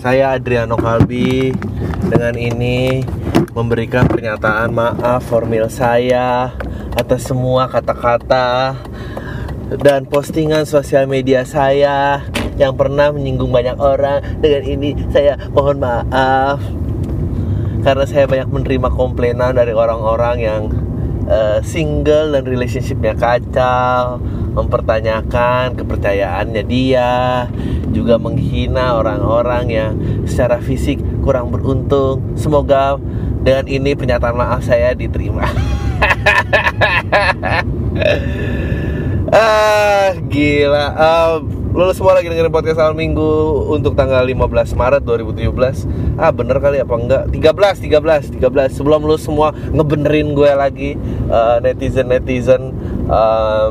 Saya 0.00 0.32
Adriano 0.32 0.80
Kalbi 0.80 1.52
dengan 2.08 2.32
ini 2.32 3.04
memberikan 3.52 4.08
pernyataan 4.08 4.72
maaf 4.72 5.28
formil 5.28 5.68
saya 5.68 6.56
atas 6.96 7.28
semua 7.28 7.68
kata-kata 7.68 8.80
dan 9.76 10.08
postingan 10.08 10.64
sosial 10.64 11.04
media 11.04 11.44
saya 11.44 12.24
yang 12.56 12.80
pernah 12.80 13.12
menyinggung 13.12 13.52
banyak 13.52 13.76
orang. 13.76 14.24
Dengan 14.40 14.64
ini 14.64 14.96
saya 15.12 15.36
mohon 15.52 15.76
maaf 15.76 16.64
karena 17.84 18.04
saya 18.08 18.24
banyak 18.24 18.48
menerima 18.48 18.88
komplainan 18.96 19.52
dari 19.52 19.76
orang-orang 19.76 20.36
yang 20.40 20.62
uh, 21.28 21.60
single 21.60 22.32
dan 22.32 22.48
relationshipnya 22.48 23.12
kacau, 23.20 24.16
mempertanyakan 24.56 25.76
kepercayaannya 25.76 26.64
dia, 26.64 27.44
juga 27.90 28.16
menghina 28.16 28.98
orang-orang 28.98 29.64
yang 29.70 29.92
secara 30.24 30.58
fisik 30.62 30.98
kurang 31.22 31.50
beruntung. 31.50 32.22
Semoga 32.38 32.96
dengan 33.42 33.66
ini 33.66 33.94
pernyataan 33.94 34.36
maaf 34.36 34.64
saya 34.64 34.94
diterima. 34.94 35.44
ah, 39.34 40.14
gila. 40.30 40.86
Uh, 40.96 41.60
Lu 41.70 41.86
semua 41.94 42.18
lagi 42.18 42.26
dengerin 42.26 42.50
podcast 42.50 42.82
awal 42.82 42.98
minggu 42.98 43.30
untuk 43.70 43.94
tanggal 43.94 44.26
15 44.26 44.74
Maret 44.74 45.06
2017 45.06 46.18
Ah 46.18 46.34
bener 46.34 46.58
kali 46.58 46.82
apa 46.82 46.94
enggak? 46.98 47.30
13, 47.30 47.86
13, 47.86 48.42
13 48.42 48.74
Sebelum 48.74 49.06
lu 49.06 49.14
semua 49.14 49.54
ngebenerin 49.54 50.34
gue 50.34 50.50
lagi 50.50 50.98
uh, 51.30 51.62
Netizen-netizen 51.62 52.74
uh, 53.06 53.70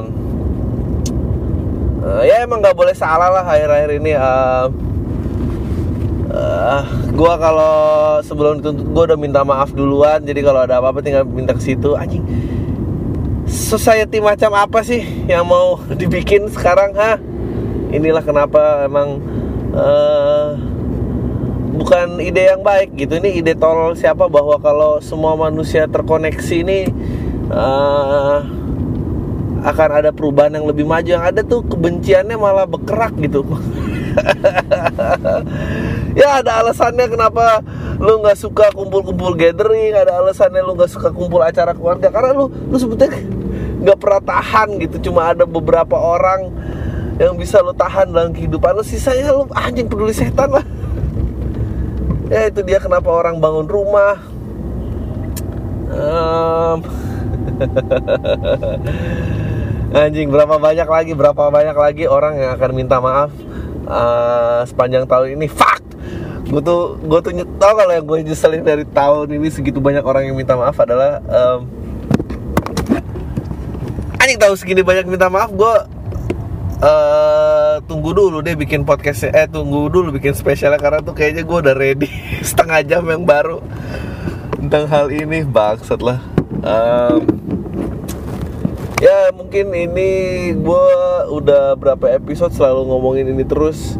uh, 2.10 2.26
Ya 2.26 2.42
emang 2.42 2.66
gak 2.66 2.74
boleh 2.74 2.98
salah 2.98 3.30
lah 3.30 3.46
akhir-akhir 3.46 3.92
ini 4.02 4.12
uh, 4.18 4.66
uh, 6.34 6.84
Gue 7.14 7.34
kalau 7.38 7.76
sebelum 8.26 8.64
dituntut 8.64 8.88
gue 8.90 9.04
udah 9.12 9.20
minta 9.20 9.44
maaf 9.44 9.76
duluan. 9.76 10.24
Jadi 10.24 10.40
kalau 10.40 10.64
ada 10.64 10.80
apa-apa 10.80 11.04
tinggal 11.04 11.28
minta 11.28 11.52
ke 11.52 11.62
situ. 11.62 11.94
Anjing 11.94 12.24
Society 13.50 14.22
macam 14.22 14.54
apa 14.56 14.86
sih 14.86 15.02
yang 15.26 15.44
mau 15.44 15.82
dibikin 16.00 16.48
sekarang 16.48 16.96
ha? 16.96 17.18
inilah 17.90 18.22
kenapa 18.22 18.86
emang 18.86 19.18
uh, 19.74 20.54
bukan 21.76 22.22
ide 22.22 22.56
yang 22.56 22.62
baik 22.62 22.94
gitu. 22.96 23.18
Ini 23.18 23.42
ide 23.42 23.58
tolol 23.58 23.98
siapa 23.98 24.30
bahwa 24.30 24.62
kalau 24.62 25.02
semua 25.02 25.34
manusia 25.34 25.90
terkoneksi 25.90 26.56
ini 26.62 26.80
uh, 27.50 28.59
akan 29.64 29.90
ada 30.04 30.10
perubahan 30.12 30.56
yang 30.56 30.66
lebih 30.68 30.86
maju. 30.88 31.08
Yang 31.08 31.26
ada 31.26 31.42
tuh 31.44 31.62
kebenciannya 31.68 32.36
malah 32.40 32.66
berkerak 32.68 33.16
gitu. 33.20 33.44
Ya 36.18 36.42
ada 36.42 36.66
alasannya 36.66 37.06
kenapa 37.06 37.62
lu 38.02 38.20
nggak 38.26 38.36
suka 38.36 38.74
kumpul-kumpul 38.74 39.38
gathering 39.38 39.94
ada 39.94 40.18
alasannya 40.20 40.66
lu 40.66 40.74
nggak 40.74 40.90
suka 40.90 41.14
kumpul 41.14 41.40
acara 41.40 41.72
keluarga. 41.72 42.10
Karena 42.10 42.34
lu 42.34 42.50
lu 42.50 42.76
sebetulnya 42.76 43.14
nggak 43.86 43.98
pernah 44.02 44.22
tahan 44.26 44.82
gitu. 44.82 44.98
Cuma 45.10 45.32
ada 45.32 45.46
beberapa 45.46 45.96
orang 45.96 46.50
yang 47.22 47.36
bisa 47.36 47.60
lo 47.60 47.76
tahan 47.76 48.16
dalam 48.16 48.32
kehidupan 48.32 48.80
lo 48.80 48.84
sisanya 48.84 49.36
lo 49.36 49.48
anjing 49.54 49.88
peduli 49.88 50.12
setan 50.12 50.50
lah. 50.50 50.66
Ya 52.30 52.46
itu 52.46 52.62
dia 52.62 52.78
kenapa 52.78 53.10
orang 53.10 53.42
bangun 53.42 53.66
rumah. 53.66 54.22
Um, 55.90 56.86
anjing 59.90 60.30
berapa 60.30 60.56
banyak 60.62 60.86
lagi 60.86 61.12
berapa 61.18 61.50
banyak 61.50 61.78
lagi 61.78 62.04
orang 62.06 62.38
yang 62.38 62.52
akan 62.58 62.72
minta 62.74 62.98
maaf 63.02 63.34
uh, 63.90 64.62
sepanjang 64.66 65.10
tahun 65.10 65.40
ini. 65.40 65.48
Fuck! 65.50 65.82
Gue 66.50 66.62
tuh 66.66 66.98
gue 67.02 67.20
tuh 67.22 67.32
tau 67.62 67.74
kalau 67.78 67.94
yang 67.94 68.06
gue 68.06 68.18
nyeselin 68.26 68.66
dari 68.66 68.86
tahun 68.90 69.30
ini 69.38 69.48
segitu 69.54 69.78
banyak 69.78 70.02
orang 70.02 70.30
yang 70.30 70.38
minta 70.38 70.58
maaf 70.58 70.78
adalah 70.82 71.22
um, 71.30 71.70
anjing 74.18 74.40
tahu 74.42 74.54
segini 74.58 74.82
banyak 74.82 75.06
minta 75.06 75.30
maaf 75.30 75.54
gue 75.54 75.74
uh, 76.82 77.78
tunggu 77.86 78.18
dulu 78.18 78.42
deh 78.42 78.58
bikin 78.58 78.82
podcast 78.82 79.30
eh 79.30 79.46
tunggu 79.46 79.94
dulu 79.94 80.10
bikin 80.18 80.34
spesialnya 80.34 80.82
karena 80.82 81.06
tuh 81.06 81.14
kayaknya 81.14 81.46
gue 81.46 81.58
udah 81.70 81.76
ready 81.78 82.10
setengah 82.50 82.82
jam 82.82 83.06
yang 83.06 83.30
baru 83.30 83.62
tentang 84.60 84.86
hal 84.92 85.08
ini. 85.10 85.48
Bangsat 85.48 86.04
lah. 86.04 86.20
Um, 86.60 87.39
ya 89.00 89.32
mungkin 89.32 89.72
ini 89.72 90.12
gue 90.60 90.88
udah 91.32 91.80
berapa 91.80 92.20
episode 92.20 92.52
selalu 92.52 92.88
ngomongin 92.92 93.32
ini 93.32 93.48
terus. 93.48 93.96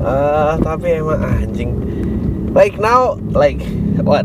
Uh, 0.00 0.56
tapi 0.64 0.98
emang 0.98 1.20
anjing. 1.20 1.76
Like 2.56 2.80
now 2.80 3.20
like 3.36 3.60
what? 4.02 4.24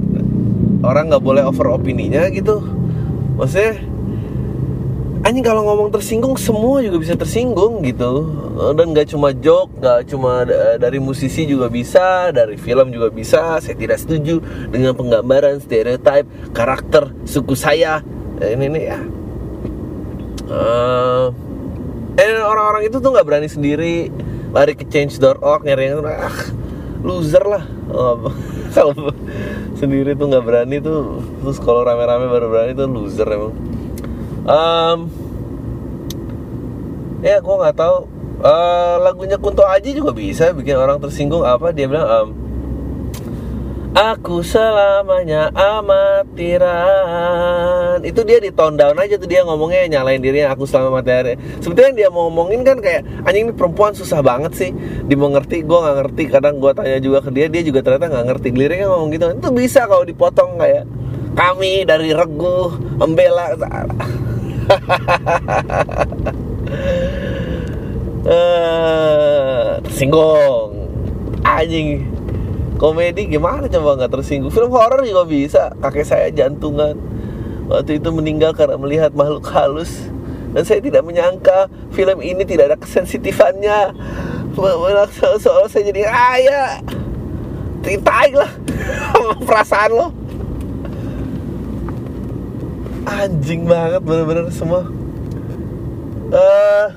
Orang 0.84 1.12
nggak 1.12 1.24
boleh 1.24 1.44
over 1.44 1.76
opininya 1.76 2.32
gitu. 2.32 2.64
Maksudnya 3.36 3.84
anjing 5.28 5.44
kalau 5.44 5.64
ngomong 5.68 5.92
tersinggung 5.92 6.40
semua 6.40 6.80
juga 6.80 7.04
bisa 7.04 7.20
tersinggung 7.20 7.84
gitu. 7.84 8.32
Dan 8.80 8.96
nggak 8.96 9.12
cuma 9.12 9.36
joke 9.36 9.76
nggak 9.84 10.08
cuma 10.08 10.48
dari 10.80 11.04
musisi 11.04 11.44
juga 11.44 11.68
bisa 11.68 12.32
dari 12.32 12.56
film 12.56 12.96
juga 12.96 13.12
bisa. 13.12 13.60
Saya 13.60 13.76
tidak 13.76 14.00
setuju 14.00 14.40
dengan 14.72 14.96
penggambaran 14.96 15.60
stereotip 15.60 16.24
karakter 16.56 17.12
suku 17.28 17.60
saya. 17.60 18.00
Ini 18.40 18.68
nih 18.72 18.86
ya 18.88 19.00
uh, 20.50 21.32
eh 22.20 22.42
orang-orang 22.42 22.90
itu 22.90 22.98
tuh 23.00 23.10
nggak 23.14 23.28
berani 23.28 23.50
sendiri. 23.50 24.10
Lari 24.54 24.78
ke 24.78 24.86
change.org 24.86 25.66
nyari 25.66 25.90
yang 25.90 26.06
ah, 26.06 26.30
loser 27.02 27.42
lah. 27.42 27.64
Kalau 28.74 28.94
sendiri 29.80 30.14
tuh 30.14 30.30
nggak 30.30 30.46
berani 30.46 30.78
tuh. 30.78 31.24
Terus 31.42 31.58
kalau 31.58 31.82
rame-rame 31.82 32.30
baru 32.30 32.48
berani 32.52 32.72
tuh 32.78 32.86
loser 32.86 33.28
emang. 33.28 33.54
Um, 34.44 35.00
ya 37.24 37.40
gue 37.40 37.56
nggak 37.56 37.78
tahu. 37.78 37.98
Uh, 38.44 39.00
lagunya 39.00 39.40
Kunto 39.40 39.64
Aji 39.64 39.96
juga 39.96 40.12
bisa 40.12 40.52
bikin 40.52 40.76
orang 40.76 41.00
tersinggung. 41.00 41.48
Apa? 41.48 41.72
Dia 41.72 41.88
bilang 41.88 42.06
um, 42.06 42.28
Aku 43.94 44.42
selamanya 44.42 45.54
amatiran. 45.54 46.74
Itu 48.02 48.26
dia 48.26 48.42
di 48.42 48.50
tone 48.50 48.74
down 48.74 48.98
aja 48.98 49.22
tuh 49.22 49.30
dia 49.30 49.46
ngomongnya 49.46 49.86
nyalain 49.86 50.18
dirinya 50.18 50.50
aku 50.58 50.66
selama 50.66 50.98
materi 50.98 51.38
Sebetulnya 51.62 51.94
yang 51.94 51.98
dia 52.02 52.10
mau 52.10 52.26
ngomongin 52.26 52.66
kan 52.66 52.82
kayak 52.82 53.06
Anjing 53.22 53.54
ini 53.54 53.54
perempuan 53.54 53.94
susah 53.94 54.26
banget 54.26 54.58
sih. 54.58 54.74
Dimengerti, 55.06 55.62
gue 55.62 55.78
gak 55.78 55.94
ngerti. 56.02 56.26
Kadang 56.26 56.58
gue 56.58 56.74
tanya 56.74 56.98
juga 56.98 57.22
ke 57.22 57.30
dia 57.38 57.46
Dia 57.54 57.62
juga 57.62 57.86
ternyata 57.86 58.10
gak 58.10 58.34
ngerti. 58.34 58.50
Liriknya 58.58 58.90
ngomong 58.90 59.14
gitu. 59.14 59.30
Itu 59.30 59.54
bisa 59.54 59.86
kalau 59.86 60.02
dipotong 60.10 60.58
kayak 60.58 60.90
Kami 61.38 61.86
dari 61.86 62.18
Regu 62.18 62.74
Membela 62.98 63.54
uh, 68.26 69.78
tersinggung. 69.86 70.82
Anjing 71.46 72.10
komedi 72.84 73.32
gimana 73.32 73.72
coba 73.72 73.96
nggak 73.96 74.12
tersinggung? 74.12 74.52
Film 74.52 74.76
horor 74.76 75.08
juga 75.08 75.24
bisa 75.24 75.72
kakek 75.80 76.04
saya 76.04 76.28
jantungan. 76.36 77.00
Waktu 77.72 78.04
itu 78.04 78.12
meninggal 78.12 78.52
karena 78.52 78.76
melihat 78.76 79.16
makhluk 79.16 79.48
halus. 79.56 80.12
Dan 80.52 80.68
saya 80.68 80.84
tidak 80.84 81.08
menyangka 81.08 81.72
film 81.96 82.20
ini 82.20 82.44
tidak 82.44 82.76
ada 82.76 82.78
kesensitifannya. 82.78 83.96
Soal 85.40 85.66
saya 85.72 85.84
jadi 85.88 86.12
ayah 86.12 86.84
ceritain 87.88 88.36
lah 88.36 88.52
perasaan 89.48 89.92
lo. 89.96 90.08
Anjing 93.08 93.64
banget 93.64 94.04
bener-bener 94.04 94.52
semua. 94.52 94.84
Uh, 96.34 96.88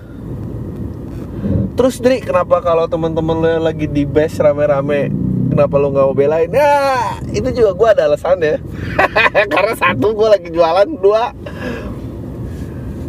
terus 1.79 2.03
Dri 2.03 2.25
kenapa 2.25 2.59
kalau 2.59 2.91
teman-teman 2.91 3.37
lo 3.39 3.49
yang 3.49 3.65
lagi 3.65 3.87
di 3.87 4.09
base 4.09 4.41
rame-rame 4.41 5.26
kenapa 5.51 5.75
lo 5.79 5.95
nggak 5.95 6.07
mau 6.11 6.17
belain? 6.17 6.51
Ya 6.51 7.17
itu 7.31 7.49
juga 7.53 7.71
gue 7.75 7.89
ada 7.97 8.03
alasan 8.11 8.39
ya. 8.43 8.57
Karena 9.55 9.75
satu 9.79 10.13
gue 10.13 10.29
lagi 10.29 10.49
jualan. 10.51 10.89
Dua 10.99 11.33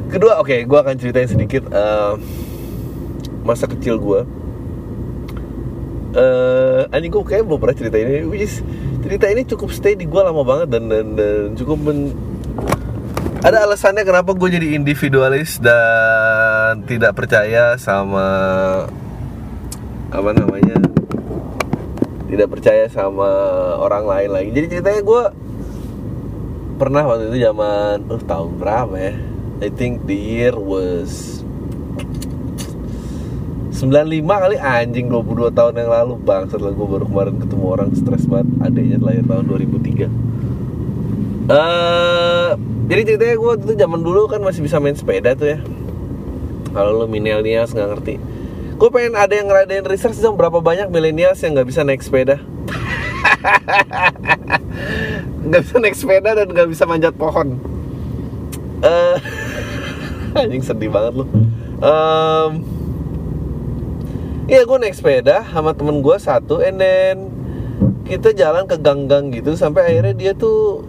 kedua 0.07 0.39
oke 0.39 0.47
okay, 0.47 0.59
gue 0.63 0.79
akan 0.79 0.95
ceritain 0.95 1.27
sedikit 1.27 1.67
uh, 1.69 2.15
masa 3.43 3.67
kecil 3.67 3.99
gue 3.99 4.21
uh, 6.17 6.95
anjing 6.95 7.11
gue 7.11 7.23
kayak 7.23 7.43
belum 7.45 7.59
pernah 7.59 7.77
cerita 7.77 7.97
ini. 7.99 8.23
Which 8.25 8.45
is, 8.45 8.55
cerita 9.05 9.25
ini 9.29 9.45
cukup 9.45 9.69
stay 9.73 9.93
di 9.93 10.09
gue 10.09 10.21
lama 10.21 10.41
banget 10.41 10.67
dan 10.73 10.83
dan, 10.89 11.05
dan 11.13 11.53
cukup 11.53 11.77
men, 11.81 12.11
ada 13.45 13.63
alasannya 13.63 14.03
kenapa 14.03 14.33
gue 14.33 14.49
jadi 14.49 14.73
individualis 14.75 15.61
dan 15.61 16.83
tidak 16.89 17.13
percaya 17.13 17.77
sama 17.77 18.27
apa 20.07 20.29
namanya 20.31 20.76
tidak 22.27 22.47
percaya 22.51 22.85
sama 22.91 23.27
orang 23.79 24.03
lain 24.03 24.29
lagi. 24.31 24.49
Jadi 24.51 24.65
ceritanya 24.77 25.01
gue 25.01 25.23
pernah 26.77 27.03
waktu 27.07 27.31
itu 27.31 27.37
zaman 27.47 28.05
uh 28.11 28.23
tahun 28.27 28.51
berapa 28.59 28.95
ya? 28.99 29.13
I 29.57 29.69
think 29.73 30.05
the 30.05 30.13
year 30.13 30.53
was 30.53 31.41
95 33.73 34.27
kali. 34.27 34.55
Anjing 34.59 35.07
22 35.09 35.55
tahun 35.55 35.73
yang 35.79 35.89
lalu. 35.89 36.13
Bang 36.21 36.51
setelah 36.51 36.75
gue 36.75 36.87
baru 36.87 37.05
kemarin 37.07 37.35
ketemu 37.41 37.65
orang 37.65 37.89
stres 37.95 38.27
banget. 38.27 38.47
Adanya 38.61 38.97
lahir 39.01 39.23
tahun 39.25 39.43
2003 39.47 40.37
Eh, 41.47 42.51
jadi 42.91 43.01
ceritanya 43.07 43.35
gue 43.39 43.53
tuh 43.63 43.75
zaman 43.79 44.03
dulu 44.03 44.27
kan 44.27 44.43
masih 44.43 44.67
bisa 44.67 44.83
main 44.83 44.99
sepeda 44.99 45.31
tuh 45.31 45.55
ya. 45.55 45.59
Kalau 46.75 46.91
lu 46.91 47.07
milenials 47.07 47.71
nggak 47.71 47.89
ngerti 47.95 48.36
gue 48.77 48.89
pengen 48.93 49.17
ada 49.17 49.33
yang 49.33 49.49
ngadain 49.49 49.85
research 49.89 50.21
dong 50.21 50.37
berapa 50.37 50.61
banyak 50.61 50.93
milenials 50.93 51.41
yang 51.41 51.57
nggak 51.57 51.67
bisa 51.67 51.81
naik 51.81 52.05
sepeda? 52.05 52.37
Nggak 55.47 55.61
bisa 55.63 55.75
naik 55.79 55.95
sepeda 55.95 56.35
dan 56.35 56.47
nggak 56.51 56.69
bisa 56.69 56.83
manjat 56.83 57.15
pohon. 57.15 57.57
Eh 58.83 59.17
anjing 60.43 60.61
sedih 60.61 60.91
banget 60.91 61.23
lu. 61.23 61.25
Um, 61.81 62.51
Iya 64.47 64.63
gue 64.63 64.79
naik 64.79 64.95
sepeda 64.95 65.43
sama 65.51 65.75
temen 65.75 65.99
gue 65.99 66.15
satu 66.15 66.63
and 66.63 66.79
then 66.79 67.27
kita 68.07 68.31
jalan 68.31 68.63
ke 68.63 68.79
gang-gang 68.79 69.27
gitu 69.35 69.59
sampai 69.59 69.91
akhirnya 69.91 70.15
dia 70.15 70.31
tuh 70.31 70.87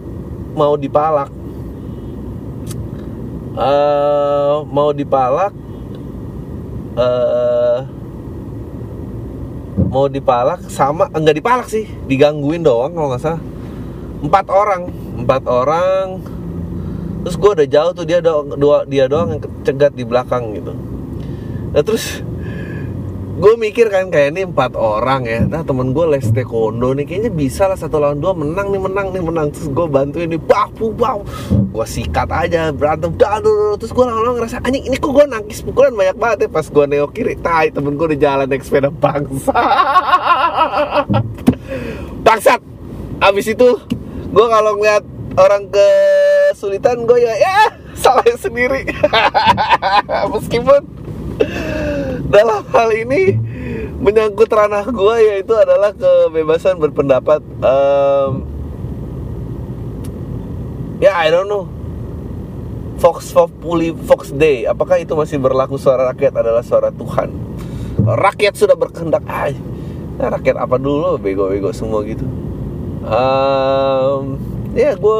mau 0.55 0.79
dipalak. 0.79 1.27
Eh, 3.59 4.55
mau 4.63 4.95
dipalak 4.95 5.51
eh 6.99 7.79
mau 9.89 10.05
dipalak 10.05 10.67
sama 10.69 11.09
enggak 11.15 11.39
dipalak 11.39 11.67
sih 11.71 11.87
digangguin 12.05 12.61
doang 12.61 12.93
kalau 12.93 13.09
nggak 13.15 13.23
salah. 13.23 13.41
Empat 14.19 14.45
orang 14.51 14.81
empat 15.23 15.43
orang. 15.47 16.07
Terus 17.19 17.35
gue 17.35 17.51
udah 17.51 17.67
jauh 17.67 17.91
tuh 17.95 18.05
dia 18.07 18.19
do 18.23 18.47
dua 18.55 18.87
dia 18.87 19.07
doang 19.07 19.35
yang 19.35 19.41
cegat 19.63 19.91
di 19.95 20.03
belakang 20.03 20.55
gitu. 20.55 20.71
Nah 21.71 21.81
terus 21.83 22.23
gue 23.39 23.55
mikir 23.55 23.87
kan 23.87 24.11
kayak 24.11 24.35
ini 24.35 24.43
empat 24.43 24.75
orang 24.75 25.23
ya. 25.23 25.39
Nah 25.47 25.63
temen 25.63 25.95
gue 25.95 26.05
les 26.11 26.27
taekwondo 26.27 26.91
nih 26.91 27.07
kayaknya 27.07 27.31
bisa 27.31 27.71
lah 27.71 27.79
satu 27.79 27.95
lawan 27.95 28.19
dua 28.19 28.35
menang 28.35 28.75
nih 28.75 28.81
menang 28.83 29.07
nih 29.15 29.23
menang. 29.23 29.47
Terus 29.55 29.71
gue 29.71 29.87
bantuin 29.87 30.27
nih 30.27 30.43
bahu 30.43 30.91
bahu 30.91 31.23
gue 31.71 31.85
sikat 31.87 32.27
aja 32.27 32.75
berantem 32.75 33.15
dah 33.15 33.39
terus 33.79 33.95
gue 33.95 34.03
lama-lama 34.03 34.43
ngerasa 34.43 34.59
anjing 34.59 34.91
ini 34.91 34.99
kok 34.99 35.15
gue 35.15 35.23
nangkis 35.23 35.63
pukulan 35.63 35.95
banyak 35.95 36.17
banget 36.19 36.37
ya 36.45 36.49
pas 36.51 36.67
gue 36.67 36.83
nengok 36.83 37.11
kiri. 37.15 37.33
Tai 37.39 37.67
temen 37.71 37.95
gue 37.95 38.05
udah 38.11 38.19
jalan 38.19 38.47
naik 38.51 38.63
sepeda 38.67 38.91
bangsa 38.91 39.55
bangsat. 42.27 42.61
Abis 43.23 43.55
itu 43.55 43.69
gue 44.35 44.45
kalau 44.51 44.75
ngeliat 44.75 45.07
orang 45.39 45.63
kesulitan 45.71 47.07
gue 47.07 47.23
ya 47.23 47.39
ya 47.39 47.71
salahnya 47.95 48.35
sendiri. 48.35 48.83
Meskipun 50.35 50.98
dalam 52.29 52.61
hal 52.69 52.89
ini 52.93 53.33
menyangkut 53.97 54.47
ranah 54.53 54.85
gue 54.85 55.15
yaitu 55.25 55.53
adalah 55.57 55.91
kebebasan 55.91 56.77
berpendapat 56.77 57.41
Em, 57.59 58.31
ya 61.01 61.17
I 61.17 61.33
don't 61.33 61.49
know. 61.49 61.65
Fox 62.99 63.31
Populi 63.31 63.95
Fox 63.95 64.35
Day. 64.35 64.67
Apakah 64.67 64.99
itu 64.99 65.15
masih 65.15 65.39
berlaku? 65.39 65.79
Suara 65.79 66.11
rakyat 66.11 66.35
adalah 66.35 66.59
suara 66.59 66.91
Tuhan. 66.91 67.31
Rakyat 68.03 68.53
sudah 68.59 68.75
berkehendak. 68.75 69.23
Ah 69.25 69.49
nah, 70.19 70.35
rakyat 70.35 70.59
apa 70.59 70.75
dulu? 70.75 71.15
Bego-bego 71.15 71.71
semua 71.71 72.03
gitu. 72.03 72.27
Em, 73.07 74.23
ya 74.75 74.93
gue 74.93 75.19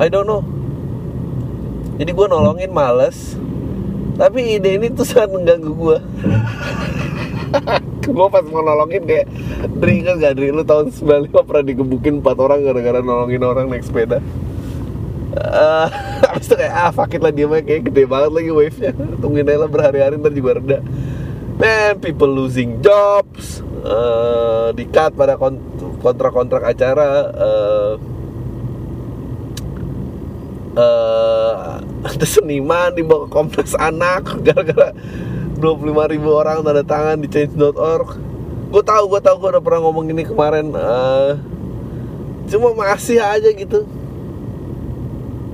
I 0.00 0.08
don't 0.08 0.24
know. 0.24 0.42
Jadi 2.00 2.10
gue 2.16 2.26
nolongin 2.30 2.72
males 2.72 3.36
tapi 4.20 4.60
ide 4.60 4.76
ini 4.76 4.92
tuh 4.92 5.08
sangat 5.08 5.32
mengganggu 5.32 5.72
gue 5.72 5.98
gue 8.10 8.28
pas 8.28 8.44
mau 8.44 8.60
nolongin 8.60 9.04
kayak 9.08 9.26
Dri 9.80 10.04
kan 10.04 10.20
gak 10.20 10.36
Dri 10.36 10.52
lu 10.52 10.60
tahun 10.60 10.92
95 10.92 11.48
pernah 11.48 11.64
digebukin 11.64 12.20
4 12.20 12.36
orang 12.36 12.58
gara-gara 12.60 13.00
nolongin 13.00 13.42
orang 13.42 13.66
naik 13.72 13.84
sepeda? 13.86 14.20
Eh, 15.30 15.88
Abis 16.30 16.50
itu 16.50 16.54
kayak 16.58 16.74
ah 16.74 16.90
fuck 16.90 17.14
it 17.14 17.22
lah 17.22 17.30
dia 17.30 17.46
mah 17.46 17.62
kayak 17.62 17.86
gede 17.90 18.02
banget 18.10 18.30
lagi 18.34 18.50
wave 18.50 18.78
nya 18.82 18.92
Tungguin 19.22 19.46
aja 19.46 19.58
lah 19.62 19.70
berhari-hari 19.70 20.18
ntar 20.18 20.34
juga 20.34 20.58
reda. 20.58 20.78
Man, 21.60 22.00
people 22.02 22.30
losing 22.30 22.82
jobs. 22.82 23.62
Eh 23.84 24.68
Di 24.74 24.84
cut 24.90 25.14
pada 25.14 25.38
kon- 25.38 25.62
kontrak-kontrak 26.02 26.66
acara. 26.66 27.30
Eh 27.30 27.92
eh 30.80 31.89
ada 32.00 32.26
seniman 32.26 32.94
dibawa 32.96 33.28
ke 33.28 33.28
Komnas 33.32 33.76
Anak 33.76 34.32
gara-gara 34.46 34.96
25 35.60 36.12
ribu 36.16 36.28
orang 36.32 36.64
tanda 36.64 36.80
tangan 36.80 37.20
di 37.20 37.28
change.org 37.28 38.30
gue 38.70 38.82
tahu 38.86 39.04
gue 39.10 39.20
tahu 39.20 39.36
gue 39.42 39.50
udah 39.58 39.62
pernah 39.62 39.80
ngomong 39.82 40.06
ini 40.14 40.22
kemarin 40.22 40.70
eh, 40.70 41.32
cuma 42.50 42.70
masih 42.74 43.18
aja 43.18 43.50
gitu. 43.50 43.82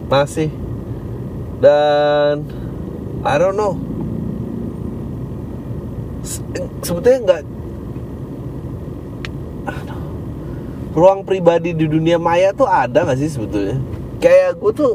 Masih. 0.07 0.53
Dan 1.59 2.45
I 3.25 3.35
don't 3.41 3.57
know. 3.57 3.81
Se- 6.21 6.45
sebetulnya 6.85 7.19
nggak 7.25 7.43
ruang 10.97 11.25
pribadi 11.25 11.77
di 11.77 11.85
dunia 11.89 12.17
maya 12.17 12.53
tuh 12.53 12.69
ada 12.69 13.05
nggak 13.05 13.19
sih 13.21 13.33
sebetulnya? 13.33 13.81
Kayak 14.21 14.61
gue 14.61 14.73
tuh 14.77 14.93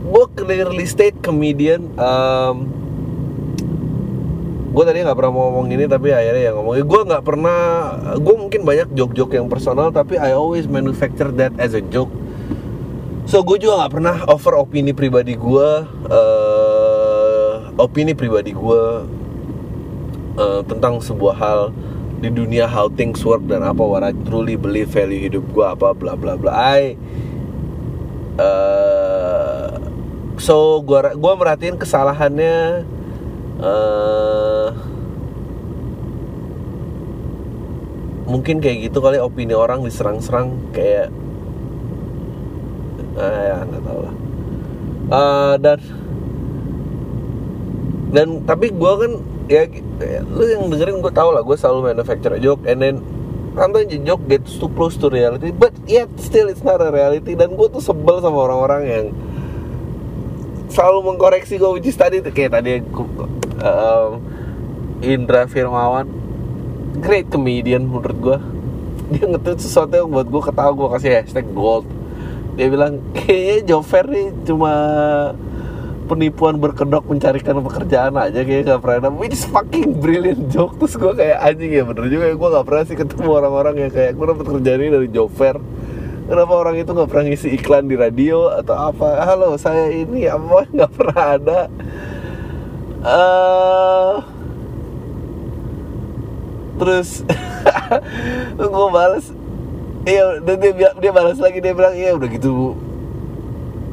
gue 0.00 0.24
clearly 0.32 0.86
state 0.88 1.16
comedian 1.20 1.92
um, 2.00 2.68
gue 4.70 4.84
tadi 4.86 5.02
nggak 5.02 5.18
pernah 5.18 5.32
mau 5.34 5.50
ngomong 5.50 5.66
ini 5.74 5.84
tapi 5.90 6.14
akhirnya 6.14 6.54
yang 6.54 6.56
ngomongin 6.62 6.84
gue 6.86 7.00
nggak 7.10 7.24
pernah 7.26 7.58
gue 8.22 8.34
mungkin 8.38 8.62
banyak 8.62 8.88
joke-joke 8.94 9.34
yang 9.34 9.50
personal 9.50 9.90
tapi 9.90 10.14
I 10.14 10.30
always 10.30 10.70
manufacture 10.70 11.34
that 11.42 11.50
as 11.58 11.74
a 11.74 11.82
joke. 11.82 12.10
So 13.26 13.42
gue 13.42 13.58
juga 13.58 13.82
nggak 13.82 13.92
pernah 13.92 14.16
over 14.30 14.62
opini 14.62 14.94
pribadi 14.94 15.34
gue 15.34 15.70
eh, 16.06 17.52
opini 17.82 18.14
pribadi 18.14 18.54
gue 18.54 18.82
eh, 20.38 20.62
tentang 20.70 21.02
sebuah 21.02 21.34
hal 21.34 21.60
di 22.22 22.30
dunia 22.30 22.70
how 22.70 22.86
things 22.94 23.26
work 23.26 23.42
dan 23.50 23.66
apa 23.66 23.82
what 23.82 24.06
I 24.06 24.14
truly 24.22 24.54
believe 24.54 24.94
value 24.94 25.18
hidup 25.18 25.50
gue 25.50 25.66
apa 25.66 25.98
bla 25.98 26.14
bla 26.14 26.38
bla. 26.38 26.54
I 26.54 26.94
eh, 28.38 28.99
so 30.40 30.80
gua 30.80 31.12
gua 31.14 31.36
merhatiin 31.36 31.76
kesalahannya 31.76 32.88
eh 33.60 34.68
mungkin 38.30 38.62
kayak 38.62 38.88
gitu 38.88 39.02
kali 39.02 39.18
opini 39.18 39.52
orang 39.52 39.82
diserang-serang 39.82 40.54
kayak 40.70 41.10
ah, 43.18 43.40
ya 43.42 43.56
nggak 43.66 43.82
tahu 43.82 44.00
lah. 44.06 44.14
Eh, 45.10 45.54
dan 45.58 45.78
dan 48.14 48.28
tapi 48.46 48.70
gua 48.70 49.02
kan 49.02 49.12
ya 49.50 49.66
ya, 49.98 50.22
lu 50.30 50.46
yang 50.46 50.70
dengerin 50.70 51.02
gue 51.02 51.12
tau 51.12 51.34
lah 51.34 51.42
gue 51.42 51.56
selalu 51.58 51.90
manufacture 51.90 52.38
joke 52.38 52.62
and 52.70 52.78
then 52.78 53.02
sometimes 53.58 53.90
joke 54.06 54.22
gets 54.30 54.54
too 54.62 54.70
close 54.78 54.94
to 54.94 55.10
reality 55.10 55.50
but 55.50 55.74
yet 55.90 56.06
still 56.22 56.46
it's 56.46 56.62
not 56.62 56.78
a 56.78 56.88
reality 56.94 57.34
dan 57.34 57.58
gue 57.58 57.66
tuh 57.66 57.82
sebel 57.82 58.22
sama 58.22 58.46
orang-orang 58.46 58.82
yang 58.86 59.06
selalu 60.70 61.12
mengkoreksi 61.12 61.58
gue 61.58 61.70
which 61.76 61.92
tadi 61.98 62.22
kayak 62.22 62.56
tadi 62.56 62.80
um, 63.60 64.10
Indra 65.02 65.44
Firmawan. 65.50 66.06
Great 67.00 67.30
comedian 67.30 67.86
menurut 67.86 68.18
gue 68.18 68.38
dia 69.10 69.26
nge-tweet 69.26 69.58
sesuatu 69.58 69.90
yang 69.90 70.10
buat 70.10 70.26
gue 70.30 70.42
ketawa 70.42 70.70
gue 70.70 70.88
kasih 70.98 71.10
hashtag 71.18 71.46
gold. 71.50 71.86
Dia 72.54 72.70
bilang 72.70 73.02
kayaknya 73.14 73.74
Jover 73.74 74.04
nih 74.06 74.26
cuma 74.46 74.72
penipuan 76.06 76.58
berkedok 76.58 77.06
mencarikan 77.06 77.62
pekerjaan 77.62 78.14
aja 78.18 78.42
kayak 78.42 78.62
gak 78.70 78.80
pernah. 78.82 79.10
Which 79.14 79.34
is 79.34 79.46
fucking 79.46 79.98
brilliant 79.98 80.50
joke. 80.50 80.78
Terus 80.78 80.94
gue 80.94 81.12
kayak 81.14 81.38
anjing 81.42 81.70
ya 81.74 81.82
bener 81.86 82.06
juga 82.06 82.24
ya 82.30 82.34
gue 82.38 82.48
gak 82.54 82.66
pernah 82.66 82.84
sih 82.86 82.96
ketemu 82.98 83.28
orang-orang 83.30 83.74
yang 83.86 83.90
kayak 83.90 84.12
gue 84.14 84.26
dapet 84.30 84.46
kerjaan 84.46 84.78
ini 84.82 84.90
dari 84.94 85.08
fair 85.30 85.56
kenapa 86.30 86.54
orang 86.54 86.78
itu 86.78 86.94
gak 86.94 87.10
pernah 87.10 87.26
ngisi 87.26 87.48
iklan 87.58 87.90
di 87.90 87.98
radio 87.98 88.54
atau 88.54 88.94
apa? 88.94 89.26
Halo 89.26 89.58
saya 89.58 89.90
ini 89.90 90.30
apa 90.30 90.62
gak 90.78 90.92
pernah 90.94 91.24
ada. 91.34 91.60
Eh 93.02 94.14
terus 96.80 97.20
gue 98.56 98.88
balas 98.88 99.36
iya 100.08 100.40
dan 100.40 100.56
dia 100.64 100.96
dia 100.96 101.12
balas 101.12 101.36
lagi 101.36 101.60
dia 101.60 101.76
bilang 101.76 101.92
iya 101.92 102.16
udah 102.16 102.24
gitu 102.24 102.72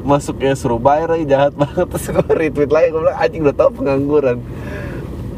masuknya 0.08 0.56
suruh 0.56 0.80
bayar 0.80 1.12
lagi 1.12 1.28
jahat 1.28 1.52
banget. 1.52 1.84
Terus 1.92 2.06
gue 2.16 2.32
retweet 2.32 2.70
lagi 2.72 2.94
gue 2.94 3.02
bilang 3.02 3.18
anjing 3.18 3.42
udah 3.44 3.56
tau 3.58 3.68
pengangguran. 3.68 4.40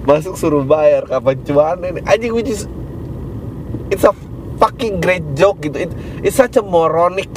Masuk 0.06 0.38
suruh 0.38 0.62
bayar 0.62 1.10
kapan 1.10 1.36
cuan 1.42 1.82
ini? 1.82 2.00
Anjing 2.06 2.30
which 2.30 2.54
is 2.54 2.70
it's 3.90 4.06
a 4.06 4.14
fucking 4.60 5.00
great 5.00 5.24
joke 5.32 5.64
gitu. 5.64 5.88
It, 5.88 5.90
it's 6.20 6.36
such 6.36 6.60
a 6.60 6.62
moronic 6.62 7.32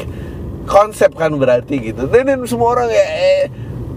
konsep 0.67 1.15
kan 1.15 1.39
berarti 1.39 1.79
gitu. 1.79 2.11
Dan, 2.11 2.27
dan 2.27 2.43
semua 2.43 2.77
orang 2.77 2.91
ya 2.91 3.05
eh, 3.07 3.43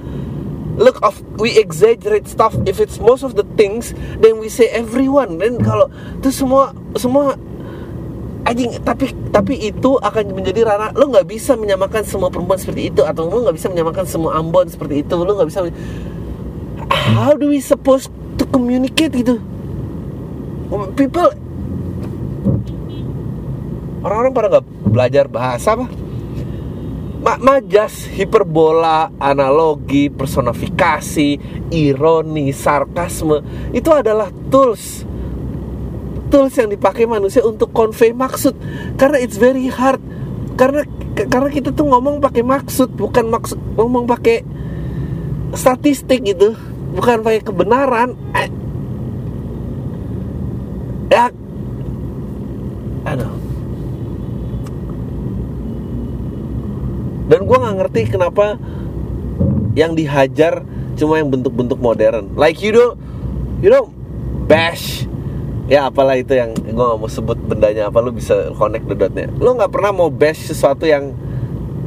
Look 0.76 1.00
of 1.02 1.18
we 1.40 1.56
exaggerate 1.56 2.28
stuff. 2.28 2.54
If 2.68 2.78
it's 2.78 3.00
most 3.02 3.26
of 3.26 3.34
the 3.34 3.46
things 3.58 3.94
then 4.22 4.38
we 4.38 4.46
say 4.46 4.70
everyone. 4.70 5.42
Dan 5.42 5.58
kalau 5.62 5.90
itu 6.18 6.30
semua 6.30 6.74
semua 6.94 7.34
anjing 8.46 8.78
tapi 8.86 9.10
tapi 9.34 9.58
itu 9.58 9.98
akan 9.98 10.30
menjadi 10.30 10.62
ranah. 10.62 10.94
Lo 10.94 11.10
nggak 11.10 11.26
bisa 11.26 11.58
menyamakan 11.58 12.06
semua 12.06 12.30
perempuan 12.30 12.56
seperti 12.56 12.94
itu 12.94 13.02
atau 13.02 13.26
lo 13.26 13.42
nggak 13.42 13.56
bisa 13.58 13.66
menyamakan 13.68 14.06
semua 14.06 14.38
Ambon 14.38 14.70
seperti 14.70 15.02
itu. 15.02 15.14
Lo 15.18 15.34
nggak 15.34 15.48
bisa 15.50 15.66
how 16.86 17.34
do 17.34 17.50
we 17.50 17.58
supposed 17.58 18.14
to 18.38 18.46
communicate 18.54 19.10
gitu? 19.10 19.42
People 20.94 21.34
orang-orang 24.06 24.32
pada 24.34 24.46
nggak 24.56 24.66
belajar 24.86 25.24
bahasa 25.26 25.74
apa? 25.74 25.86
Majas, 27.26 28.06
hiperbola, 28.06 29.10
analogi, 29.18 30.06
personifikasi, 30.06 31.42
ironi, 31.74 32.54
sarkasme. 32.54 33.42
Itu 33.74 33.90
adalah 33.90 34.30
tools 34.46 35.02
tools 36.36 36.52
yang 36.60 36.68
dipakai 36.68 37.08
manusia 37.08 37.40
untuk 37.40 37.72
convey 37.72 38.12
maksud. 38.12 38.52
Karena 39.00 39.16
it's 39.16 39.40
very 39.40 39.72
hard. 39.72 40.04
Karena 40.60 40.84
karena 41.16 41.48
kita 41.48 41.72
tuh 41.72 41.88
ngomong 41.88 42.20
pakai 42.20 42.44
maksud 42.44 42.92
bukan 42.92 43.32
maksud 43.32 43.56
ngomong 43.80 44.04
pakai 44.04 44.44
statistik 45.56 46.28
gitu. 46.28 46.52
Bukan 46.92 47.24
pakai 47.24 47.40
kebenaran. 47.40 48.12
Ya. 51.08 51.32
Aduh. 53.08 53.32
Dan 57.32 57.40
gue 57.48 57.56
nggak 57.56 57.76
ngerti 57.80 58.00
kenapa 58.12 58.60
yang 59.72 59.96
dihajar 59.96 60.68
cuma 61.00 61.16
yang 61.16 61.32
bentuk-bentuk 61.32 61.80
modern. 61.80 62.36
Like 62.36 62.60
you 62.60 62.76
know 62.76 62.92
you 63.64 63.72
know 63.72 63.88
bash 64.44 65.08
ya 65.66 65.90
apalah 65.90 66.14
itu 66.14 66.34
yang 66.38 66.54
gue 66.54 66.74
nggak 66.74 66.98
mau 66.98 67.10
sebut 67.10 67.34
bendanya 67.42 67.90
apa 67.90 67.98
lu 67.98 68.14
bisa 68.14 68.54
connect 68.54 68.86
the 68.86 68.94
dotnya. 68.94 69.26
Lu 69.38 69.54
nggak 69.58 69.70
pernah 69.74 69.90
mau 69.90 70.10
bash 70.10 70.54
sesuatu 70.54 70.86
yang 70.86 71.10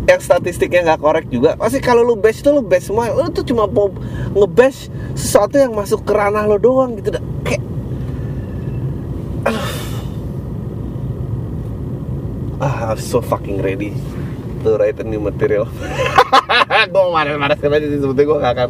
yang 0.09 0.19
statistiknya 0.19 0.83
nggak 0.83 1.00
korek 1.00 1.25
juga. 1.31 1.55
Pasti 1.55 1.79
kalau 1.79 2.03
lu 2.03 2.19
bash 2.19 2.43
itu 2.43 2.51
lu 2.51 2.59
bash 2.59 2.91
semua 2.91 3.07
lu 3.13 3.31
tuh 3.31 3.48
cuma 3.48 3.69
mau 3.71 3.88
ngebash 4.36 4.91
sesuatu 5.15 5.55
yang 5.55 5.71
masuk 5.71 6.03
ke 6.03 6.12
ranah 6.12 6.43
lo 6.43 6.59
doang 6.59 7.00
gitu 7.00 7.15
kayak 7.48 7.63
ah 12.59 12.91
I'm 12.91 13.00
so 13.00 13.24
fucking 13.24 13.63
ready 13.63 13.95
to 14.67 14.75
write 14.75 15.00
a 15.00 15.05
new 15.07 15.24
material. 15.24 15.63
Gue 16.91 17.05
marah-marah 17.15 17.55
aja 17.55 17.88
sih 17.88 18.00
sebetulnya 18.03 18.27
gue 18.27 18.38
gak 18.43 18.53
akan 18.59 18.69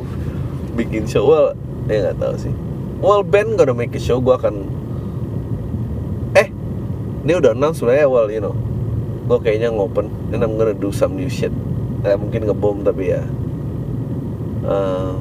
bikin 0.78 1.10
show. 1.10 1.26
Well 1.26 1.58
ya 1.90 2.14
gak 2.14 2.22
tahu 2.22 2.36
sih. 2.38 2.54
Well 3.02 3.26
band 3.26 3.58
gonna 3.58 3.74
make 3.74 3.98
a 3.98 4.02
show 4.02 4.22
gue 4.22 4.36
akan 4.38 4.79
ini 7.30 7.38
udah 7.38 7.54
announce 7.54 7.78
sebenarnya 7.78 8.10
well 8.10 8.26
you 8.26 8.42
know. 8.42 8.58
Gue 9.30 9.38
kayaknya 9.38 9.70
ngopen. 9.70 10.10
And 10.34 10.42
I'm 10.42 10.58
gonna 10.58 10.74
do 10.74 10.90
some 10.90 11.14
new 11.14 11.30
shit. 11.30 11.54
Eh, 12.02 12.18
mungkin 12.18 12.50
ngebom 12.50 12.82
tapi 12.82 13.14
ya. 13.14 13.22
Uh, 14.66 15.14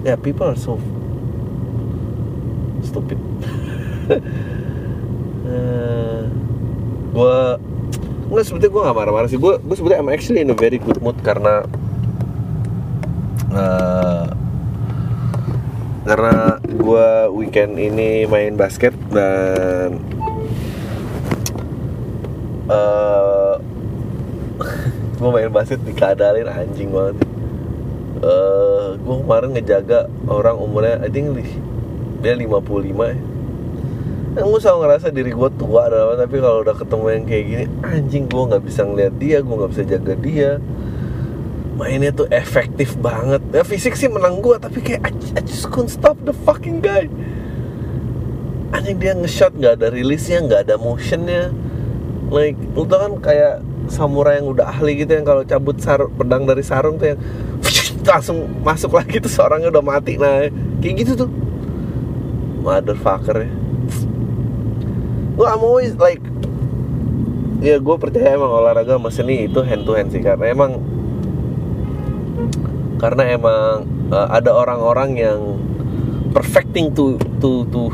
ya 0.00 0.16
yeah, 0.16 0.16
people 0.16 0.48
are 0.48 0.56
so 0.56 0.80
stupid. 2.80 3.20
Uh, 5.46 6.26
gue 7.14 7.38
Enggak 8.26 8.44
sebetulnya 8.50 8.70
gue 8.74 8.82
gak 8.90 8.98
marah-marah 8.98 9.28
sih. 9.30 9.38
Gue 9.38 9.62
gue 9.62 9.76
sebetulnya 9.78 10.02
I'm 10.02 10.10
actually 10.10 10.42
in 10.42 10.50
a 10.50 10.58
very 10.58 10.82
good 10.82 10.98
mood 10.98 11.14
karena 11.22 11.62
uh, 13.54 14.26
Karena 16.02 16.58
gue 16.62 17.08
weekend 17.34 17.78
ini 17.78 18.26
main 18.26 18.54
basket 18.58 18.94
dan 19.10 20.05
uh, 22.74 23.54
Gue 25.16 25.30
main 25.32 25.48
basket 25.48 25.80
dikadalin 25.80 26.44
anjing 26.44 26.92
banget. 26.92 27.16
Uh, 28.20 29.00
Gue 29.00 29.16
kemarin 29.24 29.56
ngejaga 29.56 30.12
orang 30.28 30.56
umurnya 30.60 31.00
I 31.00 31.08
think 31.08 31.40
dia 32.20 32.36
55 32.36 32.44
ya. 32.84 33.16
Gue 34.36 34.60
selalu 34.60 34.78
ngerasa 34.84 35.08
diri 35.08 35.32
gue 35.32 35.50
tua 35.56 35.88
dan 35.88 36.04
apa 36.04 36.14
tapi 36.28 36.36
kalau 36.44 36.60
udah 36.60 36.76
ketemu 36.76 37.06
yang 37.08 37.24
kayak 37.24 37.44
gini 37.48 37.64
anjing 37.80 38.24
gue 38.28 38.42
nggak 38.52 38.64
bisa 38.68 38.80
ngeliat 38.84 39.14
dia 39.16 39.36
gue 39.40 39.54
nggak 39.56 39.72
bisa 39.72 39.84
jaga 39.88 40.14
dia. 40.20 40.50
Mainnya 41.76 42.12
tuh 42.12 42.28
efektif 42.28 42.96
banget. 43.00 43.40
Ya 43.52 43.64
fisik 43.64 43.96
sih 43.96 44.12
menang 44.12 44.44
gue 44.44 44.56
tapi 44.60 44.84
kayak 44.84 45.00
I, 45.00 45.12
I 45.36 45.40
just 45.40 45.72
couldn't 45.72 45.92
stop 45.92 46.20
the 46.28 46.36
fucking 46.44 46.84
guy. 46.84 47.08
Anjing 48.76 49.00
dia 49.00 49.16
nge-shot 49.16 49.56
nggak 49.56 49.80
ada 49.80 49.88
rilisnya 49.88 50.44
nggak 50.44 50.68
ada 50.68 50.76
motionnya 50.76 51.56
like 52.30 52.58
lu 52.74 52.82
tau 52.86 52.98
kan 53.06 53.12
kayak 53.22 53.54
samurai 53.86 54.42
yang 54.42 54.50
udah 54.50 54.66
ahli 54.66 55.06
gitu 55.06 55.14
yang 55.14 55.26
kalau 55.26 55.46
cabut 55.46 55.78
sar 55.78 56.10
pedang 56.10 56.42
dari 56.42 56.62
sarung 56.66 56.98
tuh 56.98 57.14
yang 57.14 57.20
langsung 58.10 58.50
masuk 58.66 58.98
lagi 58.98 59.22
tuh 59.22 59.30
seorangnya 59.30 59.70
udah 59.70 59.84
mati. 59.84 60.18
Nah 60.18 60.50
kayak 60.82 60.94
gitu 61.06 61.26
tuh. 61.26 61.30
Motherfucker 62.66 63.46
ya. 63.46 63.50
Gue 65.36 65.46
I'm 65.46 65.62
always 65.62 65.94
like 66.00 66.22
ya 67.60 67.80
gue 67.80 67.96
percaya 67.96 68.36
emang 68.36 68.52
olahraga 68.52 69.00
sama 69.00 69.08
seni 69.08 69.48
itu 69.48 69.64
hand 69.64 69.88
to 69.88 69.96
hand 69.96 70.12
sih 70.12 70.20
karena 70.20 70.52
emang 70.52 70.76
karena 73.00 73.22
emang 73.32 73.84
uh, 74.12 74.28
ada 74.32 74.52
orang-orang 74.52 75.16
yang 75.16 75.40
perfecting 76.32 76.92
to 76.92 77.16
to 77.40 77.64
to 77.72 77.88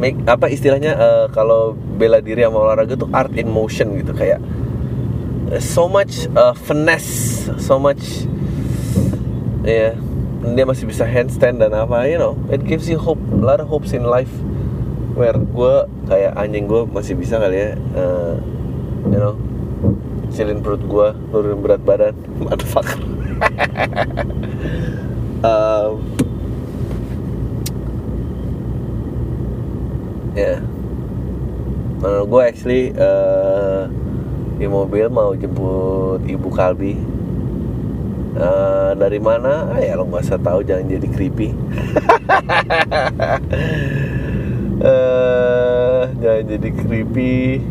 make 0.00 0.16
apa 0.24 0.48
istilahnya 0.48 0.96
uh, 0.96 1.26
kalau 1.32 1.76
bela 1.98 2.22
diri 2.22 2.46
sama 2.46 2.62
olahraga 2.62 2.94
tuh 2.94 3.10
art 3.10 3.34
in 3.34 3.50
motion 3.50 3.98
gitu 3.98 4.14
kayak 4.14 4.38
uh, 5.50 5.58
so 5.58 5.90
much 5.90 6.30
uh, 6.38 6.54
finesse 6.54 7.50
so 7.58 7.76
much 7.76 8.24
ya 9.66 9.92
yeah, 9.92 9.94
dia 10.54 10.64
masih 10.64 10.86
bisa 10.86 11.02
handstand 11.02 11.58
dan 11.58 11.74
apa 11.74 12.06
you 12.06 12.16
know 12.16 12.38
it 12.48 12.62
gives 12.62 12.86
you 12.86 12.96
hope 12.96 13.18
a 13.34 13.42
lot 13.42 13.58
of 13.58 13.66
hopes 13.66 13.90
in 13.90 14.06
life 14.06 14.30
where 15.18 15.34
gue 15.34 15.74
kayak 16.06 16.38
anjing 16.38 16.70
gue 16.70 16.86
masih 16.86 17.18
bisa 17.18 17.42
kali 17.42 17.58
ya 17.58 17.70
uh, 17.98 18.38
you 19.10 19.18
know 19.18 19.34
silin 20.30 20.62
perut 20.62 20.80
gue 20.86 21.08
nurunin 21.34 21.58
berat 21.58 21.82
badan 21.82 22.14
motherfucker 22.46 23.02
um, 25.42 25.98
ya 30.38 30.54
yeah. 30.54 30.77
Uh, 31.98 32.22
gue 32.22 32.42
actually 32.46 32.94
uh, 32.94 33.90
di 34.54 34.70
mobil 34.70 35.10
mau 35.10 35.34
jemput 35.34 36.22
ibu 36.30 36.46
Kalbi. 36.54 36.94
Uh, 38.38 38.94
dari 38.94 39.18
mana? 39.18 39.66
Ah, 39.74 39.82
ya 39.82 39.98
lo 39.98 40.06
nggak 40.06 40.30
usah 40.30 40.38
tahu 40.38 40.62
jangan 40.62 40.86
jadi 40.86 41.08
creepy. 41.10 41.50
Uh, 44.78 46.06
jangan 46.22 46.42
jadi 46.46 46.68
creepy. 46.70 47.66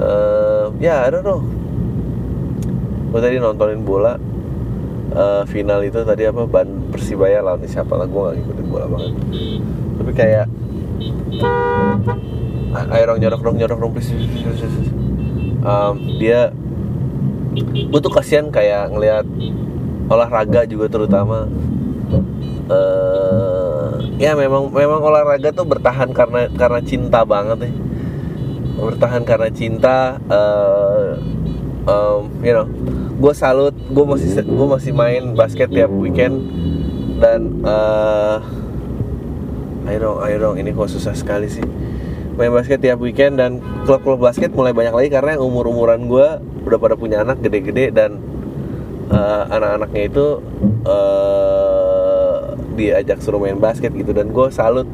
Uh, 0.00 0.72
ya 0.80 0.88
yeah, 0.88 0.98
I 1.04 1.12
don't 1.12 1.28
know. 1.28 1.44
Gue 3.12 3.20
tadi 3.20 3.36
nontonin 3.36 3.84
bola. 3.84 4.16
Uh, 5.12 5.44
final 5.44 5.84
itu 5.84 6.00
tadi 6.08 6.24
apa? 6.24 6.48
Ban 6.48 6.88
persibaya 6.88 7.44
lawan 7.44 7.68
siapa 7.68 8.00
lah 8.00 8.08
gue 8.08 8.16
gak 8.16 8.34
ngikutin 8.40 8.66
bola 8.72 8.86
banget. 8.88 9.12
Tapi 10.00 10.12
kayak 10.16 10.48
ayo 12.88 13.02
dong 13.14 13.20
nyorok 13.20 13.40
dong 13.42 13.56
nyorok 13.58 13.78
dong 13.78 13.92
please, 13.94 14.10
please, 14.10 14.30
please, 14.30 14.62
please. 14.62 14.92
Um, 15.62 15.94
dia 16.18 16.54
gue 17.64 18.00
tuh 18.00 18.12
kasihan 18.12 18.48
kayak 18.54 18.94
ngelihat 18.94 19.26
olahraga 20.08 20.62
juga 20.64 20.86
terutama. 20.88 21.50
Uh, 22.68 23.96
ya 24.20 24.36
memang 24.36 24.68
memang 24.68 25.00
olahraga 25.00 25.52
tuh 25.56 25.64
bertahan 25.64 26.12
karena 26.12 26.52
karena 26.52 26.80
cinta 26.84 27.24
banget 27.24 27.68
ya 27.68 27.72
bertahan 28.78 29.24
karena 29.26 29.48
cinta 29.50 30.20
uh, 30.30 31.18
um, 31.88 32.30
you 32.44 32.54
know 32.54 32.68
gue 33.18 33.32
salut 33.34 33.74
gue 33.74 34.04
masih 34.06 34.44
gue 34.46 34.66
masih 34.68 34.92
main 34.94 35.34
basket 35.34 35.68
tiap 35.72 35.90
weekend. 35.90 36.44
Dan 37.18 37.66
uh, 37.66 38.38
ayo 39.88 39.98
dong 40.04 40.18
ayo 40.20 40.36
dong. 40.36 40.56
Ini 40.60 40.70
kok 40.76 40.92
susah 40.92 41.16
sekali 41.16 41.48
sih. 41.48 41.64
Main 42.36 42.54
basket 42.54 42.78
tiap 42.78 43.02
weekend 43.02 43.40
dan 43.40 43.58
klub-klub 43.82 44.22
basket 44.22 44.54
mulai 44.54 44.70
banyak 44.70 44.94
lagi 44.94 45.10
karena 45.10 45.40
umur-umuran 45.42 46.06
gue 46.06 46.28
udah 46.68 46.78
pada 46.78 46.94
punya 46.94 47.26
anak 47.26 47.42
gede-gede 47.42 47.90
dan 47.90 48.22
uh, 49.10 49.50
anak-anaknya 49.50 50.02
itu 50.06 50.26
uh, 50.86 52.54
diajak 52.78 53.18
suruh 53.18 53.42
main 53.42 53.58
basket 53.58 53.90
gitu. 53.96 54.14
Dan 54.14 54.30
gue 54.30 54.46
salut 54.54 54.86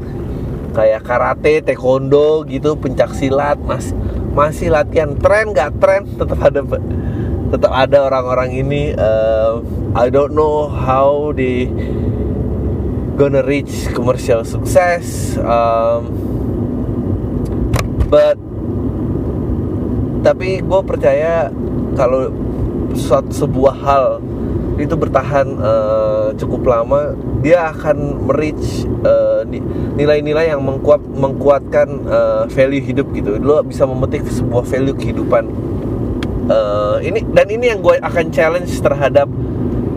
kayak 0.73 1.05
karate, 1.05 1.61
taekwondo 1.61 2.49
gitu, 2.49 2.79
pencak 2.79 3.13
silat, 3.13 3.61
mas 3.61 3.93
masih 4.33 4.73
latihan. 4.73 5.13
Tren 5.19 5.53
nggak? 5.53 5.71
Tren. 5.83 6.09
Tetap 6.17 6.39
ada 6.41 6.61
tetap 7.53 7.73
ada 7.77 7.99
orang-orang 8.09 8.57
ini 8.57 8.97
uh, 8.97 9.61
I 9.93 10.09
don't 10.09 10.33
know 10.33 10.67
how 10.67 11.31
they 11.37 11.69
gonna 13.15 13.43
reach 13.47 13.87
commercial 13.95 14.43
success 14.43 15.39
um, 15.39 16.11
but 18.11 18.39
tapi 20.25 20.65
gue 20.65 20.81
percaya 20.83 21.53
kalau 21.95 22.33
suatu 22.97 23.31
sebuah 23.31 23.75
hal 23.85 24.07
itu 24.75 24.95
bertahan 24.99 25.47
uh, 25.63 26.35
cukup 26.35 26.67
lama 26.67 27.15
dia 27.45 27.71
akan 27.71 28.27
merich 28.27 28.89
uh, 29.07 29.47
nilai-nilai 29.95 30.51
yang 30.51 30.65
mengkuat 30.65 30.99
mengkuatkan 30.99 31.89
uh, 32.09 32.43
value 32.51 32.83
hidup 32.83 33.07
gitu. 33.15 33.39
Lo 33.39 33.61
bisa 33.63 33.87
memetik 33.87 34.27
sebuah 34.27 34.65
value 34.67 34.97
kehidupan. 34.97 35.45
Uh, 36.45 36.99
ini 37.05 37.23
dan 37.31 37.47
ini 37.53 37.71
yang 37.71 37.81
gue 37.85 38.01
akan 38.01 38.33
challenge 38.33 38.73
terhadap 38.81 39.29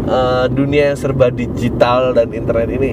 uh, 0.08 0.48
dunia 0.48 0.92
yang 0.92 0.98
serba 0.98 1.30
digital 1.30 2.16
dan 2.16 2.32
internet 2.34 2.72
ini 2.72 2.92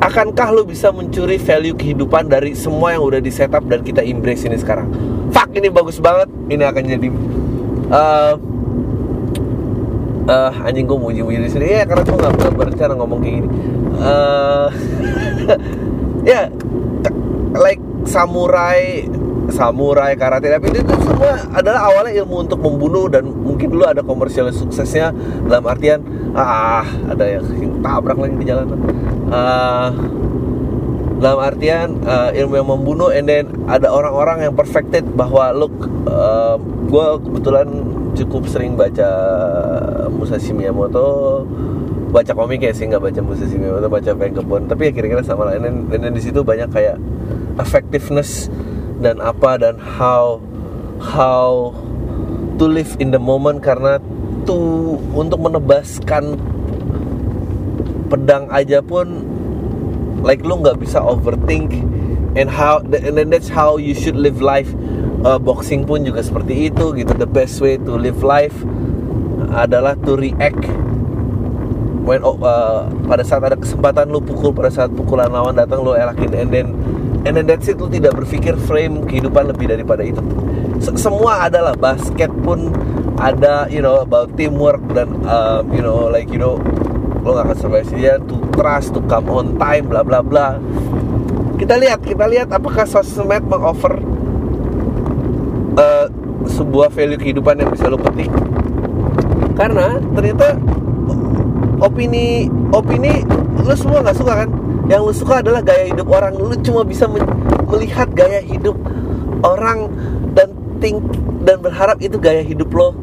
akankah 0.00 0.48
lo 0.50 0.64
bisa 0.64 0.88
mencuri 0.90 1.36
value 1.36 1.76
kehidupan 1.76 2.32
dari 2.32 2.56
semua 2.56 2.96
yang 2.96 3.04
udah 3.04 3.20
di 3.20 3.28
setup 3.28 3.68
dan 3.68 3.84
kita 3.84 4.00
embrace 4.00 4.48
ini 4.48 4.56
sekarang? 4.56 4.88
Fuck 5.30 5.52
ini 5.54 5.68
bagus 5.68 6.00
banget. 6.00 6.32
Ini 6.48 6.64
akan 6.64 6.82
jadi 6.88 7.08
uh, 7.92 8.34
uh, 10.26 10.66
anjing 10.66 10.88
gue 10.88 10.98
muji-muji 10.98 11.38
di 11.44 11.50
sini. 11.52 11.66
Ya 11.76 11.84
karena 11.84 12.02
gue 12.02 12.16
nggak 12.16 12.56
berencana 12.56 12.92
ngomong 12.96 13.18
kayak 13.20 13.34
gini. 13.44 13.48
Uh, 14.00 14.68
ya 16.28 16.32
yeah, 16.32 16.44
like 17.52 17.80
samurai 18.08 19.04
samurai 19.50 20.14
karate 20.16 20.48
tapi 20.50 20.70
itu, 20.70 20.82
itu 20.82 20.94
semua 21.04 21.36
adalah 21.54 21.90
awalnya 21.90 22.22
ilmu 22.24 22.48
untuk 22.48 22.58
membunuh 22.62 23.06
dan 23.10 23.26
mungkin 23.26 23.70
dulu 23.70 23.84
ada 23.86 24.02
komersial 24.02 24.50
suksesnya. 24.50 25.12
Dalam 25.46 25.66
artian 25.66 26.00
ah 26.34 26.86
ada 27.10 27.24
yang 27.26 27.44
tabrak 27.82 28.16
lagi 28.18 28.34
di 28.38 28.46
jalanan 28.46 28.78
uh, 29.30 29.88
dalam 31.20 31.40
artian 31.44 32.00
uh, 32.08 32.32
ilmu 32.32 32.54
yang 32.56 32.68
membunuh 32.68 33.10
and 33.12 33.28
then 33.28 33.44
ada 33.68 33.92
orang-orang 33.92 34.48
yang 34.48 34.54
perfected 34.56 35.04
bahwa 35.12 35.52
look 35.52 35.74
uh, 36.08 36.56
gue 36.88 37.06
kebetulan 37.28 37.68
cukup 38.16 38.48
sering 38.48 38.74
baca 38.74 39.10
Musashi 40.10 40.56
Miyamoto 40.56 41.44
baca 42.10 42.34
komik 42.34 42.66
ya 42.66 42.74
sih 42.74 42.90
nggak 42.90 43.04
baca 43.04 43.20
Musashi 43.22 43.54
Miyamoto 43.60 43.86
baca 43.86 44.10
Vagabond. 44.16 44.64
Tapi 44.66 44.90
ya 44.90 44.92
kira-kira 44.96 45.22
sama 45.22 45.46
lah. 45.46 45.60
Dan, 45.60 45.86
dan 45.92 46.10
di 46.10 46.22
situ 46.24 46.42
banyak 46.42 46.72
kayak 46.72 46.96
effectiveness 47.60 48.48
dan 49.00 49.18
apa 49.18 49.56
dan 49.56 49.80
how 49.80 50.38
how 51.00 51.72
to 52.60 52.68
live 52.68 52.92
in 53.00 53.08
the 53.10 53.18
moment 53.18 53.64
karena 53.64 53.96
tuh 54.44 55.00
untuk 55.16 55.40
menebaskan 55.40 56.36
pedang 58.12 58.46
aja 58.52 58.84
pun 58.84 59.24
like 60.20 60.44
lu 60.44 60.60
nggak 60.60 60.76
bisa 60.76 61.00
overthink 61.00 61.72
and 62.36 62.52
how 62.52 62.84
and 62.84 63.16
then 63.16 63.32
that's 63.32 63.48
how 63.48 63.80
you 63.80 63.96
should 63.96 64.16
live 64.16 64.44
life. 64.44 64.70
Uh, 65.20 65.36
boxing 65.36 65.84
pun 65.84 66.00
juga 66.00 66.24
seperti 66.24 66.72
itu 66.72 66.96
gitu. 66.96 67.12
The 67.12 67.28
best 67.28 67.60
way 67.60 67.76
to 67.76 67.92
live 67.96 68.24
life 68.24 68.56
adalah 69.52 69.92
to 70.08 70.16
react 70.16 70.64
when 72.04 72.24
uh, 72.24 72.88
pada 73.04 73.20
saat 73.20 73.44
ada 73.44 73.56
kesempatan 73.58 74.08
lu 74.08 74.24
pukul 74.24 74.50
pada 74.56 74.72
saat 74.72 74.88
pukulan 74.96 75.28
lawan 75.28 75.52
datang 75.52 75.84
lu 75.84 75.92
elakin 75.92 76.32
and 76.32 76.48
then 76.48 76.66
and 77.24 77.36
then 77.36 77.44
that's 77.44 77.68
it 77.68 77.76
lu 77.76 77.88
tidak 77.92 78.16
berpikir 78.16 78.56
frame 78.64 79.04
kehidupan 79.04 79.52
lebih 79.52 79.68
daripada 79.68 80.00
itu. 80.04 80.22
Semua 80.80 81.48
adalah 81.48 81.76
basket 81.76 82.32
pun 82.40 82.72
ada 83.20 83.68
you 83.68 83.84
know 83.84 84.00
about 84.00 84.32
teamwork 84.40 84.80
dan 84.96 85.12
um, 85.28 85.68
you 85.76 85.84
know 85.84 86.08
like 86.08 86.32
you 86.32 86.40
know 86.40 86.56
lo 87.20 87.36
gak 87.36 87.52
akan 87.52 87.56
survive 87.60 87.88
dia 87.92 88.16
to 88.24 88.40
trust 88.56 88.96
to 88.96 89.00
come 89.04 89.28
on 89.28 89.60
time 89.60 89.84
bla 89.88 90.00
bla 90.00 90.24
bla. 90.24 90.56
Kita 91.60 91.76
lihat 91.76 92.00
kita 92.00 92.24
lihat 92.24 92.48
apakah 92.48 92.88
sosmed 92.88 93.44
mengoffer 93.44 94.00
uh, 95.76 96.08
sebuah 96.48 96.88
value 96.88 97.20
kehidupan 97.20 97.60
yang 97.60 97.68
bisa 97.68 97.92
lo 97.92 98.00
petik. 98.00 98.32
Karena 99.60 100.00
ternyata 100.16 100.56
opini 101.84 102.48
opini 102.72 103.20
lo 103.60 103.76
semua 103.76 104.00
nggak 104.00 104.16
suka 104.16 104.32
kan 104.44 104.48
yang 104.90 105.06
lu 105.06 105.14
suka 105.14 105.38
adalah 105.38 105.62
gaya 105.62 105.86
hidup 105.94 106.10
orang. 106.10 106.34
Lu 106.34 106.50
cuma 106.66 106.82
bisa 106.82 107.06
melihat 107.70 108.10
gaya 108.10 108.42
hidup 108.42 108.74
orang 109.46 109.86
dan 110.34 110.50
think 110.82 110.98
dan 111.46 111.62
berharap 111.62 112.02
itu 112.02 112.18
gaya 112.18 112.42
hidup 112.42 112.74
lo. 112.74 112.98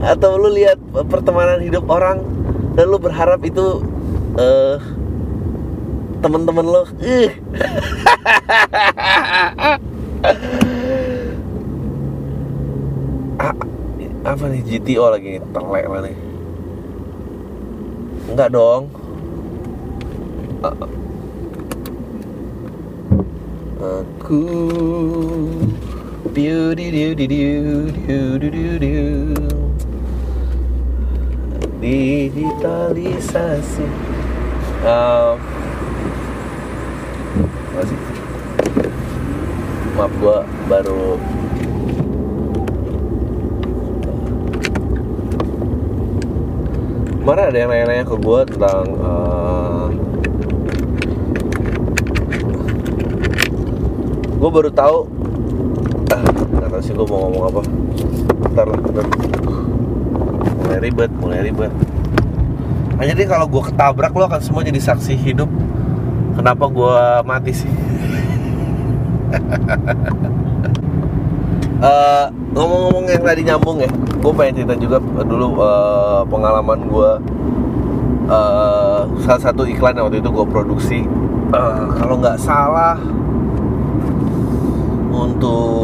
Atau 0.00 0.40
lu 0.40 0.48
lihat 0.56 0.80
pertemanan 1.12 1.60
hidup 1.60 1.84
orang 1.92 2.24
dan 2.72 2.88
lu 2.88 2.96
berharap 2.96 3.44
itu 3.44 3.84
uh, 4.40 4.80
teman-teman 6.24 6.64
lo. 6.64 6.88
Uh. 7.04 7.30
apa 14.26 14.44
nih? 14.50 14.60
GTO 14.66 15.06
lagi 15.12 15.38
telek 15.54 15.86
lah 15.86 16.00
nih? 16.02 16.16
Enggak 18.32 18.50
dong. 18.50 18.90
Uh, 20.66 21.05
Aku. 23.76 24.48
Beauty 26.32 26.88
do 26.92 27.12
do 27.12 27.26
do 27.28 27.92
do 27.92 28.40
do 28.40 28.48
do 28.48 28.80
do 28.80 29.36
Digitalisasi. 31.80 33.84
Um, 34.80 35.36
Masih 37.76 38.00
Maaf 39.96 40.12
gua 40.20 40.44
baru 40.68 41.16
Kemarin 47.26 47.50
ada 47.50 47.58
yang 47.58 47.70
nanya-nanya 47.74 48.06
ke 48.06 48.16
gue 48.22 48.40
tentang 48.54 48.86
uh, 49.02 49.46
gue 54.46 54.54
baru 54.54 54.70
tahu. 54.70 54.98
Ah 56.14 56.22
nggak 56.22 56.70
tahu 56.70 56.82
sih 56.86 56.94
gue 56.94 57.02
mau 57.10 57.26
ngomong 57.26 57.50
apa. 57.50 57.60
Ntar 58.54 58.66
lah 58.70 58.78
ntar 58.78 59.06
mulai 60.62 60.78
ribet 60.86 61.10
mulai 61.18 61.40
ribet. 61.50 61.72
Hanya 63.02 63.18
deh 63.18 63.26
kalau 63.26 63.50
gue 63.50 63.58
ketabrak 63.58 64.14
lo 64.14 64.30
akan 64.30 64.38
semua 64.38 64.62
jadi 64.62 64.78
saksi 64.78 65.18
hidup. 65.18 65.50
Kenapa 66.38 66.70
gue 66.70 66.94
mati 67.26 67.58
sih? 67.58 67.72
Uh, 71.82 72.30
ngomong-ngomong 72.54 73.10
yang 73.10 73.26
tadi 73.26 73.42
nyambung 73.42 73.82
ya 73.82 73.90
gue 73.90 74.32
pengen 74.32 74.62
cerita 74.62 74.74
juga 74.78 74.96
dulu 75.26 75.58
uh, 75.58 76.22
pengalaman 76.30 76.86
gue 76.86 77.10
uh, 78.30 79.02
salah 79.26 79.42
satu 79.42 79.66
iklan 79.66 79.98
yang 79.98 80.06
waktu 80.06 80.22
itu 80.22 80.30
gue 80.30 80.46
produksi. 80.46 81.02
Uh, 81.50 81.90
kalau 81.98 82.22
nggak 82.22 82.38
salah 82.38 82.94
untuk 85.36 85.76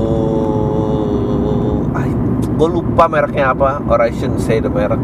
gue 2.57 2.69
lupa 2.73 3.05
mereknya 3.11 3.53
apa. 3.53 3.85
Or 3.85 4.01
I 4.01 4.11
shouldn't 4.17 4.41
say 4.41 4.65
the 4.65 4.73
merek. 4.73 5.01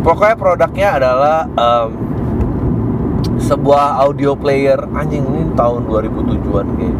Pokoknya 0.00 0.34
produknya 0.34 0.88
adalah 0.96 1.44
um, 1.54 1.88
sebuah 3.38 4.02
audio 4.02 4.34
player. 4.34 4.80
Anjing 4.96 5.22
ini 5.28 5.42
tahun 5.54 5.86
2007an 5.86 6.68
kayak 6.80 6.98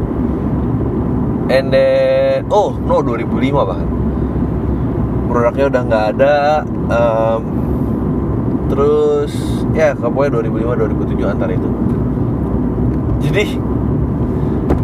and 1.51 1.75
then 1.75 2.47
oh 2.55 2.79
no 2.79 3.03
2005 3.03 3.51
bahkan. 3.51 3.89
Produknya 5.27 5.65
udah 5.71 5.83
nggak 5.87 6.05
ada 6.15 6.37
um, 6.91 7.43
terus 8.71 9.33
ya 9.75 9.97
pokoknya 9.99 10.45
2005 10.47 11.17
2007 11.19 11.33
antara 11.35 11.53
itu. 11.57 11.71
Jadi 13.21 13.45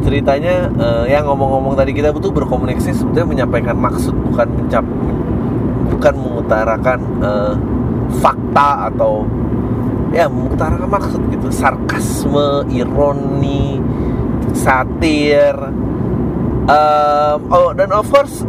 ceritanya 0.06 0.70
uh, 0.78 1.02
yang 1.10 1.26
ngomong-ngomong 1.26 1.74
tadi 1.74 1.90
kita 1.90 2.14
butuh 2.14 2.30
berkomunikasi 2.30 2.94
sebetulnya 2.94 3.26
menyampaikan 3.26 3.74
maksud 3.74 4.14
bukan 4.14 4.46
mencap 4.46 4.86
bukan 5.90 6.14
mengutarakan 6.14 6.98
uh, 7.18 7.52
fakta 8.22 8.86
atau 8.94 9.26
ya 10.14 10.30
mengutarakan 10.30 10.86
maksud 10.86 11.18
gitu. 11.34 11.50
Sarkasme 11.50 12.70
ironi 12.70 13.82
satir. 14.54 15.58
Um, 16.66 17.38
oh 17.50 17.70
dan 17.74 17.90
of 17.90 18.06
course 18.06 18.46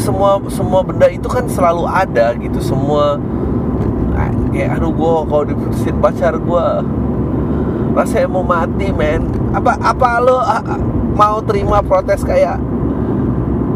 semua 0.00 0.36
semua 0.52 0.84
benda 0.84 1.08
itu 1.08 1.32
kan 1.32 1.48
selalu 1.48 1.88
ada 1.88 2.36
gitu. 2.36 2.60
Semua 2.60 3.16
kayak 4.52 4.76
aduh 4.76 4.92
gue 4.92 5.12
kalau 5.32 5.44
diputusin 5.48 5.96
pacar 6.02 6.36
gue 6.36 6.66
rasanya 8.00 8.28
mau 8.32 8.44
mati 8.44 8.88
men. 8.90 9.28
Apa 9.52 9.76
apa 9.76 10.08
lo 10.24 10.40
mau 11.12 11.44
terima 11.44 11.84
protes 11.84 12.24
kayak 12.24 12.56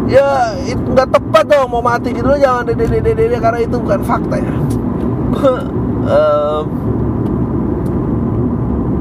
ya 0.09 0.55
itu 0.65 0.81
nggak 0.81 1.09
tepat 1.13 1.45
dong 1.45 1.69
mau 1.69 1.85
mati. 1.85 2.17
Gitu 2.17 2.25
lo 2.25 2.41
jangan 2.41 2.65
dede 2.65 2.89
dede 2.89 3.13
dede 3.13 3.37
karena 3.37 3.61
itu 3.61 3.77
bukan 3.77 4.01
fakta 4.01 4.37
ya. 4.41 4.55
Um, 6.05 6.65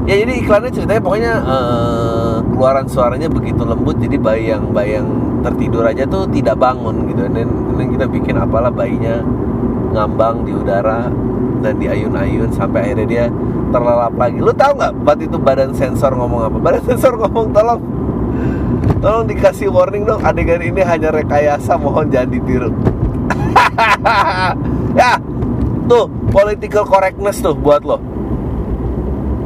ya 0.10 0.14
jadi 0.20 0.32
iklannya 0.44 0.70
ceritanya 0.72 1.02
pokoknya 1.02 1.32
uh, 1.40 2.36
keluaran 2.52 2.86
suaranya 2.88 3.28
begitu 3.32 3.64
lembut 3.64 3.96
jadi 3.96 4.20
bayang 4.20 4.76
bayang 4.76 5.06
tertidur 5.40 5.84
aja 5.88 6.04
tuh 6.04 6.28
tidak 6.28 6.60
bangun 6.60 7.08
gitu. 7.08 7.24
Dan, 7.32 7.48
dan 7.76 7.86
kita 7.88 8.06
bikin 8.08 8.36
apalah 8.36 8.72
bayinya 8.72 9.24
ngambang 9.94 10.42
di 10.44 10.52
udara 10.52 11.08
dan 11.64 11.80
di 11.80 11.88
ayun-ayun 11.88 12.52
sampai 12.52 12.92
akhirnya 12.92 13.06
dia 13.08 13.24
terlelap 13.72 14.12
lagi. 14.14 14.38
Lu 14.44 14.52
tahu 14.52 14.76
nggak 14.76 14.92
buat 15.00 15.18
itu 15.24 15.36
badan 15.40 15.72
sensor 15.72 16.12
ngomong 16.12 16.52
apa? 16.52 16.56
Badan 16.60 16.82
sensor 16.92 17.16
ngomong 17.16 17.56
tolong 17.56 17.80
tolong 19.00 19.24
dikasih 19.24 19.72
warning 19.72 20.04
dong 20.04 20.20
adegan 20.20 20.60
ini 20.60 20.84
hanya 20.84 21.08
rekayasa 21.08 21.80
mohon 21.80 22.12
jangan 22.12 22.28
ditiru. 22.28 22.70
Ya 24.94 25.18
tuh 25.90 26.06
political 26.30 26.86
correctness 26.86 27.42
tuh 27.42 27.50
buat 27.50 27.82
lo. 27.82 27.98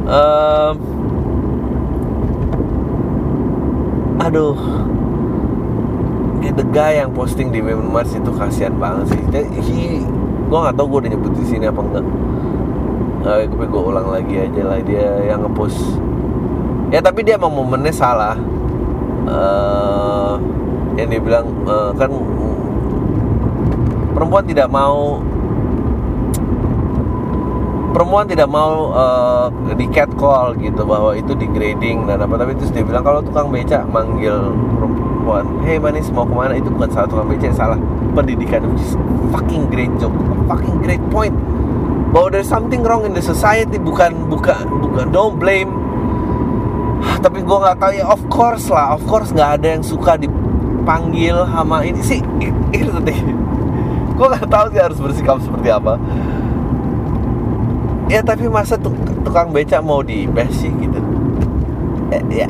Um, 0.05 0.75
aduh 4.21 4.53
the 6.59 6.67
guy 6.75 6.99
yang 6.99 7.15
posting 7.15 7.55
di 7.55 7.63
Meme 7.63 7.87
Mars 7.87 8.11
itu 8.11 8.27
kasihan 8.35 8.75
banget 8.75 9.15
sih. 9.15 9.21
He, 9.63 10.03
gue 10.49 10.57
nggak 10.57 10.75
tau 10.75 10.85
gue 10.89 10.99
udah 11.05 11.11
nyebut 11.13 11.31
di 11.37 11.45
sini 11.45 11.65
apa 11.69 11.81
enggak. 11.85 12.05
Uh, 13.19 13.41
tapi 13.45 13.65
gue 13.69 13.81
ulang 13.85 14.07
lagi 14.09 14.35
aja 14.41 14.61
lah 14.65 14.79
dia 14.81 15.05
yang 15.29 15.45
ngepost. 15.45 15.77
Ya 16.89 16.99
tapi 17.05 17.21
dia 17.21 17.37
emang 17.37 17.53
momennya 17.53 17.93
salah. 17.93 18.33
Uh, 19.29 20.41
yang 20.97 21.13
dia 21.13 21.21
bilang 21.21 21.45
uh, 21.69 21.93
kan 21.93 22.09
perempuan 24.17 24.43
tidak 24.49 24.73
mau 24.73 25.21
perempuan 27.93 28.25
tidak 28.25 28.49
mau 28.49 28.89
uh, 28.89 29.53
di 29.77 29.85
catcall 29.93 30.57
gitu 30.57 30.81
bahwa 30.81 31.13
itu 31.13 31.37
degrading 31.37 32.09
dan 32.09 32.25
apa. 32.25 32.41
Tapi 32.41 32.57
terus 32.57 32.73
dia 32.73 32.81
bilang 32.81 33.05
kalau 33.05 33.21
tukang 33.21 33.53
beca 33.53 33.85
manggil 33.85 34.49
perempuan 34.81 35.45
hey 35.61 35.77
manis 35.77 36.09
mau 36.09 36.25
ke 36.25 36.33
mana 36.33 36.57
itu 36.57 36.73
bukan 36.73 36.89
salah 36.89 37.05
tukang 37.05 37.29
beca 37.29 37.53
salah 37.53 37.77
pendidikan 38.11 38.65
which 38.73 38.83
is 38.83 38.93
fucking 39.31 39.69
great 39.69 39.91
joke 40.01 40.15
fucking 40.49 40.81
great 40.81 41.03
point. 41.13 41.37
Bahwa 42.09 42.33
there's 42.33 42.49
something 42.49 42.81
wrong 42.81 43.05
in 43.05 43.13
the 43.13 43.21
society 43.21 43.77
bukan 43.77 44.25
bukan 44.25 44.65
bukan 44.81 45.13
don't 45.13 45.37
blame. 45.37 45.69
Tapi 47.21 47.45
gue 47.45 47.57
nggak 47.61 47.77
tahu 47.77 47.91
ya 47.93 48.05
of 48.09 48.21
course 48.33 48.65
lah 48.73 48.97
of 48.97 49.05
course 49.05 49.29
nggak 49.29 49.61
ada 49.61 49.77
yang 49.77 49.85
suka 49.85 50.17
dipanggil 50.17 51.45
sama 51.45 51.85
ini 51.85 52.01
sih. 52.01 52.19
Itu 52.73 52.97
deh 53.05 53.19
gue 54.17 54.27
nggak 54.27 54.49
tahu 54.49 54.65
sih 54.73 54.81
harus 54.81 54.97
bersikap 54.97 55.37
seperti 55.37 55.69
apa. 55.69 56.01
Ya 58.09 58.25
tapi 58.25 58.49
masa 58.49 58.73
tukang 59.21 59.53
beca 59.53 59.77
mau 59.85 60.01
di 60.01 60.25
sih 60.49 60.73
gitu. 60.81 60.99
Ya, 62.09 62.21
ya 62.33 62.47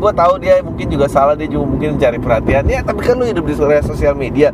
gue 0.00 0.12
tahu 0.16 0.32
dia 0.40 0.64
mungkin 0.64 0.86
juga 0.88 1.06
salah 1.06 1.36
dia 1.36 1.44
juga 1.44 1.68
mungkin 1.68 2.00
mencari 2.00 2.18
perhatian 2.18 2.64
ya 2.66 2.80
tapi 2.80 3.00
kan 3.04 3.14
lu 3.20 3.28
hidup 3.28 3.44
di 3.44 3.54
sosial 3.84 4.16
media 4.16 4.48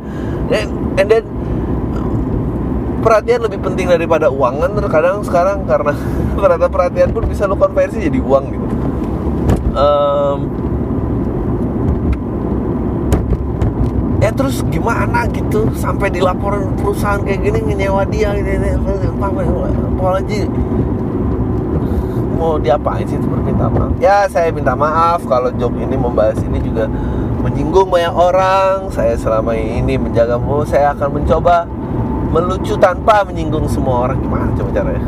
and, 0.51 1.07
then 1.07 1.23
perhatian 2.99 3.39
lebih 3.39 3.63
penting 3.63 3.87
daripada 3.87 4.27
uang 4.27 4.59
kan 4.59 4.71
terkadang 4.75 5.23
sekarang 5.23 5.63
karena 5.63 5.95
ternyata 6.35 6.67
perhatian 6.67 7.09
pun 7.15 7.23
bisa 7.23 7.47
lo 7.47 7.55
konversi 7.55 8.03
jadi 8.03 8.19
uang 8.19 8.43
gitu 8.51 8.67
um, 9.71 10.39
ya 14.19 14.33
terus 14.35 14.65
gimana 14.67 15.23
gitu 15.31 15.71
sampai 15.77 16.11
dilaporin 16.11 16.75
perusahaan 16.75 17.23
kayak 17.23 17.47
gini 17.47 17.59
nyewa 17.71 18.03
dia 18.11 18.35
ini 18.35 18.75
apalagi 19.95 20.49
mau 22.37 22.61
diapain 22.61 23.03
sih 23.09 23.17
itu 23.17 23.27
minta 23.41 23.65
maaf? 23.65 23.91
Ya 23.97 24.29
saya 24.29 24.53
minta 24.53 24.77
maaf 24.77 25.25
kalau 25.25 25.49
job 25.57 25.73
ini 25.75 25.97
membahas 25.97 26.37
ini 26.45 26.61
juga 26.61 26.85
menyinggung 27.41 27.89
banyak 27.89 28.13
orang. 28.13 28.87
Saya 28.93 29.17
selama 29.17 29.57
ini 29.57 29.97
menjaga 29.97 30.37
mau 30.37 30.61
saya 30.61 30.93
akan 30.93 31.21
mencoba 31.21 31.65
melucu 32.29 32.77
tanpa 32.77 33.25
menyinggung 33.25 33.65
semua 33.65 34.07
orang. 34.07 34.17
Gimana 34.21 34.53
coba 34.53 34.69
caranya? 34.71 35.03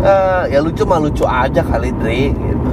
Uh, 0.00 0.42
ya 0.54 0.58
lucu 0.62 0.86
mah 0.86 1.02
lucu 1.02 1.26
aja 1.26 1.60
kali 1.66 1.90
Dri 1.98 2.30
gitu. 2.30 2.72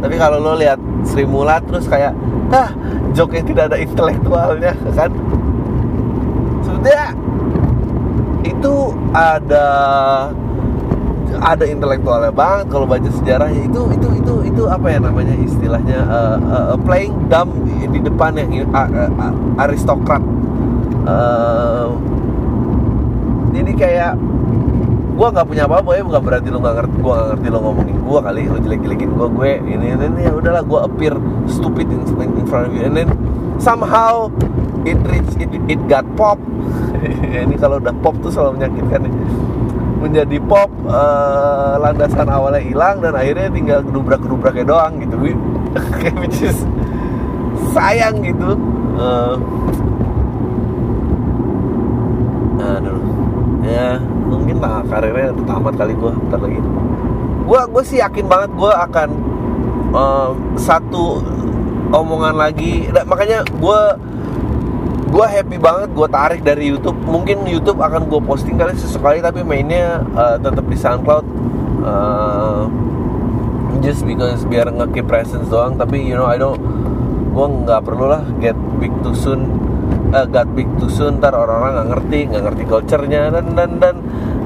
Tapi 0.00 0.14
kalau 0.18 0.42
lo 0.42 0.58
lihat 0.58 0.82
Sri 1.06 1.24
Mulat 1.24 1.64
terus 1.70 1.86
kayak 1.86 2.12
ah 2.50 2.74
joke 3.14 3.38
yang 3.38 3.46
tidak 3.46 3.70
ada 3.70 3.78
intelektualnya 3.78 4.74
kan 4.98 5.10
sebetulnya 6.66 7.14
itu 8.42 8.74
ada 9.10 9.66
ada 11.40 11.64
intelektualnya 11.64 12.34
banget 12.34 12.66
kalau 12.68 12.84
baca 12.84 13.10
sejarahnya 13.10 13.70
itu 13.70 13.80
itu 13.96 14.08
itu 14.18 14.34
itu 14.50 14.62
apa 14.66 14.86
ya 14.92 14.98
namanya 15.00 15.34
istilahnya 15.40 15.98
uh, 16.06 16.38
uh, 16.42 16.76
playing 16.84 17.14
dumb 17.30 17.50
di 17.66 17.98
depan 18.02 18.36
yang 18.36 18.68
uh, 18.70 18.86
uh, 18.90 19.62
aristokrat. 19.62 20.22
Uh, 21.06 21.96
jadi 23.50 23.72
kayak 23.74 24.12
gue 25.20 25.28
nggak 25.28 25.46
punya 25.48 25.68
apa-apa 25.68 26.00
ya 26.00 26.02
bukan 26.04 26.22
berarti 26.24 26.48
lo 26.48 26.58
nggak 26.64 26.76
ngerti 26.80 26.96
gue 26.96 27.12
nggak 27.12 27.28
ngerti 27.28 27.46
lo 27.52 27.58
ngomongin 27.60 27.96
gue 28.00 28.20
kali 28.24 28.42
lo 28.48 28.56
jelek-jelekin 28.56 29.10
gue 29.12 29.26
gue 29.36 29.50
ini 29.68 29.86
ini, 29.92 30.06
ini 30.08 30.20
ya 30.24 30.32
udahlah 30.32 30.62
gue 30.64 30.80
appear 30.80 31.14
stupid 31.44 31.92
in, 31.92 32.00
in 32.40 32.46
front 32.48 32.68
of 32.68 32.72
you. 32.72 32.88
And 32.88 32.96
then 32.96 33.12
somehow 33.60 34.32
it 34.88 34.96
reach 35.04 35.28
it, 35.36 35.52
it 35.68 35.80
got 35.92 36.08
pop 36.16 36.40
ini 37.46 37.54
kalau 37.56 37.80
udah 37.80 37.94
pop 38.04 38.14
tuh 38.20 38.30
selalu 38.32 38.60
menyakitkan 38.60 39.00
nih. 39.08 39.14
Menjadi 40.00 40.36
pop 40.48 40.70
uh, 40.88 41.76
landasan 41.76 42.28
awalnya 42.28 42.64
hilang 42.64 43.04
dan 43.04 43.12
akhirnya 43.12 43.52
tinggal 43.52 43.80
kedubrak 43.84 44.20
kedubraknya 44.24 44.64
doang 44.64 44.96
gitu. 45.04 45.16
Kayak 46.00 46.16
which 46.24 46.40
is 46.40 46.58
sayang 47.76 48.24
gitu. 48.24 48.56
Uh, 48.96 49.36
aduh. 52.60 53.00
Ya 53.60 54.00
mungkin 54.00 54.56
lah 54.62 54.80
karirnya 54.88 55.36
udah 55.36 55.44
tamat 55.44 55.74
kali 55.76 55.92
gue 55.92 56.12
ntar 56.32 56.40
lagi. 56.40 56.58
Gue 57.44 57.60
gue 57.66 57.82
sih 57.84 57.98
yakin 58.00 58.24
banget 58.24 58.50
gue 58.56 58.72
akan 58.72 59.08
uh, 59.92 60.30
satu 60.56 61.20
omongan 61.92 62.40
lagi. 62.40 62.88
Makanya 62.88 63.44
gue 63.44 63.80
gue 65.10 65.26
happy 65.26 65.58
banget 65.58 65.90
gue 65.90 66.08
tarik 66.08 66.40
dari 66.46 66.70
YouTube. 66.70 66.96
Mungkin 67.02 67.42
YouTube 67.44 67.82
akan 67.82 68.06
gue 68.06 68.20
posting 68.22 68.54
kali 68.54 68.78
sesekali 68.78 69.18
tapi 69.18 69.42
mainnya 69.42 70.06
uh, 70.14 70.38
tetap 70.38 70.64
di 70.70 70.78
SoundCloud. 70.78 71.26
Uh, 71.82 72.64
just 73.82 74.06
because 74.06 74.46
biar 74.46 74.70
nge-keep 74.70 75.10
presence 75.10 75.50
doang. 75.50 75.74
Tapi 75.74 75.98
you 76.06 76.14
know 76.14 76.30
I 76.30 76.38
don't 76.38 76.62
gue 77.30 77.46
nggak 77.66 77.82
perlu 77.82 78.06
lah 78.06 78.22
get 78.38 78.54
big 78.78 78.94
too 79.02 79.12
soon. 79.12 79.50
Uh, 80.10 80.26
got 80.26 80.50
big 80.58 80.66
too 80.82 80.90
soon 80.90 81.22
ntar 81.22 81.34
orang-orang 81.34 81.74
nggak 81.78 81.88
ngerti 81.94 82.18
nggak 82.30 82.42
ngerti 82.46 82.62
culture-nya. 82.70 83.22
Dan 83.34 83.58
dan 83.58 83.70
dan 83.82 83.94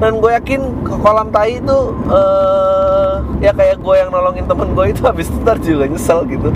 dan 0.01 0.11
gue 0.17 0.31
yakin 0.33 0.61
kolam 0.85 1.29
tai 1.29 1.61
itu 1.61 1.77
uh, 2.09 3.21
ya 3.37 3.53
kayak 3.53 3.79
gue 3.79 3.95
yang 3.95 4.09
nolongin 4.09 4.49
temen 4.49 4.73
gue 4.73 4.85
itu 4.91 5.01
habis 5.05 5.29
itu 5.29 5.37
ntar 5.45 5.61
juga 5.61 5.85
nyesel 5.85 6.25
gitu. 6.25 6.49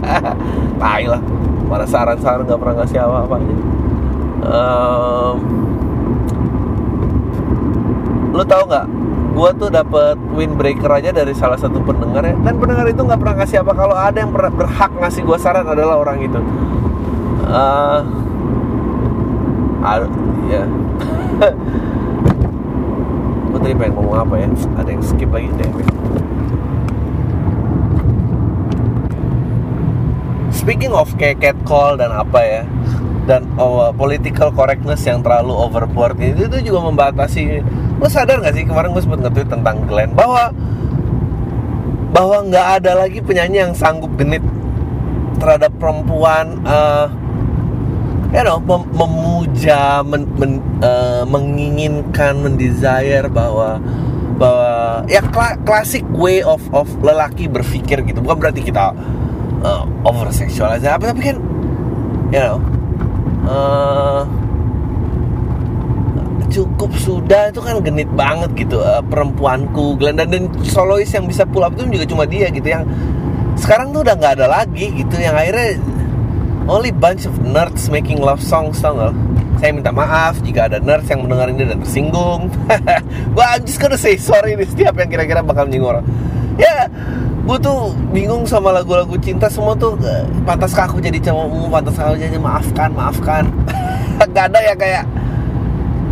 Tai 0.82 1.04
lah 1.08 1.22
mana 1.72 1.88
saran-saran 1.88 2.44
nggak 2.44 2.60
pernah 2.60 2.84
ngasih 2.84 2.98
apa-apa 3.00 3.34
aja 3.40 3.56
um, 4.44 5.36
lu 8.32 8.44
tau 8.48 8.64
nggak? 8.64 8.86
Gue 9.32 9.50
tuh 9.56 9.68
dapet 9.72 10.16
windbreaker 10.36 10.88
aja 10.88 11.12
dari 11.12 11.32
salah 11.36 11.56
satu 11.56 11.80
pendengar 11.84 12.24
ya. 12.24 12.36
Dan 12.36 12.56
pendengar 12.60 12.88
itu 12.88 13.00
nggak 13.00 13.20
pernah 13.20 13.44
ngasih 13.44 13.64
apa. 13.64 13.72
Kalau 13.76 13.96
ada 13.96 14.16
yang 14.16 14.32
berhak 14.32 14.92
ngasih 15.00 15.24
gue 15.24 15.38
saran 15.40 15.68
adalah 15.68 16.00
orang 16.00 16.20
itu. 16.24 16.40
Uh, 17.48 18.00
aduh, 19.84 20.08
ya 20.48 20.64
gue 23.52 23.58
tadi 23.60 23.74
pengen 23.76 23.92
ngomong 24.00 24.16
apa 24.16 24.34
ya? 24.40 24.48
Ada 24.80 24.88
yang 24.96 25.02
skip 25.04 25.28
lagi 25.28 25.52
deh 25.60 25.70
speaking 30.62 30.94
of 30.94 31.10
kayak 31.18 31.42
catcall 31.42 31.98
dan 31.98 32.14
apa 32.14 32.40
ya 32.46 32.62
dan 33.26 33.46
oh, 33.58 33.90
political 33.94 34.54
correctness 34.54 35.02
yang 35.06 35.22
terlalu 35.22 35.54
overboard 35.54 36.18
itu, 36.18 36.46
itu 36.46 36.70
juga 36.70 36.90
membatasi. 36.90 37.62
Lo 38.02 38.10
sadar 38.10 38.42
gak 38.42 38.54
sih 38.58 38.66
kemarin 38.66 38.90
gue 38.90 39.02
sempat 39.02 39.22
nge-tweet 39.26 39.50
tentang 39.50 39.86
Glenn 39.86 40.10
bahwa 40.14 40.50
bahwa 42.12 42.44
nggak 42.44 42.66
ada 42.82 42.92
lagi 43.06 43.24
penyanyi 43.24 43.64
yang 43.64 43.72
sanggup 43.72 44.12
genit 44.20 44.44
terhadap 45.40 45.72
perempuan 45.80 46.60
uh, 46.68 47.08
you 48.36 48.44
know 48.44 48.60
mem 48.60 48.84
memuja 48.92 50.04
men 50.04 50.28
men 50.36 50.60
uh, 50.84 51.24
menginginkan 51.24 52.36
mendesire 52.36 53.32
bahwa 53.32 53.80
bahwa 54.36 54.70
ya 55.08 55.24
kla 55.24 55.56
klasik 55.64 56.04
way 56.12 56.44
of 56.44 56.60
of 56.74 56.90
lelaki 57.00 57.48
berpikir 57.48 58.04
gitu. 58.04 58.20
Bukan 58.20 58.36
berarti 58.42 58.60
kita 58.60 58.92
uh, 59.62 59.86
over 60.04 60.28
sexualize 60.34 60.84
apa 60.84 61.14
tapi 61.14 61.32
kan 61.32 61.36
you 62.34 62.42
know 62.42 62.58
uh, 63.46 64.22
cukup 66.52 66.92
sudah. 67.00 67.48
Itu 67.48 67.64
kan 67.64 67.80
genit 67.80 68.12
banget 68.12 68.52
gitu 68.54 68.84
uh, 68.84 69.00
perempuanku 69.00 69.96
Glenn. 69.96 70.20
Dan, 70.20 70.28
dan 70.28 70.44
solois 70.62 71.08
yang 71.08 71.24
bisa 71.24 71.48
pull 71.48 71.64
up 71.64 71.72
itu 71.74 71.88
juga 71.88 72.06
cuma 72.06 72.24
dia 72.28 72.52
gitu. 72.52 72.68
Yang 72.68 72.84
sekarang 73.56 73.96
tuh 73.96 74.04
udah 74.04 74.14
nggak 74.20 74.32
ada 74.38 74.46
lagi 74.46 74.92
gitu. 74.92 75.16
Yang 75.16 75.34
akhirnya 75.40 75.70
only 76.68 76.92
bunch 76.92 77.24
of 77.24 77.34
nerds 77.40 77.88
making 77.88 78.20
love 78.20 78.44
songs 78.44 78.78
tau 78.78 78.94
gak? 78.94 79.16
saya 79.62 79.78
minta 79.78 79.94
maaf 79.94 80.42
jika 80.42 80.66
ada 80.66 80.82
nerds 80.82 81.06
yang 81.06 81.22
mendengar 81.22 81.46
ini 81.46 81.62
dan 81.62 81.78
tersinggung. 81.78 82.50
Gue 83.38 83.46
I'm 83.46 83.62
just 83.62 83.78
gonna 83.78 83.94
say 83.94 84.18
sorry 84.18 84.58
nih 84.58 84.66
setiap 84.66 84.98
yang 84.98 85.06
kira-kira 85.06 85.38
bakal 85.46 85.70
nyinggung 85.70 85.94
orang 85.94 86.06
ya 86.58 86.88
gue 87.42 87.58
tuh 87.58 87.90
bingung 88.14 88.46
sama 88.46 88.70
lagu-lagu 88.70 89.18
cinta 89.18 89.50
semua 89.50 89.74
tuh 89.74 89.98
uh, 89.98 90.22
pantas 90.46 90.78
aku 90.78 91.02
jadi 91.02 91.18
cowokmu 91.18 91.66
pantas 91.74 91.98
aku 91.98 92.14
jadi 92.14 92.38
maafkan 92.38 92.94
maafkan. 92.94 93.50
Gak 94.34 94.54
ada 94.54 94.60
ya 94.62 94.74
kayak 94.78 95.04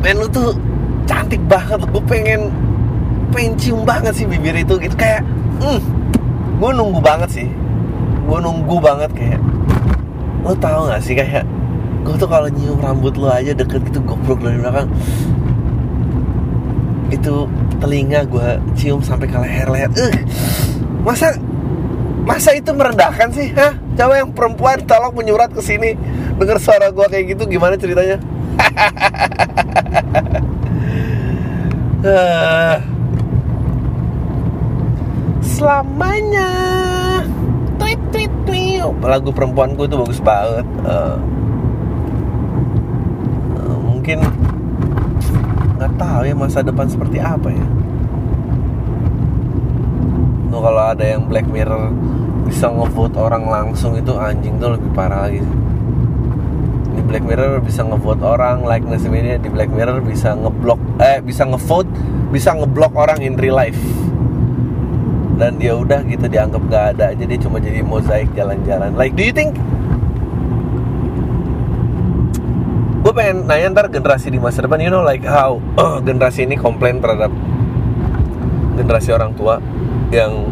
men 0.03 0.19
lu 0.19 0.27
tuh 0.27 0.59
cantik 1.07 1.39
banget 1.47 1.79
gue 1.87 2.03
pengen 2.11 2.51
pengen 3.31 3.55
cium 3.55 3.87
banget 3.87 4.11
sih 4.19 4.27
bibir 4.27 4.59
itu 4.59 4.75
gitu. 4.83 4.95
Kayak 4.99 5.23
mm, 5.63 5.79
gue 6.59 6.71
nunggu 6.75 6.99
banget 6.99 7.31
sih. 7.31 7.49
Gue 8.27 8.39
nunggu 8.43 8.77
banget 8.83 9.11
kayak. 9.15 9.41
Lo 10.43 10.57
tau 10.59 10.91
gak 10.91 11.03
sih 11.05 11.15
kayak 11.15 11.47
gue 12.03 12.15
tuh 12.19 12.27
kalau 12.27 12.51
nyium 12.51 12.81
rambut 12.83 13.15
lo 13.15 13.31
aja 13.31 13.55
deket 13.55 13.87
gitu 13.87 14.03
goblok 14.03 14.43
dari 14.43 14.59
belakang. 14.59 14.91
Itu 17.15 17.47
telinga 17.79 18.27
gue 18.27 18.59
cium 18.75 18.99
sampai 18.99 19.31
ke 19.31 19.39
leher-leher. 19.39 19.95
Uh, 19.95 20.11
masa 21.01 21.37
masa 22.25 22.55
itu 22.55 22.71
merendahkan 22.73 23.33
sih? 23.33 23.51
Hah? 23.57 23.75
Coba 23.97 24.23
yang 24.23 24.31
perempuan 24.33 24.81
tolong 24.87 25.13
menyurat 25.17 25.51
ke 25.53 25.61
sini. 25.65 25.97
Dengar 26.39 26.63
suara 26.63 26.89
gue 26.93 27.05
kayak 27.09 27.37
gitu 27.37 27.45
gimana 27.49 27.77
ceritanya? 27.77 28.17
Selamanya. 35.45 36.49
Tweet 37.77 38.01
tweet 38.13 38.33
tweet. 38.49 38.81
Lagu 39.05 39.33
perempuanku 39.33 39.85
itu 39.85 39.97
bagus 40.01 40.21
banget. 40.25 40.65
Uh, 40.87 41.21
uh, 43.61 43.79
mungkin 43.85 44.25
nggak 45.77 45.93
tahu 45.97 46.29
ya 46.29 46.37
masa 46.37 46.61
depan 46.61 46.85
seperti 46.93 47.17
apa 47.17 47.49
ya 47.49 47.80
Tuh 50.51 50.59
kalau 50.59 50.83
ada 50.83 51.05
yang 51.07 51.31
Black 51.31 51.47
Mirror 51.47 51.95
bisa 52.51 52.67
ngevote 52.67 53.15
orang 53.15 53.47
langsung 53.47 53.95
itu 53.95 54.11
anjing 54.19 54.59
tuh 54.59 54.75
lebih 54.75 54.91
parah 54.91 55.31
lagi 55.31 55.47
sih. 55.47 55.57
Di 56.99 57.03
Black 57.07 57.23
Mirror 57.23 57.63
bisa 57.63 57.87
ngevote 57.87 58.27
orang 58.27 58.67
likeness 58.67 59.07
media 59.07 59.39
di 59.39 59.47
Black 59.47 59.71
Mirror 59.71 60.03
bisa 60.03 60.35
ngeblok 60.35 60.83
eh 60.99 61.23
bisa 61.23 61.47
ngevote 61.47 61.87
bisa 62.35 62.51
ngeblok 62.59 62.91
orang 62.99 63.23
in 63.23 63.39
real 63.39 63.55
life. 63.55 63.79
Dan 65.39 65.63
dia 65.63 65.79
udah 65.79 66.03
gitu 66.05 66.27
dianggap 66.27 66.63
gak 66.67 66.85
ada 66.99 67.15
aja 67.15 67.25
dia 67.25 67.39
cuma 67.39 67.63
jadi 67.63 67.87
mozaik 67.87 68.35
jalan-jalan. 68.35 68.99
Like 68.99 69.15
do 69.15 69.23
you 69.23 69.31
think? 69.31 69.55
Gue 73.01 73.13
pengen 73.15 73.47
nanya 73.47 73.71
ntar 73.71 73.87
generasi 73.89 74.35
di 74.35 74.43
masa 74.43 74.67
depan 74.67 74.83
you 74.83 74.91
know 74.91 75.07
like 75.07 75.23
how 75.23 75.63
uh, 75.79 76.03
generasi 76.07 76.43
ini 76.43 76.59
komplain 76.59 76.99
terhadap 76.99 77.31
generasi 78.75 79.15
orang 79.15 79.33
tua 79.39 79.63
yang 80.11 80.51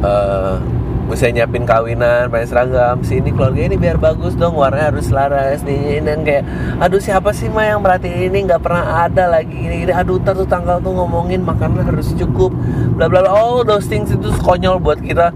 uh, 0.00 0.56
misalnya 1.04 1.44
nyiapin 1.44 1.68
kawinan 1.68 2.32
pakai 2.32 2.48
seragam 2.48 3.04
sini 3.04 3.28
keluarga 3.28 3.60
ini 3.68 3.76
biar 3.76 4.00
bagus 4.00 4.32
dong 4.34 4.56
warnanya 4.56 4.88
harus 4.88 5.12
selaras 5.12 5.60
nih 5.60 6.00
dan 6.00 6.24
kayak 6.24 6.48
aduh 6.80 6.96
siapa 6.96 7.30
sih 7.36 7.52
mah 7.52 7.68
yang 7.68 7.84
berarti 7.84 8.08
ini? 8.08 8.48
Nggak 8.48 8.64
pernah 8.64 9.04
ada 9.04 9.28
lagi 9.28 9.52
ini, 9.52 9.84
ini. 9.84 9.92
Aduh 9.92 10.16
ntar 10.16 10.32
tuh 10.34 10.48
tanggal 10.48 10.80
tuh 10.80 10.96
ngomongin 10.96 11.44
makanan 11.44 11.84
harus 11.84 12.16
cukup 12.16 12.50
bla 12.96 13.06
bla 13.06 13.20
bla. 13.20 13.30
All 13.30 13.62
those 13.62 13.84
things 13.84 14.08
itu 14.08 14.32
konyol 14.40 14.80
buat 14.80 14.98
kita 15.04 15.28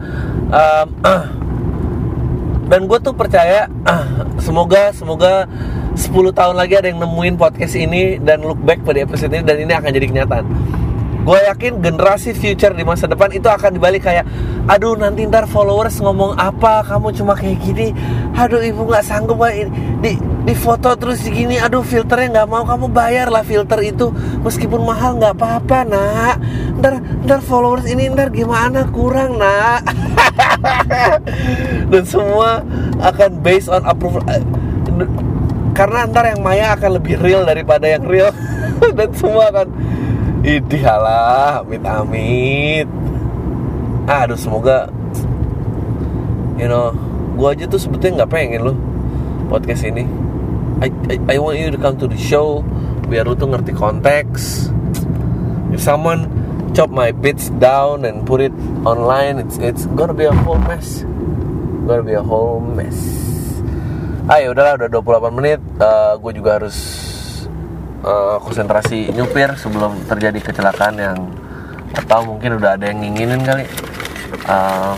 um, 0.49 0.89
uh, 1.05 1.25
dan 2.73 2.89
gue 2.89 2.99
tuh 3.05 3.13
percaya 3.13 3.69
uh, 3.85 4.05
semoga 4.45 4.91
semoga 4.97 5.45
10 5.99 6.15
tahun 6.31 6.55
lagi 6.55 6.79
ada 6.79 6.89
yang 6.89 7.03
nemuin 7.03 7.35
podcast 7.37 7.75
ini 7.75 8.23
dan 8.23 8.41
look 8.41 8.61
back 8.63 8.81
pada 8.87 9.03
episode 9.03 9.35
ini 9.35 9.43
dan 9.43 9.57
ini 9.61 9.73
akan 9.75 9.91
jadi 9.91 10.07
kenyataan 10.07 10.47
gue 11.29 11.41
yakin 11.45 11.85
generasi 11.85 12.33
future 12.33 12.73
di 12.73 12.89
masa 12.89 13.05
depan 13.05 13.29
itu 13.29 13.53
akan 13.53 13.77
dibalik 13.77 14.09
kayak 14.09 14.25
aduh 14.65 14.97
nanti 14.97 15.29
ntar 15.29 15.45
followers 15.45 16.01
ngomong 16.01 16.41
apa? 16.41 16.81
Kamu 16.89 17.13
cuma 17.13 17.37
kayak 17.37 17.61
gini. 17.61 17.93
Aduh 18.33 18.65
ibu 18.65 18.89
nggak 18.89 19.05
sanggup 19.05 19.45
di 20.01 20.17
di 20.49 20.55
foto 20.57 20.97
terus 20.97 21.21
gini 21.29 21.61
aduh 21.61 21.85
filternya 21.85 22.33
nggak 22.33 22.49
mau. 22.49 22.65
Kamu 22.65 22.89
bayar 22.89 23.29
lah 23.29 23.45
filter 23.45 23.77
itu. 23.85 24.09
Meskipun 24.41 24.89
mahal 24.89 25.21
nggak 25.21 25.37
apa-apa 25.37 25.85
nak. 25.85 26.41
Ntar 26.81 27.05
ntar 27.29 27.45
followers 27.45 27.85
ini 27.85 28.09
ntar 28.09 28.33
gimana? 28.33 28.89
Kurang 28.89 29.37
nak. 29.37 29.85
Dan 31.93 32.09
semua 32.09 32.65
akan 33.05 33.31
based 33.45 33.69
on 33.69 33.85
approval. 33.85 34.25
Karena 35.77 36.09
ntar 36.09 36.25
yang 36.33 36.41
maya 36.41 36.73
akan 36.73 36.97
lebih 36.97 37.21
real 37.21 37.45
daripada 37.45 37.85
yang 37.85 38.09
real. 38.09 38.33
Dan 38.97 39.13
semua 39.13 39.53
akan 39.53 39.69
Idih 40.49 40.81
halah, 40.81 41.61
amit 41.61 41.85
amit. 41.85 42.89
Aduh 44.09 44.41
semoga, 44.41 44.89
you 46.57 46.65
know, 46.65 46.97
gue 47.37 47.49
aja 47.53 47.65
tuh 47.69 47.77
sebetulnya 47.77 48.25
nggak 48.25 48.33
pengen 48.33 48.61
loh 48.65 48.77
podcast 49.53 49.85
ini. 49.85 50.09
I, 50.81 50.89
I, 51.13 51.17
I 51.21 51.37
want 51.37 51.61
you 51.61 51.69
to 51.69 51.77
come 51.77 52.01
to 52.01 52.09
the 52.09 52.17
show 52.17 52.65
biar 53.13 53.29
lu 53.29 53.37
tuh 53.37 53.53
ngerti 53.53 53.77
konteks. 53.77 54.73
If 55.69 55.85
someone 55.85 56.25
chop 56.73 56.89
my 56.89 57.13
bits 57.13 57.53
down 57.61 58.09
and 58.09 58.25
put 58.25 58.41
it 58.41 58.57
online, 58.89 59.37
it's 59.37 59.61
it's 59.61 59.85
gonna 60.01 60.17
be 60.17 60.25
a 60.25 60.33
whole 60.33 60.65
mess. 60.65 61.05
Gonna 61.85 62.01
be 62.01 62.17
a 62.17 62.25
whole 62.25 62.65
mess. 62.65 62.97
Ah 64.33 64.41
ya 64.41 64.57
udahlah 64.57 64.81
udah 64.81 64.89
28 65.29 65.29
menit. 65.45 65.61
Uh, 65.77 66.17
gue 66.17 66.33
juga 66.41 66.57
harus 66.57 67.08
uh, 68.03 68.37
konsentrasi 68.43 69.11
nyupir 69.15 69.55
sebelum 69.59 69.99
terjadi 70.07 70.39
kecelakaan 70.43 70.97
yang 70.99 71.19
atau 71.97 72.21
mungkin 72.25 72.61
udah 72.61 72.77
ada 72.77 72.93
yang 72.93 73.01
nginginin 73.01 73.41
kali 73.43 73.65
uh, 74.45 74.95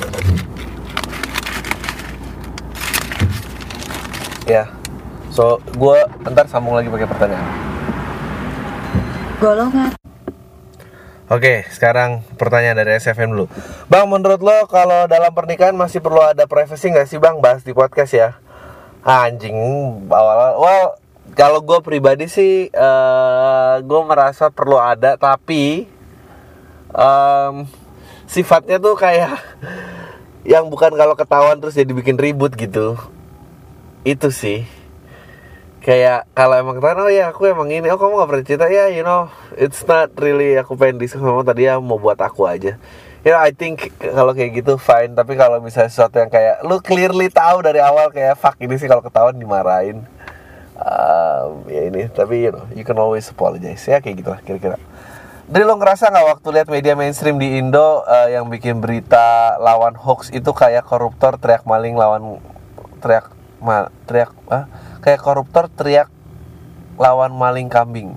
ya 4.51 4.67
yeah. 4.67 4.67
so 5.31 5.63
gue 5.79 5.99
ntar 6.35 6.51
sambung 6.51 6.75
lagi 6.75 6.91
pakai 6.91 7.09
pertanyaan 7.09 7.47
golongan 9.39 9.93
Oke, 11.31 11.63
sekarang 11.71 12.27
pertanyaan 12.35 12.75
dari 12.75 12.99
SFM 12.99 13.31
dulu. 13.31 13.47
Bang, 13.87 14.11
menurut 14.11 14.43
lo 14.43 14.67
kalau 14.67 15.07
dalam 15.07 15.31
pernikahan 15.31 15.79
masih 15.79 16.03
perlu 16.03 16.19
ada 16.19 16.43
privacy 16.51 16.91
nggak 16.91 17.07
sih 17.07 17.23
bang? 17.23 17.39
Bahas 17.39 17.63
di 17.63 17.71
podcast 17.71 18.11
ya. 18.11 18.35
Anjing, 19.07 19.55
awal, 20.11 20.59
well, 20.59 20.99
kalau 21.35 21.63
gue 21.63 21.79
pribadi 21.83 22.27
sih 22.27 22.69
uh, 22.75 22.81
eh, 22.81 23.75
gue 23.87 24.01
merasa 24.07 24.51
perlu 24.51 24.79
ada 24.79 25.15
tapi 25.15 25.87
um, 26.91 27.67
sifatnya 28.27 28.83
tuh 28.83 28.95
kayak 28.99 29.39
yang 30.53 30.67
bukan 30.71 30.95
kalau 30.95 31.15
ketahuan 31.15 31.59
terus 31.59 31.77
jadi 31.79 31.91
bikin 31.91 32.19
ribut 32.19 32.55
gitu. 32.55 32.99
Itu 34.03 34.33
sih. 34.33 34.65
Kayak 35.81 36.29
kalau 36.37 36.61
emang 36.61 36.77
ketahuan 36.77 37.09
oh 37.09 37.13
ya 37.13 37.33
aku 37.33 37.49
emang 37.49 37.73
ini 37.73 37.89
oh 37.89 37.97
kamu 37.97 38.21
gak 38.21 38.29
pernah 38.29 38.45
cerita? 38.45 38.67
Ya 38.69 38.93
you 38.93 39.05
know 39.05 39.33
it's 39.57 39.81
not 39.89 40.13
really 40.21 40.57
aku 40.57 40.77
pengen 40.77 41.01
diskusi 41.01 41.25
memang 41.25 41.47
tadi 41.47 41.69
ya 41.69 41.81
mau 41.81 41.97
buat 41.97 42.21
aku 42.21 42.45
aja. 42.49 42.77
Ya 43.21 43.27
you 43.29 43.33
know, 43.37 43.41
I 43.45 43.53
think 43.53 43.93
kalau 44.01 44.33
kayak 44.33 44.61
gitu 44.61 44.81
fine. 44.81 45.13
Tapi 45.13 45.37
kalau 45.37 45.61
misalnya 45.61 45.93
sesuatu 45.93 46.21
yang 46.21 46.33
kayak 46.33 46.65
lu 46.65 46.81
clearly 46.81 47.29
tahu 47.29 47.61
dari 47.61 47.81
awal 47.81 48.09
kayak 48.13 48.37
fuck 48.37 48.57
ini 48.61 48.77
sih 48.81 48.89
kalau 48.89 49.05
ketahuan 49.05 49.37
dimarahin 49.37 50.05
um, 50.81 51.69
ya 51.69 51.87
ini 51.87 52.09
tapi 52.09 52.49
you 52.49 52.53
know 52.53 52.65
you 52.73 52.85
can 52.85 52.97
always 52.97 53.29
apologize. 53.29 53.85
Ya 53.85 54.01
kayak 54.01 54.25
gitulah 54.25 54.41
kira-kira. 54.41 54.81
Jadi 55.51 55.67
lo 55.67 55.75
ngerasa 55.83 56.15
nggak 56.15 56.27
waktu 56.31 56.49
lihat 56.55 56.69
media 56.71 56.95
mainstream 56.95 57.35
di 57.35 57.59
Indo 57.59 58.07
uh, 58.07 58.29
yang 58.31 58.47
bikin 58.47 58.79
berita 58.79 59.59
lawan 59.59 59.99
hoax 59.99 60.31
itu 60.31 60.55
kayak 60.55 60.87
koruptor 60.87 61.43
teriak 61.43 61.67
maling 61.67 61.99
lawan 61.99 62.39
teriak 63.03 63.35
mal 63.59 63.91
teriak 64.07 64.31
ah, 64.47 64.71
kayak 65.03 65.19
koruptor 65.19 65.67
teriak 65.67 66.07
lawan 66.95 67.35
maling 67.35 67.67
kambing. 67.67 68.15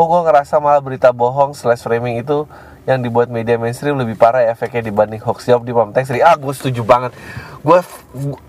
Kok 0.00 0.06
gue 0.08 0.20
ngerasa 0.32 0.64
malah 0.64 0.80
berita 0.80 1.12
bohong 1.12 1.52
slash 1.52 1.84
framing 1.84 2.24
itu 2.24 2.48
yang 2.96 3.02
dibuat 3.02 3.30
media 3.30 3.54
mainstream 3.56 3.94
lebih 3.94 4.18
parah 4.18 4.42
efeknya 4.50 4.90
dibanding 4.90 5.22
hoax 5.22 5.46
jawab 5.46 5.62
di 5.62 5.70
Pam 5.70 5.94
Sri. 5.94 6.18
Ah, 6.20 6.34
gue 6.34 6.50
setuju 6.50 6.82
banget. 6.82 7.14
Gue 7.62 7.78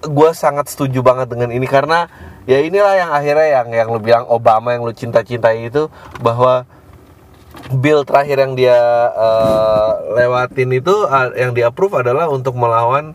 gue 0.01 0.29
sangat 0.33 0.71
setuju 0.71 1.05
banget 1.05 1.29
dengan 1.29 1.53
ini 1.53 1.67
karena 1.69 2.09
ya 2.49 2.57
inilah 2.61 2.93
yang 2.97 3.11
akhirnya 3.13 3.47
yang 3.61 3.67
yang 3.69 3.87
lu 3.93 4.01
bilang 4.01 4.25
Obama 4.25 4.73
yang 4.73 4.81
lu 4.81 4.93
cinta-cintai 4.95 5.69
itu 5.69 5.87
bahwa 6.19 6.65
bill 7.69 8.03
terakhir 8.03 8.41
yang 8.41 8.53
dia 8.57 8.77
uh, 9.13 10.17
lewatin 10.17 10.71
itu 10.73 10.95
uh, 11.05 11.29
yang 11.35 11.53
di 11.53 11.61
approve 11.61 12.01
adalah 12.01 12.27
untuk 12.31 12.57
melawan 12.57 13.13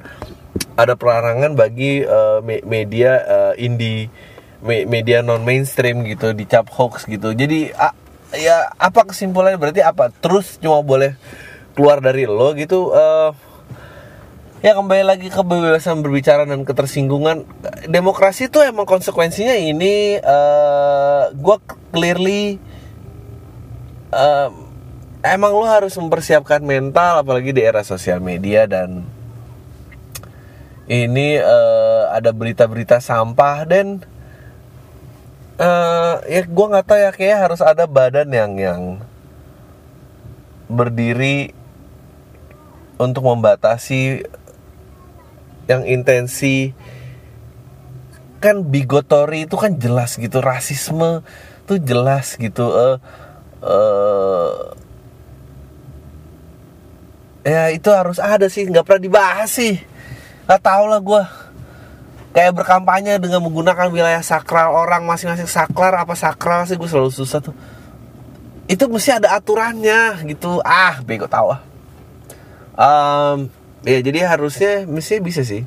ada 0.77 0.95
pelarangan 0.95 1.57
bagi 1.57 2.05
uh, 2.05 2.41
me 2.45 2.61
media 2.65 3.21
uh, 3.25 3.53
indie 3.57 4.13
me 4.61 4.85
media 4.85 5.21
non 5.25 5.45
mainstream 5.45 6.05
gitu 6.05 6.33
dicap 6.33 6.69
hoax 6.73 7.09
gitu 7.09 7.33
jadi 7.33 7.73
uh, 7.77 7.95
ya 8.37 8.71
apa 8.77 9.09
kesimpulannya? 9.09 9.59
Berarti 9.59 9.83
apa? 9.83 10.13
Terus 10.13 10.61
cuma 10.61 10.81
boleh 10.85 11.17
keluar 11.77 12.01
dari 12.01 12.25
lo 12.25 12.57
gitu 12.57 12.93
uh, 12.97 13.37
ya 14.65 14.73
kembali 14.73 15.05
lagi 15.05 15.29
ke 15.29 15.37
kebebasan 15.37 16.01
berbicara 16.01 16.49
dan 16.49 16.65
ketersinggungan. 16.65 17.45
Demokrasi 17.89 18.49
itu 18.49 18.65
emang 18.65 18.89
konsekuensinya 18.89 19.57
ini 19.57 20.17
uh, 20.21 21.31
gue 21.37 21.57
clearly 21.93 22.57
um, 24.13 24.53
emang 25.21 25.53
lo 25.53 25.67
harus 25.69 25.93
mempersiapkan 25.99 26.65
mental 26.65 27.21
apalagi 27.23 27.53
di 27.53 27.63
era 27.63 27.85
sosial 27.85 28.23
media 28.23 28.65
dan 28.65 29.05
ini 30.87 31.37
uh, 31.43 32.15
ada 32.15 32.31
berita-berita 32.31 33.03
sampah 33.03 33.67
dan 33.67 34.07
uh, 35.61 36.15
ya 36.25 36.43
gue 36.45 36.67
nggak 36.71 36.87
tahu 36.87 36.99
ya 37.01 37.11
kayak 37.13 37.39
harus 37.49 37.61
ada 37.65 37.85
badan 37.89 38.29
yang 38.33 38.53
yang 38.57 38.83
berdiri 40.67 41.55
untuk 42.97 43.25
membatasi 43.29 44.25
yang 45.69 45.83
intensi. 45.85 46.73
Kan 48.37 48.69
bigotori 48.69 49.49
itu 49.49 49.57
kan 49.57 49.81
jelas 49.81 50.21
gitu 50.21 50.39
rasisme 50.45 51.25
tuh 51.67 51.83
jelas 51.83 52.39
gitu 52.39 52.63
uh, 52.71 52.97
uh, 53.59 54.71
ya 57.43 57.75
itu 57.75 57.91
harus 57.91 58.23
ada 58.23 58.47
sih 58.47 58.69
nggak 58.69 58.87
pernah 58.87 59.03
dibahas 59.03 59.51
sih. 59.51 59.81
Nggak 60.47 60.63
tahu 60.63 60.85
lah 60.87 61.01
gue 61.03 61.46
kayak 62.37 62.53
berkampanye 62.53 63.17
dengan 63.17 63.41
menggunakan 63.41 63.89
wilayah 63.89 64.21
sakral 64.21 64.77
orang 64.77 65.09
masing-masing 65.09 65.49
saklar 65.49 65.97
apa 65.97 66.13
sakral 66.13 66.69
sih? 66.69 66.77
Gue 66.77 66.85
selalu 66.85 67.09
susah 67.09 67.41
tuh. 67.41 67.57
Itu 68.69 68.93
mesti 68.93 69.17
ada 69.17 69.33
aturannya 69.41 70.21
gitu. 70.29 70.61
Ah 70.61 71.01
bego 71.01 71.25
tahu 71.25 71.57
ah. 71.57 71.65
Um, 72.77 73.49
ya 73.89 74.05
jadi 74.05 74.29
harusnya 74.29 74.85
mesti 74.85 75.17
bisa 75.25 75.41
sih. 75.49 75.65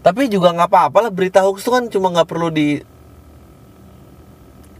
Tapi 0.00 0.32
juga 0.32 0.56
nggak 0.56 0.72
apa-apa 0.72 0.98
lah 1.04 1.12
berita 1.12 1.44
hoax 1.44 1.60
itu 1.60 1.68
kan 1.68 1.84
cuma 1.92 2.08
nggak 2.08 2.24
perlu 2.24 2.48
di 2.48 2.80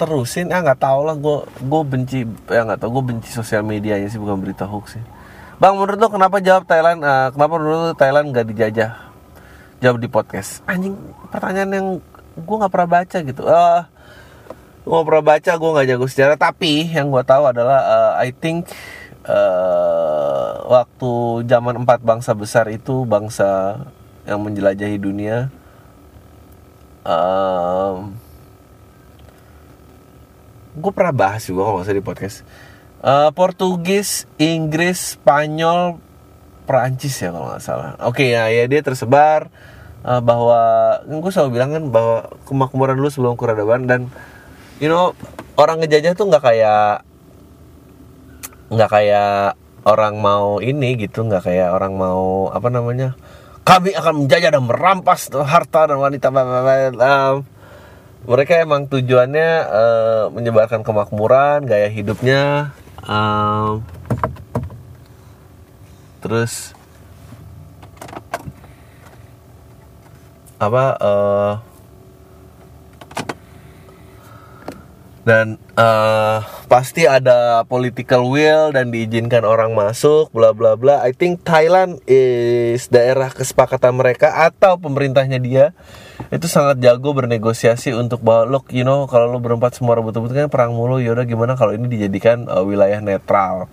terusin. 0.00 0.48
Ya 0.48 0.64
nggak 0.64 0.88
tau 0.88 1.04
lah 1.04 1.20
gue 1.20 1.44
gue 1.68 1.82
benci 1.84 2.24
ya 2.48 2.64
nggak 2.64 2.80
tau 2.80 2.96
gue 2.96 3.04
benci 3.12 3.28
sosial 3.28 3.60
medianya 3.60 4.08
sih 4.08 4.16
bukan 4.16 4.40
berita 4.40 4.64
hoax 4.64 4.96
sih. 4.96 5.04
Bang 5.60 5.76
menurut 5.76 6.00
lo 6.00 6.08
kenapa 6.08 6.40
jawab 6.40 6.64
Thailand 6.64 7.04
uh, 7.04 7.28
kenapa 7.28 7.60
menurut 7.60 7.76
lo 7.76 7.92
Thailand 7.92 8.32
nggak 8.32 8.46
dijajah 8.56 9.07
jawab 9.78 9.98
di 10.02 10.08
podcast. 10.10 10.62
Anjing 10.66 10.94
pertanyaan 11.30 11.70
yang 11.72 11.88
gue 12.38 12.56
nggak 12.58 12.72
pernah 12.72 12.90
baca 12.90 13.18
gitu. 13.22 13.42
Uh, 13.46 13.52
eh, 13.52 13.80
gue 14.86 15.00
pernah 15.04 15.24
baca 15.24 15.52
gue 15.54 15.70
nggak 15.74 15.88
jago 15.90 16.06
sejarah. 16.06 16.38
Tapi 16.38 16.90
yang 16.90 17.10
gue 17.10 17.22
tahu 17.22 17.44
adalah 17.48 17.80
uh, 17.84 18.12
I 18.22 18.34
think 18.34 18.70
uh, 19.26 20.66
waktu 20.66 21.12
zaman 21.46 21.82
empat 21.86 22.02
bangsa 22.02 22.34
besar 22.34 22.66
itu 22.70 23.06
bangsa 23.06 23.82
yang 24.28 24.44
menjelajahi 24.44 25.00
dunia 25.00 25.48
uh, 27.08 28.04
gue 30.78 30.92
pernah 30.94 31.14
bahas 31.16 31.42
juga 31.48 31.66
kalau 31.66 31.82
di 31.82 32.04
podcast. 32.04 32.44
Uh, 32.98 33.30
Portugis 33.30 34.26
Inggris 34.42 35.14
Spanyol 35.14 36.02
Perancis 36.68 37.16
ya 37.16 37.32
kalau 37.32 37.48
nggak 37.48 37.64
salah. 37.64 37.96
Oke 38.04 38.28
okay, 38.28 38.36
ya 38.36 38.52
ya 38.52 38.68
dia 38.68 38.84
tersebar 38.84 39.48
uh, 40.04 40.20
bahwa 40.20 40.60
gue 41.08 41.32
selalu 41.32 41.50
bilang 41.56 41.70
kan 41.72 41.84
bahwa 41.88 42.28
kemakmuran 42.44 43.00
dulu 43.00 43.08
sebelum 43.08 43.34
peradaban 43.40 43.88
dan 43.88 44.00
you 44.78 44.92
know 44.92 45.16
orang 45.56 45.80
ngejajah 45.80 46.12
tuh 46.12 46.28
nggak 46.28 46.44
kayak 46.44 47.08
nggak 48.68 48.90
kayak 48.92 49.56
orang 49.88 50.20
mau 50.20 50.60
ini 50.60 51.00
gitu 51.00 51.24
nggak 51.24 51.48
kayak 51.48 51.72
orang 51.72 51.96
mau 51.96 52.52
apa 52.52 52.68
namanya 52.68 53.16
kami 53.64 53.96
akan 53.96 54.24
menjajah 54.24 54.52
dan 54.52 54.64
merampas 54.64 55.32
harta 55.32 55.88
dan 55.88 55.96
wanita 56.00 56.28
um, 56.28 57.44
mereka 58.28 58.60
emang 58.60 58.88
tujuannya 58.88 59.50
uh, 59.68 60.24
menyebarkan 60.32 60.84
kemakmuran 60.84 61.64
gaya 61.64 61.88
hidupnya 61.88 62.72
uh, 63.08 63.80
terus 66.18 66.74
apa 70.58 70.84
uh, 70.98 71.54
dan 75.28 75.60
uh, 75.76 76.40
pasti 76.72 77.04
ada 77.04 77.60
political 77.68 78.32
will 78.32 78.72
dan 78.72 78.88
diizinkan 78.88 79.44
orang 79.44 79.76
masuk 79.76 80.32
bla 80.32 80.56
bla 80.56 80.72
bla. 80.72 81.04
I 81.04 81.12
think 81.12 81.44
Thailand 81.44 82.00
is 82.08 82.88
daerah 82.88 83.28
kesepakatan 83.28 83.92
mereka 84.00 84.32
atau 84.32 84.80
pemerintahnya 84.80 85.36
dia. 85.36 85.76
Itu 86.32 86.48
sangat 86.48 86.80
jago 86.80 87.12
bernegosiasi 87.12 87.92
untuk 87.92 88.24
bawa 88.24 88.48
look 88.48 88.72
you 88.72 88.88
know 88.88 89.04
kalau 89.04 89.28
lo 89.28 89.38
berempat 89.38 89.76
semua 89.76 90.00
rebut-rebut 90.00 90.32
kan 90.32 90.48
perang 90.48 90.72
mulu 90.72 90.96
yaudah 90.96 91.28
gimana 91.28 91.60
kalau 91.60 91.76
ini 91.76 91.92
dijadikan 91.92 92.48
uh, 92.48 92.64
wilayah 92.64 93.04
netral 93.04 93.68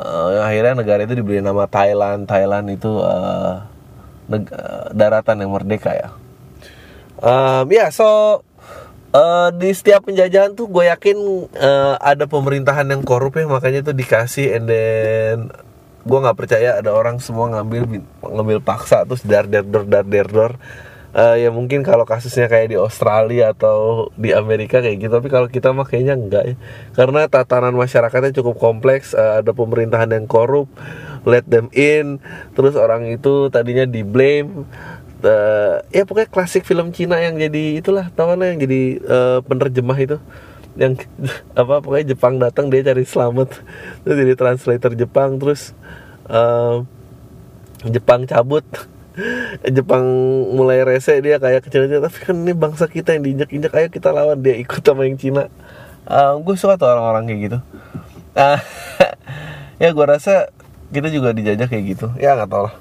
uh, 0.00 0.40
akhirnya 0.48 0.80
negara 0.80 1.04
itu 1.04 1.14
diberi 1.14 1.44
nama 1.44 1.68
Thailand. 1.68 2.24
Thailand 2.24 2.66
itu 2.72 2.88
uh, 2.88 3.62
daratan 4.96 5.44
yang 5.44 5.52
merdeka 5.52 5.92
ya. 5.92 6.08
Um, 7.20 7.68
ya 7.68 7.84
yeah, 7.84 7.88
so 7.92 8.40
uh, 9.12 9.52
di 9.52 9.70
setiap 9.76 10.08
penjajahan 10.08 10.56
tuh 10.56 10.72
gue 10.72 10.88
yakin 10.88 11.16
uh, 11.52 12.00
ada 12.00 12.24
pemerintahan 12.24 12.88
yang 12.88 13.04
korup 13.04 13.36
ya. 13.36 13.44
Makanya 13.44 13.84
tuh 13.84 13.94
dikasih 13.94 14.56
and 14.56 14.64
then 14.66 15.36
gue 16.00 16.18
nggak 16.18 16.38
percaya 16.38 16.80
ada 16.80 16.96
orang 16.96 17.20
semua 17.20 17.52
ngambil 17.52 18.00
ngambil 18.24 18.58
paksa 18.64 19.04
terus 19.04 19.20
dar 19.20 19.44
dar 19.44 19.64
dar 19.84 20.06
dar 20.08 20.52
uh, 21.14 21.36
ya 21.36 21.50
mungkin 21.50 21.82
kalau 21.82 22.06
kasusnya 22.06 22.46
kayak 22.46 22.74
di 22.74 22.76
Australia 22.78 23.54
atau 23.54 24.08
di 24.14 24.30
Amerika 24.30 24.82
kayak 24.82 24.96
gitu 24.98 25.12
tapi 25.12 25.28
kalau 25.30 25.48
kita 25.50 25.74
mah 25.74 25.86
kayaknya 25.86 26.14
enggak 26.18 26.44
ya. 26.44 26.54
Karena 26.94 27.26
tatanan 27.26 27.74
masyarakatnya 27.74 28.34
cukup 28.36 28.58
kompleks 28.58 29.14
uh, 29.14 29.42
ada 29.42 29.50
pemerintahan 29.54 30.10
yang 30.10 30.26
korup 30.30 30.70
let 31.28 31.44
them 31.44 31.68
in 31.76 32.16
terus 32.56 32.72
orang 32.80 33.04
itu 33.12 33.52
tadinya 33.52 33.84
di 33.84 34.00
blame 34.00 34.64
uh, 35.24 35.84
ya 35.92 36.08
pokoknya 36.08 36.28
klasik 36.32 36.64
film 36.64 36.92
Cina 36.96 37.20
yang 37.20 37.36
jadi 37.36 37.80
itulah 37.80 38.08
tahu 38.12 38.36
yang 38.40 38.60
jadi 38.60 38.82
uh, 39.04 39.38
penerjemah 39.44 39.98
itu. 40.00 40.16
Yang 40.78 41.10
apa 41.60 41.82
pokoknya 41.82 42.16
Jepang 42.16 42.40
datang 42.40 42.72
dia 42.72 42.84
cari 42.84 43.04
selamat. 43.04 43.48
Terus 44.06 44.16
jadi 44.16 44.34
translator 44.38 44.92
Jepang 44.96 45.36
terus 45.36 45.76
uh, 46.30 46.84
Jepang 47.88 48.28
cabut 48.28 48.64
Jepang 49.76 50.04
mulai 50.54 50.84
rese 50.84 51.18
dia 51.20 51.36
kayak 51.36 51.66
kecil-kecil 51.66 52.00
tapi 52.00 52.18
kan 52.24 52.36
ini 52.36 52.52
bangsa 52.56 52.86
kita 52.88 53.16
yang 53.16 53.22
diinjak-injak 53.26 53.72
ayo 53.76 53.88
kita 53.92 54.08
lawan 54.10 54.40
dia 54.40 54.56
ikut 54.58 54.80
sama 54.80 55.06
yang 55.06 55.16
Cina. 55.20 55.48
Uh, 56.08 56.40
gue 56.42 56.54
suka 56.58 56.74
tuh 56.80 56.88
orang-orang 56.88 57.28
kayak 57.28 57.40
gitu. 57.46 57.58
Uh, 58.34 58.58
ya 59.82 59.88
gue 59.92 60.06
rasa 60.06 60.50
kita 60.90 61.08
juga 61.12 61.30
dijajah 61.30 61.66
kayak 61.70 61.84
gitu. 61.96 62.06
Ya 62.18 62.34
nggak 62.34 62.50
tau 62.50 62.62
lah. 62.70 62.74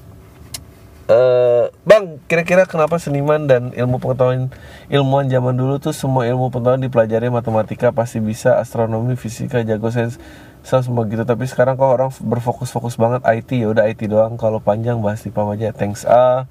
Uh, 1.10 1.74
bang, 1.90 2.22
kira-kira 2.30 2.70
kenapa 2.70 3.02
seniman 3.02 3.50
dan 3.50 3.74
ilmu 3.74 3.98
pengetahuan 3.98 4.54
ilmuwan 4.94 5.26
zaman 5.26 5.58
dulu 5.58 5.82
tuh 5.82 5.90
semua 5.90 6.30
ilmu 6.30 6.54
pengetahuan 6.54 6.86
dipelajari 6.86 7.34
matematika 7.34 7.90
pasti 7.90 8.22
bisa 8.22 8.62
astronomi, 8.62 9.18
fisika, 9.18 9.66
jago 9.66 9.90
sains, 9.90 10.22
semua 10.70 11.10
gitu. 11.10 11.26
Tapi 11.26 11.50
sekarang 11.50 11.74
kok 11.74 11.90
orang 11.90 12.14
berfokus-fokus 12.22 13.02
banget 13.02 13.26
IT 13.26 13.50
ya 13.58 13.74
udah 13.74 13.90
IT 13.90 14.06
doang. 14.06 14.38
Kalau 14.38 14.62
panjang 14.62 15.02
bahas 15.02 15.26
di 15.26 15.34
aja. 15.34 15.74
Thanks 15.74 16.06
ah. 16.06 16.46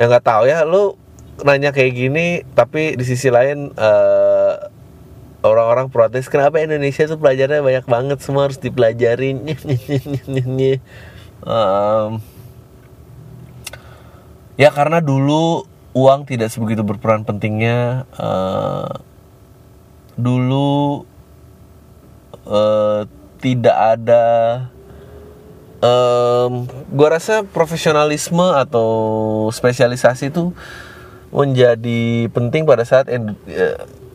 Ya 0.00 0.08
nggak 0.08 0.24
tahu 0.24 0.48
ya, 0.48 0.64
lu 0.64 0.96
nanya 1.44 1.74
kayak 1.74 1.92
gini, 1.92 2.48
tapi 2.56 2.96
di 2.96 3.04
sisi 3.04 3.28
lain 3.28 3.74
uh, 3.76 4.54
orang 5.42 5.58
orang-orang 5.58 5.88
protes 5.90 6.26
kenapa 6.26 6.58
Indonesia 6.58 7.06
tuh 7.06 7.18
pelajarannya 7.18 7.62
banyak 7.62 7.86
banget 7.86 8.18
semua 8.18 8.50
harus 8.50 8.58
dipelajarin 8.58 9.38
um, 11.46 12.18
ya 14.58 14.70
karena 14.74 14.98
dulu 14.98 15.62
uang 15.94 16.26
tidak 16.26 16.50
sebegitu 16.50 16.82
berperan 16.82 17.22
pentingnya 17.22 18.06
uh, 18.18 18.98
dulu 20.18 21.06
uh, 22.50 23.06
tidak 23.38 23.76
ada 23.76 24.24
um, 25.82 26.66
gue 26.90 27.08
rasa 27.08 27.46
profesionalisme 27.46 28.42
atau 28.42 28.90
spesialisasi 29.54 30.34
itu 30.34 30.50
menjadi 31.28 32.32
penting 32.32 32.64
pada 32.64 32.82
saat 32.88 33.06
eh, 33.12 33.24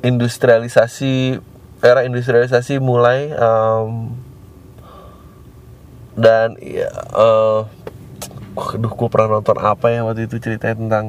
industrialisasi 0.02 1.40
era 1.84 2.08
industrialisasi 2.08 2.80
mulai 2.80 3.32
um, 3.38 4.16
dan 6.16 6.56
ya 6.62 6.90
uh, 7.14 7.68
aduh 8.54 8.94
gue 8.94 9.10
pernah 9.10 9.40
nonton 9.40 9.58
apa 9.58 9.90
ya 9.90 10.06
waktu 10.06 10.30
itu 10.30 10.38
ceritanya 10.38 10.78
tentang 10.78 11.06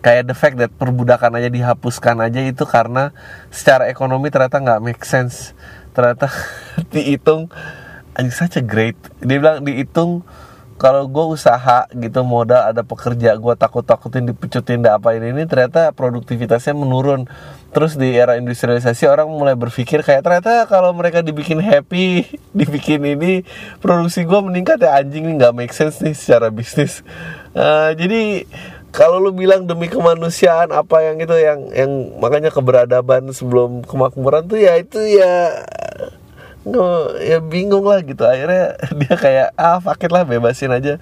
kayak 0.00 0.30
the 0.30 0.36
fact 0.38 0.56
that 0.56 0.72
perbudakan 0.76 1.36
aja 1.36 1.50
dihapuskan 1.50 2.22
aja 2.22 2.40
itu 2.40 2.64
karena 2.64 3.10
secara 3.50 3.90
ekonomi 3.90 4.30
ternyata 4.30 4.62
nggak 4.62 4.80
make 4.80 5.04
sense 5.04 5.52
ternyata 5.96 6.28
dihitung 6.92 7.48
anjing 8.12 8.36
saja 8.36 8.60
great. 8.60 9.00
Dia 9.24 9.40
bilang 9.40 9.64
dihitung 9.64 10.20
kalau 10.76 11.08
gue 11.08 11.24
usaha 11.32 11.88
gitu 11.88 12.20
modal 12.20 12.68
ada 12.68 12.84
pekerja 12.84 13.32
gue 13.32 13.54
takut 13.56 13.80
takutin 13.80 14.28
dipecutin 14.28 14.84
apa 14.84 15.16
ini 15.16 15.32
ini 15.32 15.48
ternyata 15.48 15.88
produktivitasnya 15.96 16.76
menurun. 16.76 17.24
Terus 17.72 17.96
di 17.96 18.12
era 18.12 18.36
industrialisasi 18.36 19.08
orang 19.08 19.28
mulai 19.28 19.56
berpikir 19.56 20.04
kayak 20.04 20.24
ternyata 20.24 20.68
kalau 20.68 20.92
mereka 20.92 21.24
dibikin 21.24 21.60
happy 21.64 22.28
dibikin 22.58 23.00
ini 23.08 23.40
produksi 23.80 24.28
gue 24.28 24.40
meningkat. 24.44 24.84
Ya 24.84 25.00
anjing 25.00 25.24
ini 25.24 25.40
nggak 25.40 25.56
make 25.56 25.72
sense 25.72 26.04
nih 26.04 26.12
secara 26.12 26.52
bisnis. 26.52 27.00
Uh, 27.56 27.96
jadi 27.96 28.44
kalau 28.96 29.20
lu 29.20 29.28
bilang 29.28 29.68
demi 29.68 29.92
kemanusiaan 29.92 30.72
apa 30.72 31.04
yang 31.04 31.20
itu 31.20 31.36
yang 31.36 31.68
yang 31.68 32.16
makanya 32.16 32.48
keberadaban 32.48 33.28
sebelum 33.28 33.84
kemakmuran 33.84 34.48
tuh 34.48 34.56
ya 34.56 34.80
itu 34.80 34.96
ya 35.04 35.52
nggak 36.64 37.04
ya 37.20 37.38
bingung 37.44 37.84
lah 37.84 38.00
gitu. 38.00 38.24
Akhirnya 38.24 38.72
dia 39.04 39.14
kayak 39.20 39.48
ah 39.60 39.84
fakir 39.84 40.08
lah 40.08 40.24
bebasin 40.24 40.72
aja. 40.72 40.96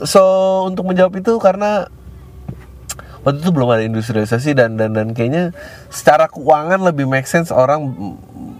So 0.00 0.24
untuk 0.64 0.88
menjawab 0.88 1.12
itu 1.20 1.36
karena 1.36 1.92
waktu 3.20 3.44
itu 3.44 3.52
belum 3.52 3.68
ada 3.68 3.84
industrialisasi 3.84 4.56
dan 4.56 4.80
dan 4.80 4.96
dan 4.96 5.12
kayaknya 5.12 5.52
secara 5.92 6.32
keuangan 6.32 6.80
lebih 6.88 7.04
make 7.04 7.28
sense 7.28 7.52
orang 7.52 7.84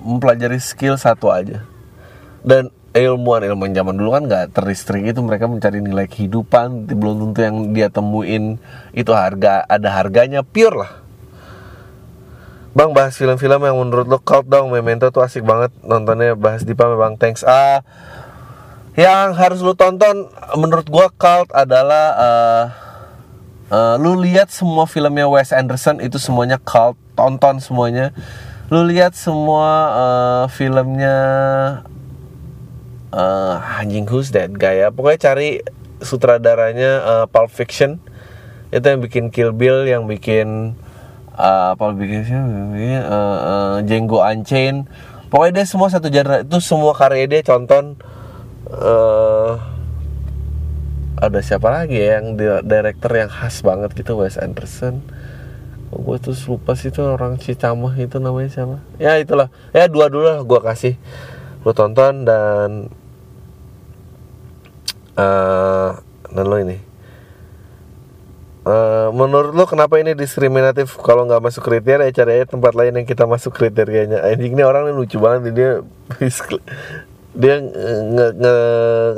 mempelajari 0.04 0.60
skill 0.60 1.00
satu 1.00 1.32
aja. 1.32 1.64
Dan 2.44 2.68
ilmuwan 2.96 3.44
ilmuwan 3.44 3.76
zaman 3.76 3.94
dulu 4.00 4.10
kan 4.16 4.22
nggak 4.24 4.46
teristrik 4.56 5.04
itu 5.04 5.20
mereka 5.20 5.44
mencari 5.44 5.84
nilai 5.84 6.08
kehidupan 6.08 6.88
belum 6.88 7.30
tentu 7.30 7.40
yang 7.44 7.56
dia 7.76 7.92
temuin 7.92 8.56
itu 8.96 9.12
harga 9.12 9.62
ada 9.68 9.88
harganya 9.92 10.40
pure 10.40 10.76
lah. 10.80 10.92
Bang 12.76 12.92
bahas 12.92 13.16
film-film 13.16 13.64
yang 13.64 13.76
menurut 13.80 14.04
lo 14.04 14.20
cult 14.20 14.52
dong. 14.52 14.68
Memento 14.68 15.08
tuh 15.08 15.24
asik 15.24 15.48
banget 15.48 15.72
nontonnya. 15.80 16.36
Bahas 16.36 16.60
Dipa 16.60 16.84
bang. 16.84 17.16
Thanks. 17.16 17.40
Ah 17.40 17.80
yang 18.96 19.32
harus 19.32 19.64
lo 19.64 19.72
tonton 19.72 20.28
menurut 20.56 20.84
gua 20.88 21.08
cult 21.08 21.52
adalah 21.56 22.06
uh, 22.16 22.64
uh, 23.72 23.94
lu 23.96 24.20
lihat 24.20 24.52
semua 24.52 24.84
filmnya 24.84 25.24
Wes 25.24 25.56
Anderson 25.56 26.04
itu 26.04 26.20
semuanya 26.20 26.60
cult. 26.60 27.00
Tonton 27.16 27.64
semuanya. 27.64 28.12
Lu 28.68 28.84
lihat 28.84 29.16
semua 29.16 29.68
uh, 29.96 30.44
filmnya 30.52 31.16
uh, 33.16 33.80
anjing 33.80 34.04
who's 34.04 34.30
that 34.36 34.52
guy 34.52 34.84
ya? 34.84 34.92
Pokoknya 34.92 35.32
cari 35.32 35.64
sutradaranya 36.04 36.90
uh, 37.02 37.24
Pulp 37.24 37.48
Fiction. 37.48 37.96
Itu 38.68 38.84
yang 38.84 39.00
bikin 39.00 39.32
Kill 39.32 39.56
Bill 39.56 39.88
yang 39.88 40.04
bikin 40.04 40.76
uh, 41.32 41.72
apa 41.72 41.96
bikin 41.96 42.28
uh, 42.28 43.08
uh, 43.08 43.74
Jenggo 43.88 44.20
Unchained. 44.20 44.84
Pokoknya 45.32 45.62
dia 45.62 45.66
semua 45.66 45.88
satu 45.88 46.12
genre. 46.12 46.44
Itu 46.44 46.60
semua 46.60 46.92
karya 46.92 47.24
dia 47.24 47.40
contoh 47.40 47.96
uh, 48.70 49.56
ada 51.16 51.40
siapa 51.40 51.72
lagi 51.72 51.96
ya 51.96 52.20
yang 52.20 52.36
director 52.60 53.08
yang 53.16 53.32
khas 53.32 53.64
banget 53.64 53.96
gitu 53.96 54.20
Wes 54.20 54.36
Anderson. 54.36 55.00
Oh, 55.94 56.02
gue 56.02 56.18
tuh 56.18 56.34
lupa 56.50 56.74
sih 56.74 56.90
itu 56.90 56.98
orang 56.98 57.38
Cicamah 57.38 57.94
itu 57.94 58.18
namanya 58.18 58.50
siapa? 58.50 58.76
Ya 58.98 59.16
itulah. 59.16 59.48
Ya 59.70 59.86
dua 59.86 60.10
dulu 60.10 60.26
lah 60.26 60.42
gue 60.42 60.60
kasih. 60.60 60.94
Lo 61.62 61.72
tonton 61.72 62.26
dan 62.26 62.90
uh, 65.16 65.98
dan 66.30 66.44
lo 66.46 66.56
ini. 66.60 66.78
Uh, 68.66 69.14
menurut 69.14 69.54
lo 69.54 69.62
kenapa 69.62 69.94
ini 70.02 70.18
diskriminatif 70.18 70.98
kalau 70.98 71.22
nggak 71.22 71.38
masuk 71.38 71.62
kriteria? 71.62 72.10
Cari 72.10 72.42
aja 72.42 72.46
tempat 72.50 72.74
lain 72.74 72.98
yang 72.98 73.06
kita 73.06 73.22
masuk 73.22 73.54
kriterianya. 73.54 74.26
Ini 74.34 74.62
orang 74.66 74.90
ini 74.90 74.94
lucu 74.94 75.22
banget 75.22 75.54
dia 75.54 75.70
dia 77.36 77.60
nge, 77.60 78.26
nge, 78.40 78.54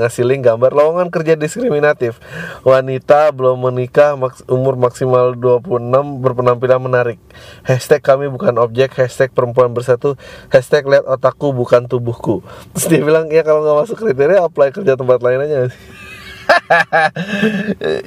ngasih 0.03 0.25
link 0.27 0.43
gambar 0.43 0.75
lowongan 0.75 1.09
kerja 1.15 1.39
diskriminatif. 1.39 2.19
Wanita 2.67 3.31
belum 3.31 3.71
menikah 3.71 4.19
maks, 4.19 4.43
umur 4.51 4.75
maksimal 4.75 5.39
26 5.39 6.19
berpenampilan 6.19 6.83
menarik. 6.83 7.23
Hashtag 7.63 8.03
kami 8.03 8.27
bukan 8.27 8.59
objek 8.59 8.99
hashtag 8.99 9.31
perempuan 9.31 9.71
bersatu 9.71 10.19
hashtag 10.51 10.91
lihat 10.91 11.07
otakku 11.07 11.55
bukan 11.55 11.87
tubuhku. 11.87 12.43
Terus 12.75 12.87
dia 12.91 13.01
bilang 13.07 13.31
ya 13.31 13.47
kalau 13.47 13.63
nggak 13.63 13.87
masuk 13.87 13.97
kriteria 14.03 14.43
apply 14.43 14.75
kerja 14.75 14.99
tempat 14.99 15.23
lain 15.23 15.39
aja. 15.47 15.59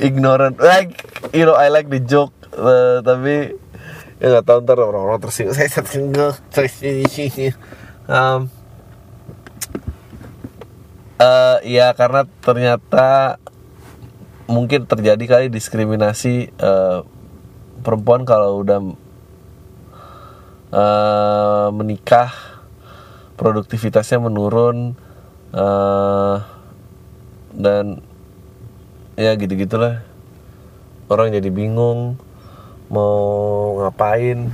Ignorant. 0.07 0.59
Like 0.59 1.07
you 1.31 1.47
know 1.47 1.55
I 1.55 1.71
like 1.71 1.87
the 1.87 2.03
joke 2.03 2.35
uh, 2.51 2.99
tapi 2.99 3.55
ya 4.19 4.37
nggak 4.37 4.45
tahu 4.45 4.59
ntar 4.67 4.77
orang-orang 4.77 5.23
tersinggung. 5.23 5.55
Saya 5.57 5.71
tersinggung. 5.71 6.35
Um, 8.11 8.51
uh, 11.21 11.57
ya 11.61 11.93
karena 11.93 12.25
ternyata 12.41 13.37
mungkin 14.49 14.89
terjadi 14.89 15.23
kali 15.23 15.45
diskriminasi 15.47 16.51
uh, 16.59 17.05
perempuan 17.85 18.25
kalau 18.25 18.65
udah 18.65 18.79
uh, 20.73 21.67
menikah 21.71 22.33
produktivitasnya 23.37 24.21
menurun 24.21 24.97
uh, 25.55 26.43
dan 27.55 28.03
ya 29.15 29.37
gitu 29.37 29.53
gitulah 29.55 30.03
orang 31.11 31.35
jadi 31.35 31.49
bingung 31.51 32.19
mau 32.91 33.79
ngapain 33.79 34.51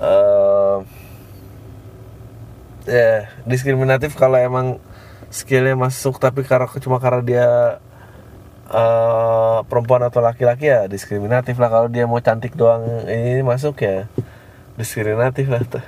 uh, 0.00 0.80
ya 2.84 2.92
yeah, 2.92 3.18
diskriminatif 3.48 4.16
kalau 4.16 4.36
emang 4.36 4.80
skillnya 5.34 5.74
masuk 5.74 6.22
tapi 6.22 6.46
karena 6.46 6.70
cuma 6.78 7.02
karena 7.02 7.20
dia 7.26 7.48
uh, 8.70 9.66
perempuan 9.66 10.06
atau 10.06 10.22
laki-laki 10.22 10.70
ya 10.70 10.86
diskriminatif 10.86 11.58
lah. 11.58 11.74
Kalau 11.74 11.88
dia 11.90 12.06
mau 12.06 12.22
cantik 12.22 12.54
doang 12.54 12.86
ini 13.10 13.42
masuk 13.42 13.82
ya 13.82 14.06
diskriminatif 14.78 15.50
lah. 15.50 15.66
Tuh 15.66 15.82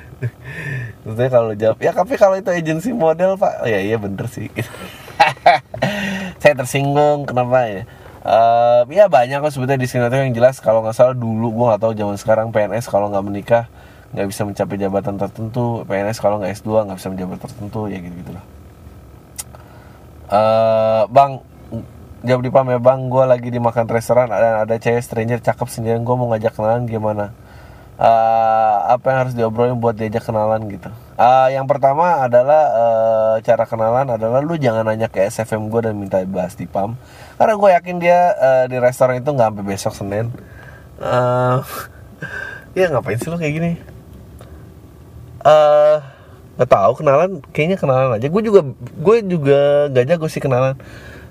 maksudnya 1.07 1.30
kalau 1.30 1.53
jawab 1.55 1.78
ya 1.78 1.94
tapi 1.94 2.18
kalau 2.18 2.34
itu 2.34 2.51
agensi 2.51 2.90
model 2.90 3.38
pak. 3.38 3.62
Oh, 3.62 3.68
ya 3.70 3.78
iya 3.78 3.94
bener 4.03 4.26
sih. 4.26 4.51
Saya 6.42 6.55
tersinggung 6.59 7.30
kenapa 7.30 7.70
ya? 7.70 7.86
Uh, 8.26 8.82
ya 8.90 9.07
banyak 9.07 9.38
kok 9.38 9.55
sebetulnya 9.55 9.78
diskriminatif. 9.78 10.26
Yang 10.26 10.34
jelas 10.42 10.57
kalau 10.59 10.82
nggak 10.82 10.99
salah 10.99 11.14
dulu 11.14 11.55
gue 11.55 11.64
nggak 11.70 11.82
tahu 11.86 11.92
zaman 11.94 12.18
sekarang 12.18 12.47
PNS 12.51 12.90
kalau 12.90 13.14
nggak 13.14 13.22
menikah 13.22 13.64
nggak 14.11 14.26
bisa 14.26 14.42
mencapai 14.42 14.74
jabatan 14.74 15.14
tertentu. 15.14 15.86
PNS 15.86 16.18
kalau 16.18 16.42
nggak 16.42 16.51
S2 16.59 16.90
nggak 16.90 16.99
bisa 16.99 17.09
menjabat 17.14 17.38
tertentu 17.38 17.86
ya 17.86 18.03
gitu 18.03 18.26
gitulah 18.26 18.56
uh, 20.31 21.03
bang 21.11 21.43
jawab 22.27 22.43
di 22.43 22.51
pam 22.51 22.66
ya 22.66 22.83
bang 22.83 23.07
gue 23.07 23.24
lagi 23.24 23.49
di 23.55 23.61
makan 23.62 23.87
restoran 23.87 24.29
ada 24.35 24.66
ada 24.66 24.77
cewek 24.81 24.99
stranger 24.99 25.39
cakep 25.39 25.68
sendirian 25.70 26.03
gue 26.03 26.14
mau 26.18 26.31
ngajak 26.35 26.53
kenalan 26.59 26.85
gimana? 26.89 27.31
Uh, 27.97 28.93
apa 28.93 29.09
yang 29.09 29.18
harus 29.24 29.33
diobrolin 29.33 29.81
buat 29.81 29.97
diajak 29.97 30.29
kenalan 30.29 30.68
gitu? 30.68 30.93
Uh, 31.16 31.49
yang 31.49 31.64
pertama 31.64 32.29
adalah 32.29 32.62
uh, 32.77 33.35
cara 33.41 33.64
kenalan 33.64 34.20
adalah 34.20 34.45
lu 34.45 34.61
jangan 34.61 34.85
nanya 34.85 35.09
ke 35.09 35.24
SFM 35.24 35.72
gue 35.72 35.81
dan 35.81 35.97
minta 35.97 36.20
bahas 36.29 36.53
di 36.61 36.68
pam. 36.68 37.01
Karena 37.41 37.57
gue 37.57 37.70
yakin 37.72 37.97
dia 37.97 38.37
uh, 38.37 38.64
di 38.68 38.77
restoran 38.77 39.16
itu 39.16 39.33
nggak 39.33 39.49
sampai 39.49 39.64
besok 39.64 39.95
senin. 39.97 40.29
Uh, 41.01 41.64
ya 42.77 42.93
ngapain 42.93 43.16
sih 43.16 43.33
lu 43.33 43.41
kayak 43.41 43.55
gini? 43.57 43.72
Uh, 45.41 46.05
nggak 46.57 46.73
tahu 46.73 46.93
kenalan 47.05 47.45
kayaknya 47.53 47.77
kenalan 47.77 48.17
aja. 48.17 48.27
Gue 48.33 48.43
juga 48.43 48.65
gue 48.97 49.17
juga 49.29 49.93
gak 49.93 50.07
jago 50.09 50.27
sih 50.33 50.41
kenalan. 50.41 50.81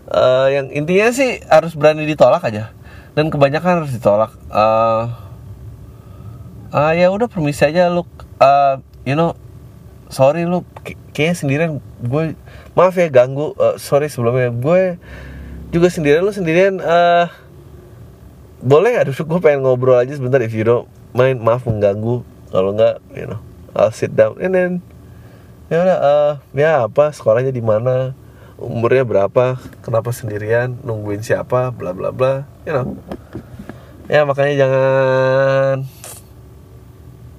Uh, 0.06 0.54
yang 0.54 0.70
intinya 0.70 1.10
sih 1.10 1.42
harus 1.50 1.74
berani 1.74 2.06
ditolak 2.06 2.46
aja. 2.46 2.70
Dan 3.18 3.34
kebanyakan 3.34 3.84
harus 3.84 3.92
ditolak. 3.94 4.38
Uh, 4.54 5.10
ah 6.70 6.94
ya 6.94 7.10
udah 7.10 7.26
permisi 7.26 7.66
aja 7.66 7.90
lu 7.90 8.06
uh, 8.38 8.78
you 9.08 9.16
know 9.18 9.34
sorry 10.14 10.46
lu 10.46 10.62
kayaknya 11.10 11.36
sendirian. 11.36 11.72
Gue 12.06 12.38
maaf 12.78 12.94
ya 12.94 13.10
ganggu. 13.10 13.58
Uh, 13.58 13.82
sorry 13.82 14.14
sebelumnya. 14.14 14.54
Gue 14.54 15.02
juga 15.74 15.90
sendirian 15.90 16.22
lu 16.22 16.38
sendirian 16.38 16.78
uh, 16.78 17.34
boleh 18.62 18.94
nggak? 18.94 19.10
Duduk 19.10 19.26
gue 19.26 19.40
pengen 19.42 19.66
ngobrol 19.66 19.98
aja 19.98 20.14
sebentar 20.14 20.38
if 20.46 20.54
you 20.54 20.62
don't 20.62 20.86
mind. 21.18 21.42
Maaf 21.42 21.66
mengganggu. 21.66 22.22
Kalau 22.54 22.78
nggak 22.78 23.02
you 23.18 23.26
know 23.26 23.42
I'll 23.74 23.90
sit 23.90 24.14
down. 24.14 24.38
And 24.38 24.54
then 24.54 24.72
ya 25.70 25.78
udah 25.82 25.97
uh, 25.97 26.34
ya 26.53 26.72
apa 26.86 27.09
sekolahnya 27.09 27.49
di 27.49 27.63
mana 27.63 28.13
umurnya 28.55 29.03
berapa 29.03 29.57
kenapa 29.82 30.13
sendirian 30.13 30.78
nungguin 30.86 31.26
siapa 31.26 31.74
bla 31.74 31.91
bla 31.91 32.13
bla 32.13 32.45
you 32.63 32.72
know 32.72 32.95
ya 34.05 34.24
makanya 34.24 34.53
jangan 34.66 35.78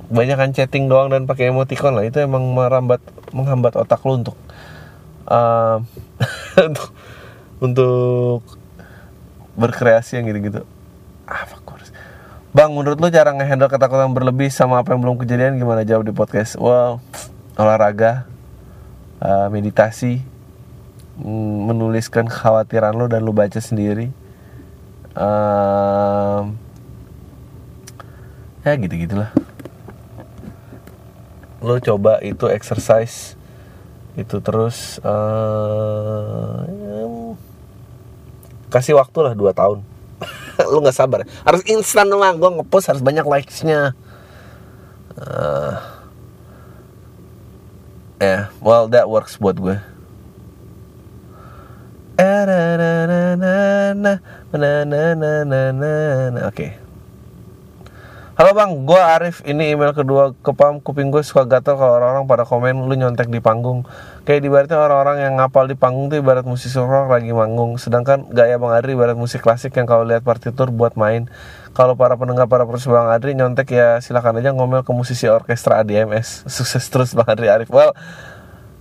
banyak 0.06 0.36
kan 0.38 0.50
chatting 0.54 0.86
doang 0.86 1.10
dan 1.10 1.26
pakai 1.26 1.50
emoticon 1.50 1.94
lah 1.94 2.06
itu 2.06 2.22
emang 2.22 2.42
merambat 2.54 3.02
menghambat 3.30 3.74
otak 3.74 4.02
lu 4.06 4.22
untuk 4.22 4.36
uh, 5.26 5.82
untuk 6.70 6.88
untuk 7.58 8.40
berkreasi 9.56 10.20
yang 10.20 10.30
gitu-gitu 10.30 10.62
ah 11.26 11.42
course. 11.66 11.90
Bang, 12.54 12.72
menurut 12.72 12.96
lu 12.96 13.10
cara 13.12 13.34
ngehandle 13.34 13.68
ketakutan 13.68 14.14
berlebih 14.14 14.48
sama 14.48 14.80
apa 14.80 14.94
yang 14.94 15.02
belum 15.02 15.20
kejadian 15.20 15.60
gimana 15.60 15.84
jawab 15.84 16.08
di 16.08 16.14
podcast? 16.14 16.56
Well, 16.56 17.02
olahraga, 17.56 18.28
uh, 19.20 19.48
meditasi, 19.48 20.20
mm, 21.20 21.56
menuliskan 21.72 22.28
kekhawatiran 22.28 22.92
lo 22.94 23.08
dan 23.08 23.24
lu 23.24 23.32
baca 23.32 23.58
sendiri. 23.58 24.12
Uh, 25.16 26.52
ya 28.60 28.76
gitu 28.76 28.92
gitulah 29.00 29.32
lo 31.66 31.80
coba 31.80 32.20
itu 32.20 32.46
exercise 32.52 33.34
itu 34.14 34.38
terus 34.44 35.00
uh, 35.02 36.62
kasih 38.72 38.96
waktu 38.96 39.18
lah 39.22 39.34
2 39.36 39.52
tahun. 39.52 39.78
Lu 40.72 40.80
nggak 40.80 40.96
sabar. 40.96 41.28
Harus 41.44 41.62
instan 41.68 42.08
doang. 42.08 42.40
Gue 42.40 42.48
ngepost 42.60 42.88
harus 42.88 43.04
banyak 43.04 43.28
likesnya. 43.28 43.92
Uh, 45.20 45.76
yeah 48.20 48.48
well 48.60 48.88
that 48.88 49.08
works 49.08 49.36
buat 49.36 49.56
gue 49.60 49.76
oke 56.40 56.48
okay. 56.48 56.85
Halo 58.36 58.52
bang, 58.52 58.84
gue 58.84 59.00
Arif. 59.00 59.40
Ini 59.48 59.72
email 59.72 59.96
kedua 59.96 60.36
ke 60.36 60.52
Pam. 60.52 60.84
Kuping 60.84 61.08
gue 61.08 61.24
suka 61.24 61.48
gatel 61.48 61.72
kalau 61.80 61.96
orang-orang 61.96 62.28
pada 62.28 62.44
komen 62.44 62.84
lu 62.84 62.92
nyontek 62.92 63.32
di 63.32 63.40
panggung. 63.40 63.88
Kayak 64.28 64.44
ibaratnya 64.44 64.76
orang-orang 64.76 65.24
yang 65.24 65.40
ngapal 65.40 65.64
di 65.64 65.72
panggung 65.72 66.12
tuh 66.12 66.20
ibarat 66.20 66.44
musisi 66.44 66.76
rock 66.76 67.08
lagi 67.08 67.32
manggung. 67.32 67.80
Sedangkan 67.80 68.28
gaya 68.28 68.60
bang 68.60 68.76
Adri 68.76 68.92
ibarat 68.92 69.16
musik 69.16 69.40
klasik 69.40 69.72
yang 69.80 69.88
kalau 69.88 70.04
lihat 70.04 70.20
partitur 70.20 70.68
buat 70.68 71.00
main. 71.00 71.32
Kalau 71.72 71.96
para 71.96 72.20
pendengar 72.20 72.44
para 72.44 72.68
perusahaan 72.68 73.08
bang 73.08 73.16
Adri 73.16 73.32
nyontek 73.32 73.72
ya 73.72 74.04
silahkan 74.04 74.36
aja 74.36 74.52
ngomel 74.52 74.84
ke 74.84 74.92
musisi 74.92 75.32
orkestra 75.32 75.80
ADMS. 75.80 76.44
Sukses 76.60 76.84
terus 76.92 77.16
bang 77.16 77.32
Adri 77.32 77.48
Arif. 77.48 77.72
Well, 77.72 77.96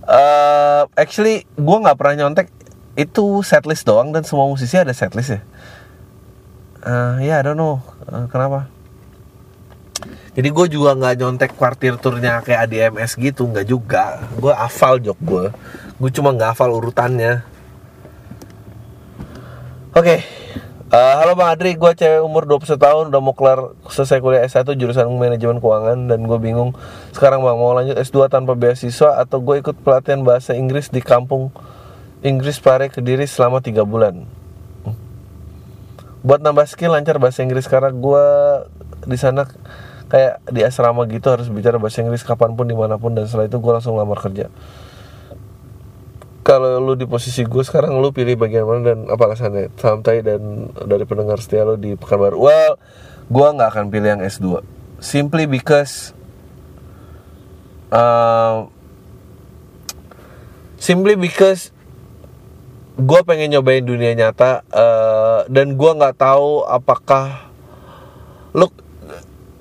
uh, 0.04 0.84
actually 1.00 1.48
gue 1.56 1.78
nggak 1.80 1.96
pernah 1.96 2.28
nyontek 2.28 2.52
itu 2.92 3.40
setlist 3.40 3.88
doang 3.88 4.12
dan 4.12 4.20
semua 4.20 4.52
musisi 4.52 4.76
ada 4.76 4.92
setlist 4.92 5.32
ya. 5.32 5.40
Uh, 6.84 7.24
ya 7.24 7.32
yeah, 7.32 7.36
I 7.40 7.44
don't 7.48 7.56
know 7.56 7.80
uh, 8.12 8.28
kenapa 8.28 8.75
jadi 10.36 10.52
gue 10.52 10.66
juga 10.68 10.92
nggak 10.92 11.14
nyontek 11.16 11.52
kuartir 11.56 11.96
turnya 11.96 12.44
kayak 12.44 12.68
ADMS 12.68 13.16
gitu 13.16 13.48
nggak 13.48 13.64
juga. 13.64 14.20
Gue 14.36 14.52
hafal 14.52 15.00
jok 15.00 15.16
gue 15.24 15.46
gue 15.96 16.10
cuma 16.12 16.36
nggak 16.36 16.52
hafal 16.52 16.76
urutannya. 16.76 17.40
Oke. 19.96 20.04
Okay. 20.04 20.18
uh, 20.92 20.96
eh, 21.00 21.14
halo 21.24 21.32
bang 21.40 21.56
Adri 21.56 21.72
gue 21.72 21.88
cewek 21.88 22.20
umur 22.20 22.44
21 22.44 22.76
tahun 22.76 23.04
udah 23.08 23.20
mau 23.24 23.32
kelar 23.32 23.72
selesai 23.88 24.20
kuliah 24.20 24.44
S1 24.44 24.76
jurusan 24.76 25.08
manajemen 25.08 25.56
keuangan 25.56 26.04
dan 26.04 26.20
gue 26.28 26.36
bingung 26.36 26.76
sekarang 27.16 27.40
bang 27.40 27.56
mau 27.56 27.72
lanjut 27.72 27.96
S2 27.96 28.28
tanpa 28.28 28.52
beasiswa 28.52 29.16
atau 29.16 29.40
gue 29.40 29.64
ikut 29.64 29.80
pelatihan 29.80 30.20
bahasa 30.20 30.52
Inggris 30.52 30.92
di 30.92 31.00
kampung 31.00 31.48
Inggris 32.20 32.60
Pare 32.60 32.92
Kediri 32.92 33.24
selama 33.24 33.64
3 33.64 33.72
bulan? 33.88 34.28
Buat 36.20 36.44
nambah 36.44 36.68
skill 36.68 36.92
lancar 36.92 37.16
bahasa 37.16 37.40
Inggris 37.40 37.64
karena 37.64 37.88
gue 37.88 38.24
di 39.08 39.16
sana 39.16 39.48
kayak 40.06 40.42
di 40.50 40.62
asrama 40.62 41.02
gitu 41.10 41.26
harus 41.34 41.50
bicara 41.50 41.82
bahasa 41.82 42.02
Inggris 42.02 42.22
kapan 42.22 42.54
pun 42.54 42.66
di 42.70 42.76
mana 42.78 42.94
pun 43.00 43.14
dan 43.14 43.26
setelah 43.26 43.50
itu 43.50 43.58
gue 43.58 43.72
langsung 43.72 43.98
lamar 43.98 44.18
kerja. 44.22 44.50
Kalau 46.46 46.78
lu 46.78 46.94
di 46.94 47.10
posisi 47.10 47.42
gue 47.42 47.64
sekarang 47.66 47.98
lu 47.98 48.14
pilih 48.14 48.38
bagian 48.38 48.62
mana 48.62 48.94
dan 48.94 48.98
apa 49.10 49.22
alasannya? 49.26 49.74
Santai 49.74 50.22
dan 50.22 50.70
dari 50.86 51.02
pendengar 51.02 51.42
setia 51.42 51.66
lu 51.66 51.74
di 51.74 51.98
Pekanbaru. 51.98 52.38
Well 52.38 52.78
gue 53.26 53.46
nggak 53.58 53.68
akan 53.74 53.84
pilih 53.90 54.08
yang 54.14 54.22
S2 54.22 54.62
simply 55.02 55.50
because 55.50 56.14
uh, 57.90 58.70
simply 60.78 61.18
because 61.18 61.74
gue 62.96 63.20
pengen 63.26 63.52
nyobain 63.52 63.82
dunia 63.82 64.14
nyata 64.14 64.62
uh, 64.70 65.44
dan 65.50 65.74
gue 65.74 65.90
nggak 65.90 66.16
tahu 66.16 66.64
apakah 66.64 67.50
look 68.56 68.85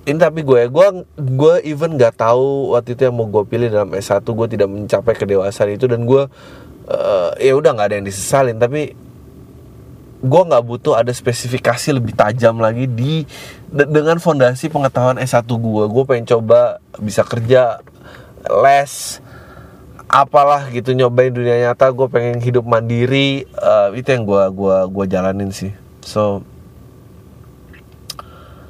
ini 0.05 0.21
tapi 0.21 0.45
gue 0.45 0.69
gue 0.69 0.87
gue 1.17 1.55
even 1.65 1.97
nggak 1.97 2.21
tahu 2.21 2.77
waktu 2.77 2.93
itu 2.93 3.09
yang 3.09 3.17
mau 3.17 3.25
gue 3.25 3.41
pilih 3.49 3.73
dalam 3.73 3.89
S1 3.89 4.21
gue 4.21 4.47
tidak 4.53 4.69
mencapai 4.69 5.17
kedewasaan 5.17 5.73
itu 5.73 5.89
dan 5.89 6.05
gue 6.05 6.29
uh, 6.89 7.31
ya 7.41 7.53
udah 7.57 7.73
nggak 7.73 7.87
ada 7.89 7.95
yang 7.97 8.07
disesalin. 8.07 8.61
Tapi 8.61 8.93
gue 10.25 10.41
nggak 10.45 10.63
butuh 10.65 10.93
ada 10.93 11.09
spesifikasi 11.09 11.89
lebih 11.89 12.13
tajam 12.13 12.57
lagi 12.61 12.85
di 12.85 13.25
de, 13.69 13.83
dengan 13.89 14.21
fondasi 14.21 14.69
pengetahuan 14.69 15.17
S1 15.17 15.45
gue. 15.49 15.83
Gue 15.89 16.03
pengen 16.05 16.29
coba 16.29 16.77
bisa 17.01 17.25
kerja 17.25 17.81
les 18.45 19.25
apalah 20.05 20.69
gitu 20.69 20.93
nyobain 20.93 21.33
dunia 21.33 21.65
nyata. 21.65 21.89
Gue 21.89 22.05
pengen 22.13 22.37
hidup 22.45 22.61
mandiri 22.61 23.49
uh, 23.57 23.89
itu 23.97 24.05
yang 24.13 24.21
gue 24.21 24.43
gua 24.53 24.85
gua 24.85 25.05
jalanin 25.09 25.49
sih. 25.49 25.73
So 26.05 26.45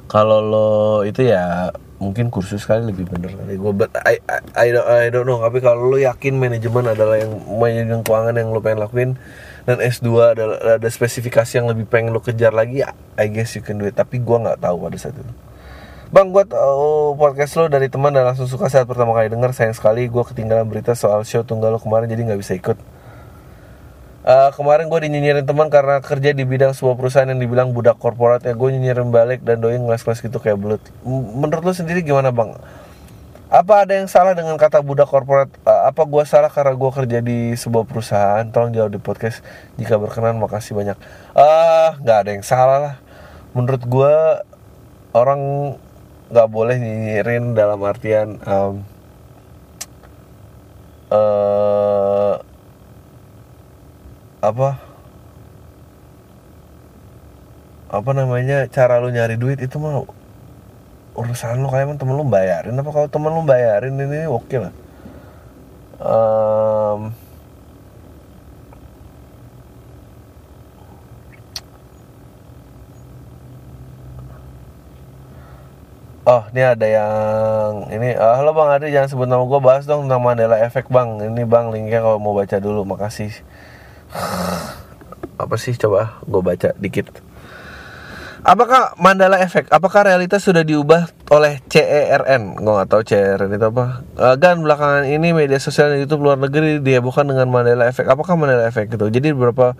kalau 0.06 0.38
lo 0.42 0.70
itu 1.02 1.26
ya 1.26 1.74
mungkin 1.96 2.28
kursus 2.28 2.68
kali 2.68 2.92
lebih 2.92 3.08
bener 3.08 3.32
kali. 3.32 3.56
Gue 3.56 3.72
but 3.72 3.90
I, 4.04 4.20
I, 4.28 4.38
I, 4.54 4.66
don't, 4.72 4.86
I 4.86 5.06
don't 5.08 5.26
know. 5.26 5.40
Tapi 5.42 5.58
kalau 5.64 5.90
lo 5.90 5.98
yakin 5.98 6.36
manajemen 6.36 6.86
adalah 6.86 7.16
yang 7.18 7.32
manajemen 7.56 8.04
keuangan 8.04 8.34
yang 8.36 8.48
lo 8.52 8.60
pengen 8.60 8.80
lakuin 8.84 9.10
dan 9.66 9.82
S2 9.82 10.06
ada 10.36 10.44
ada 10.78 10.88
spesifikasi 10.88 11.58
yang 11.58 11.66
lebih 11.66 11.90
pengen 11.90 12.14
lo 12.14 12.22
kejar 12.22 12.54
lagi 12.54 12.86
I 13.18 13.26
guess 13.32 13.56
you 13.58 13.62
can 13.64 13.80
do 13.80 13.88
it. 13.88 13.96
Tapi 13.96 14.20
gue 14.20 14.36
nggak 14.36 14.62
tahu 14.62 14.76
pada 14.78 14.96
saat 15.00 15.16
itu. 15.16 15.34
Bang, 16.06 16.30
gue 16.30 16.46
tau 16.46 17.18
podcast 17.18 17.58
lo 17.58 17.66
dari 17.66 17.90
teman 17.90 18.14
dan 18.14 18.30
langsung 18.30 18.46
suka 18.46 18.70
saat 18.70 18.86
pertama 18.86 19.10
kali 19.10 19.26
denger. 19.26 19.50
Sayang 19.50 19.74
sekali 19.74 20.06
gue 20.06 20.22
ketinggalan 20.22 20.68
berita 20.70 20.94
soal 20.94 21.26
show 21.26 21.42
tunggal 21.42 21.74
lo 21.74 21.80
kemarin 21.82 22.06
jadi 22.06 22.30
nggak 22.30 22.40
bisa 22.40 22.54
ikut 22.54 22.78
Uh, 24.26 24.50
kemarin 24.58 24.90
gue 24.90 25.00
dinyinyirin 25.06 25.46
teman 25.46 25.70
karena 25.70 26.02
kerja 26.02 26.34
di 26.34 26.42
bidang 26.42 26.74
sebuah 26.74 26.98
perusahaan 26.98 27.30
yang 27.30 27.38
dibilang 27.38 27.70
budak 27.70 27.94
korporat 28.02 28.42
ya 28.42 28.58
gue 28.58 28.68
nyinyirin 28.74 29.14
balik 29.14 29.46
dan 29.46 29.62
doi 29.62 29.78
ngeles-ngeles 29.78 30.18
gitu 30.18 30.42
kayak 30.42 30.58
belut. 30.58 30.82
Menurut 31.06 31.62
lo 31.62 31.70
sendiri 31.70 32.02
gimana 32.02 32.34
bang? 32.34 32.58
Apa 33.46 33.86
ada 33.86 33.94
yang 33.94 34.10
salah 34.10 34.34
dengan 34.34 34.58
kata 34.58 34.82
budak 34.82 35.06
korporat? 35.06 35.46
Uh, 35.62 35.86
apa 35.86 36.02
gue 36.02 36.26
salah 36.26 36.50
karena 36.50 36.74
gue 36.74 36.90
kerja 36.90 37.18
di 37.22 37.54
sebuah 37.54 37.86
perusahaan? 37.86 38.42
Tolong 38.50 38.74
jawab 38.74 38.90
di 38.90 38.98
podcast. 38.98 39.46
Jika 39.78 39.94
berkenan 39.94 40.42
makasih 40.42 40.74
banyak. 40.74 40.98
Ah 41.30 41.40
uh, 41.46 41.90
nggak 42.02 42.18
ada 42.26 42.30
yang 42.34 42.42
salah 42.42 42.78
lah. 42.82 42.94
Menurut 43.54 43.86
gue 43.86 44.14
orang 45.14 45.40
nggak 46.34 46.48
boleh 46.50 46.82
nyinyirin 46.82 47.54
dalam 47.54 47.78
artian 47.86 48.42
um, 48.42 48.82
apa 54.46 54.78
apa 57.90 58.10
namanya 58.14 58.70
cara 58.70 59.02
lu 59.02 59.10
nyari 59.10 59.34
duit 59.34 59.58
itu 59.58 59.74
mah 59.82 60.06
urusan 61.18 61.58
lu 61.58 61.68
kayak 61.72 61.98
temen 61.98 62.14
lu 62.14 62.22
bayarin 62.22 62.78
apa 62.78 62.90
kalau 62.94 63.08
temen 63.10 63.34
lu 63.34 63.42
bayarin 63.42 63.98
ini 63.98 64.30
oke 64.30 64.46
okay 64.46 64.58
lah 64.62 64.72
um, 65.98 67.10
Oh, 76.26 76.42
ini 76.50 76.58
ada 76.58 76.82
yang 76.82 77.86
ini. 77.86 78.18
Uh, 78.18 78.34
halo 78.34 78.50
Bang 78.50 78.66
Adi, 78.66 78.90
jangan 78.90 79.06
sebut 79.06 79.30
nama 79.30 79.46
gue. 79.46 79.60
Bahas 79.62 79.86
dong 79.86 80.10
tentang 80.10 80.18
Mandela 80.26 80.58
Effect 80.58 80.90
Bang. 80.90 81.22
Ini 81.22 81.46
Bang 81.46 81.70
linknya 81.70 82.02
kalau 82.02 82.18
mau 82.18 82.34
baca 82.34 82.58
dulu. 82.58 82.82
Makasih 82.82 83.30
apa 85.42 85.54
sih 85.60 85.76
coba 85.76 86.20
gue 86.24 86.42
baca 86.42 86.70
dikit 86.78 87.12
Apakah 88.46 88.94
Mandala 89.02 89.42
Effect? 89.42 89.74
Apakah 89.74 90.06
realitas 90.06 90.46
sudah 90.46 90.62
diubah 90.62 91.10
oleh 91.34 91.58
CERN? 91.66 92.54
Gue 92.54 92.72
nggak 92.78 92.94
tahu 92.94 93.02
CERN 93.02 93.50
itu 93.50 93.66
apa. 93.66 94.06
Uh, 94.14 94.38
kan 94.38 94.62
belakangan 94.62 95.02
ini 95.02 95.34
media 95.34 95.58
sosial 95.58 95.90
di 95.90 96.06
YouTube 96.06 96.30
luar 96.30 96.38
negeri 96.38 96.78
dihebohkan 96.78 97.26
dengan 97.26 97.50
Mandela 97.50 97.90
Effect. 97.90 98.06
Apakah 98.06 98.38
Mandela 98.38 98.70
Effect 98.70 98.94
itu? 98.94 99.02
Jadi 99.10 99.34
beberapa 99.34 99.74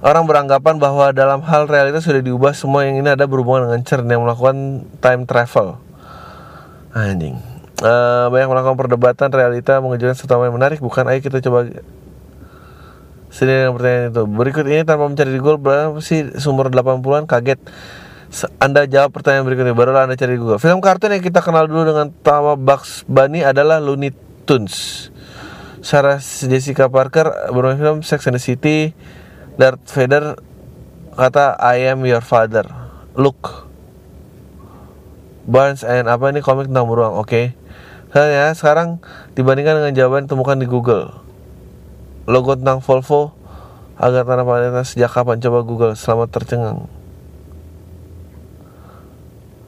orang 0.00 0.24
beranggapan 0.24 0.80
bahwa 0.80 1.12
dalam 1.12 1.44
hal 1.44 1.68
realitas 1.68 2.08
sudah 2.08 2.24
diubah 2.24 2.56
semua 2.56 2.88
yang 2.88 3.04
ini 3.04 3.12
ada 3.12 3.28
berhubungan 3.28 3.68
dengan 3.68 3.84
CERN 3.84 4.08
yang 4.08 4.24
melakukan 4.24 4.88
time 5.04 5.28
travel. 5.28 5.76
Anjing. 6.96 7.36
Uh, 7.84 8.32
banyak 8.32 8.48
melakukan 8.48 8.80
perdebatan 8.80 9.28
realita 9.28 9.76
mengejutkan 9.84 10.16
serta 10.16 10.40
yang 10.40 10.56
menarik 10.56 10.80
bukan? 10.80 11.04
Ayo 11.04 11.20
kita 11.20 11.44
coba 11.44 11.68
Sini 13.30 13.70
yang 13.70 13.78
pertanyaan 13.78 14.10
itu. 14.10 14.22
Berikut 14.26 14.66
ini 14.66 14.82
tanpa 14.82 15.06
mencari 15.06 15.30
di 15.30 15.38
Google 15.38 15.62
Berapa 15.62 16.02
sih 16.02 16.34
sumber 16.42 16.66
80an 16.66 17.30
kaget. 17.30 17.62
Anda 18.62 18.86
jawab 18.86 19.10
pertanyaan 19.10 19.46
berikutnya 19.46 19.74
Barulah 19.74 20.06
Anda 20.06 20.18
cari 20.18 20.34
di 20.34 20.40
Google. 20.42 20.58
Film 20.58 20.82
kartun 20.82 21.14
yang 21.14 21.22
kita 21.22 21.42
kenal 21.42 21.66
dulu 21.66 21.82
dengan 21.94 22.10
nama 22.10 22.54
Bugs 22.54 23.06
Bunny 23.06 23.42
adalah 23.42 23.78
Looney 23.78 24.14
Tunes. 24.46 25.08
Sarah 25.82 26.18
Jessica 26.22 26.86
Parker 26.90 27.30
bermain 27.50 27.78
film 27.78 27.98
Sex 28.02 28.26
and 28.26 28.38
the 28.38 28.42
City. 28.42 28.94
Darth 29.58 29.82
Vader 29.94 30.38
kata 31.14 31.58
I 31.58 31.90
am 31.90 32.06
your 32.06 32.22
father. 32.22 32.66
Look. 33.14 33.70
Barnes 35.50 35.82
and 35.82 36.06
apa 36.06 36.30
ini 36.30 36.42
komik 36.42 36.70
tentang 36.70 36.86
beruang. 36.86 37.18
Oke. 37.18 37.54
Okay. 38.10 38.54
sekarang 38.58 38.98
dibandingkan 39.38 39.82
dengan 39.82 39.94
jawaban 39.94 40.26
temukan 40.26 40.58
di 40.58 40.66
Google 40.66 41.29
logo 42.30 42.54
tentang 42.54 42.78
Volvo 42.78 43.34
agar 43.98 44.22
tanah 44.22 44.46
paritas 44.46 44.94
sejak 44.94 45.10
kapan 45.10 45.42
coba 45.42 45.66
Google 45.66 45.94
selamat 45.98 46.30
tercengang. 46.30 46.80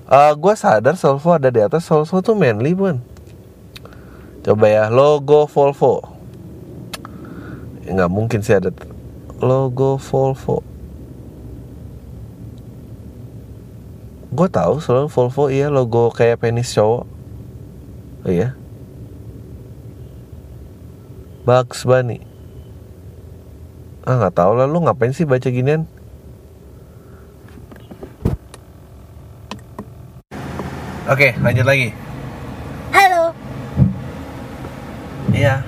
Uh, 0.06 0.30
ah, 0.30 0.32
gue 0.38 0.54
sadar 0.54 0.94
Volvo 0.94 1.28
ada 1.34 1.50
di 1.50 1.58
atas. 1.58 1.84
Volvo 1.90 2.22
tuh 2.22 2.38
manly 2.38 2.72
bukan 2.72 3.02
coba 4.46 4.66
ya 4.70 4.84
logo 4.88 5.50
Volvo. 5.50 6.06
Nggak 7.82 8.10
mungkin 8.10 8.40
sih 8.46 8.54
ada 8.54 8.70
logo 9.42 9.98
Volvo. 9.98 10.62
Gue 14.32 14.48
tahu 14.48 14.80
soal 14.80 15.10
Volvo 15.10 15.50
iya 15.50 15.66
logo 15.66 16.14
kayak 16.14 16.40
penis 16.40 16.72
cowok. 16.72 17.04
Oh, 18.22 18.30
iya. 18.30 18.54
Bugs 21.42 21.82
Bunny 21.82 22.31
ah 24.02 24.14
nggak 24.18 24.34
tahu 24.34 24.58
lah 24.58 24.66
lu 24.66 24.82
ngapain 24.82 25.14
sih 25.14 25.22
baca 25.22 25.46
ginian? 25.46 25.86
Oke 31.06 31.34
lanjut 31.38 31.66
lagi. 31.66 31.94
Halo. 32.90 33.30
Iya 35.30 35.62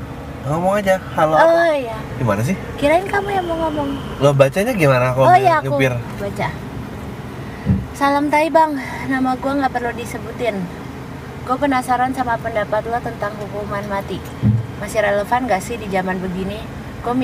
ngomong 0.45 0.77
aja 0.77 1.01
halo 1.17 1.41
oh 1.41 1.73
iya. 1.73 1.97
Gimana 2.21 2.45
sih? 2.45 2.57
Kirain 2.77 3.07
kamu 3.09 3.29
yang 3.33 3.47
mau 3.49 3.57
ngomong. 3.65 3.89
Lo 4.21 4.31
bacanya 4.37 4.77
gimana 4.77 5.17
kalau 5.17 5.31
oh, 5.31 5.39
iya, 5.39 5.63
aku 5.63 5.81
nyupir? 5.81 5.95
baca. 6.21 6.49
Salam 7.95 8.29
tai 8.29 8.51
bang. 8.51 8.77
Nama 9.09 9.31
gue 9.39 9.53
nggak 9.55 9.73
perlu 9.73 9.91
disebutin. 9.95 10.59
Gue 11.45 11.57
penasaran 11.61 12.13
sama 12.13 12.35
pendapat 12.41 12.83
lo 12.91 12.99
tentang 12.99 13.33
hukuman 13.39 13.85
mati. 13.87 14.19
Masih 14.83 15.01
relevan 15.01 15.47
gak 15.49 15.63
sih 15.63 15.77
di 15.77 15.89
zaman 15.89 16.21
begini? 16.21 16.61
Gue 17.05 17.15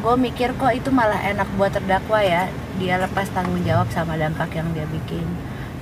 gue 0.00 0.14
mikir 0.16 0.56
kok 0.56 0.72
itu 0.72 0.88
malah 0.88 1.20
enak 1.20 1.46
buat 1.60 1.76
terdakwa 1.76 2.24
ya. 2.24 2.48
Dia 2.80 2.96
lepas 2.96 3.28
tanggung 3.30 3.60
jawab 3.62 3.92
sama 3.92 4.16
dampak 4.16 4.56
yang 4.56 4.72
dia 4.72 4.88
bikin. 4.88 5.24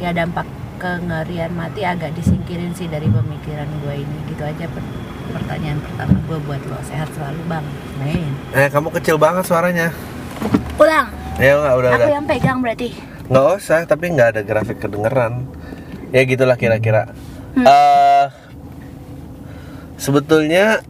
Ya 0.02 0.10
dampak 0.10 0.46
kengerian 0.78 1.54
mati 1.54 1.82
agak 1.82 2.14
disingkirin 2.18 2.74
sih 2.74 2.90
dari 2.90 3.06
pemikiran 3.06 3.70
gue 3.86 3.94
ini. 4.02 4.18
Gitu 4.30 4.42
aja 4.42 4.66
per 4.66 4.84
pertanyaan 5.28 5.78
pertama 5.78 6.16
gue 6.26 6.38
buat 6.42 6.62
lo. 6.66 6.78
Sehat 6.82 7.08
selalu 7.14 7.40
bang. 7.46 7.66
Main 8.02 8.32
eh 8.58 8.68
kamu 8.68 8.88
kecil 8.98 9.16
banget 9.16 9.46
suaranya. 9.46 9.94
Pulang. 10.74 11.06
Ya 11.38 11.54
udah 11.54 11.70
aku 11.70 11.78
udah. 11.86 12.10
yang 12.10 12.26
pegang 12.26 12.58
berarti. 12.58 12.90
Nggak 13.30 13.46
usah 13.62 13.86
tapi 13.86 14.10
nggak 14.10 14.28
ada 14.34 14.40
grafik 14.42 14.82
kedengeran. 14.82 15.46
Ya 16.10 16.26
gitulah 16.26 16.58
kira-kira. 16.58 17.12
Hmm. 17.54 17.66
uh, 17.66 18.26
sebetulnya 19.98 20.82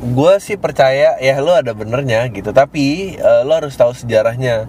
gue 0.00 0.34
sih 0.40 0.56
percaya 0.56 1.20
ya 1.20 1.36
lo 1.44 1.52
ada 1.52 1.76
benernya 1.76 2.24
gitu. 2.32 2.50
Tapi 2.56 3.16
uh, 3.20 3.44
lo 3.44 3.52
harus 3.60 3.76
tahu 3.76 3.92
sejarahnya. 3.92 4.64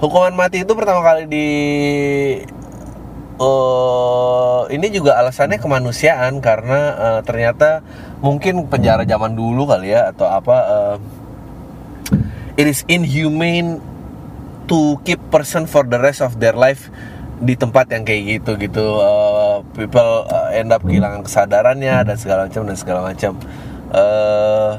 Hukuman 0.00 0.32
mati 0.32 0.64
itu 0.64 0.72
pertama 0.72 1.04
kali 1.04 1.28
di 1.28 1.48
uh, 3.36 4.64
ini 4.70 4.86
juga 4.88 5.18
alasannya 5.20 5.60
kemanusiaan 5.60 6.40
karena 6.40 6.80
uh, 6.96 7.20
ternyata 7.20 7.84
mungkin 8.24 8.64
penjara 8.70 9.04
zaman 9.04 9.36
dulu 9.36 9.68
kali 9.68 9.92
ya 9.92 10.08
atau 10.14 10.28
apa 10.28 10.56
uh, 10.56 10.96
it 12.56 12.64
is 12.64 12.84
inhumane 12.88 13.80
to 14.70 14.96
keep 15.04 15.18
person 15.28 15.66
for 15.66 15.82
the 15.84 15.98
rest 15.98 16.24
of 16.24 16.38
their 16.38 16.54
life 16.54 16.88
di 17.40 17.56
tempat 17.56 17.88
yang 17.92 18.04
kayak 18.04 18.40
gitu 18.40 18.56
gitu. 18.56 18.84
Uh, 19.00 19.64
people 19.76 20.24
end 20.52 20.70
up 20.70 20.84
kehilangan 20.84 21.24
kesadarannya 21.24 22.08
dan 22.08 22.16
segala 22.16 22.48
macam 22.48 22.62
dan 22.68 22.76
segala 22.76 23.00
macam 23.04 23.36
uh, 23.90 24.78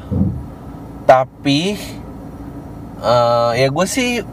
tapi 1.05 1.76
uh, 3.03 3.51
ya 3.55 3.68
gue 3.68 3.86
sih 3.88 4.24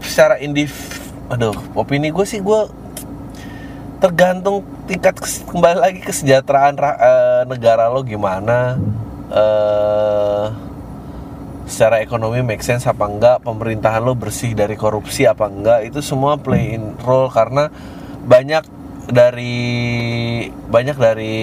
secara 0.00 0.40
indiv 0.40 0.72
aduh 1.30 1.54
opini 1.78 2.10
gue 2.10 2.26
sih 2.26 2.42
gue 2.42 2.60
tergantung 4.00 4.64
tingkat 4.88 5.20
kembali 5.46 5.78
lagi 5.78 6.00
kesejahteraan 6.00 6.74
uh, 6.80 7.42
negara 7.44 7.92
lo 7.92 8.00
gimana. 8.00 8.80
Uh, 9.30 10.50
secara 11.70 12.02
ekonomi 12.02 12.42
make 12.42 12.66
sense 12.66 12.82
apa 12.90 13.06
enggak 13.06 13.46
pemerintahan 13.46 14.02
lo 14.02 14.18
bersih 14.18 14.58
dari 14.58 14.74
korupsi 14.74 15.22
apa 15.30 15.46
enggak 15.46 15.86
itu 15.86 16.02
semua 16.02 16.34
play 16.34 16.74
in 16.74 16.98
role 17.06 17.30
karena 17.30 17.70
banyak 18.26 18.66
dari 19.08 19.56
banyak 20.68 20.96
dari 21.00 21.38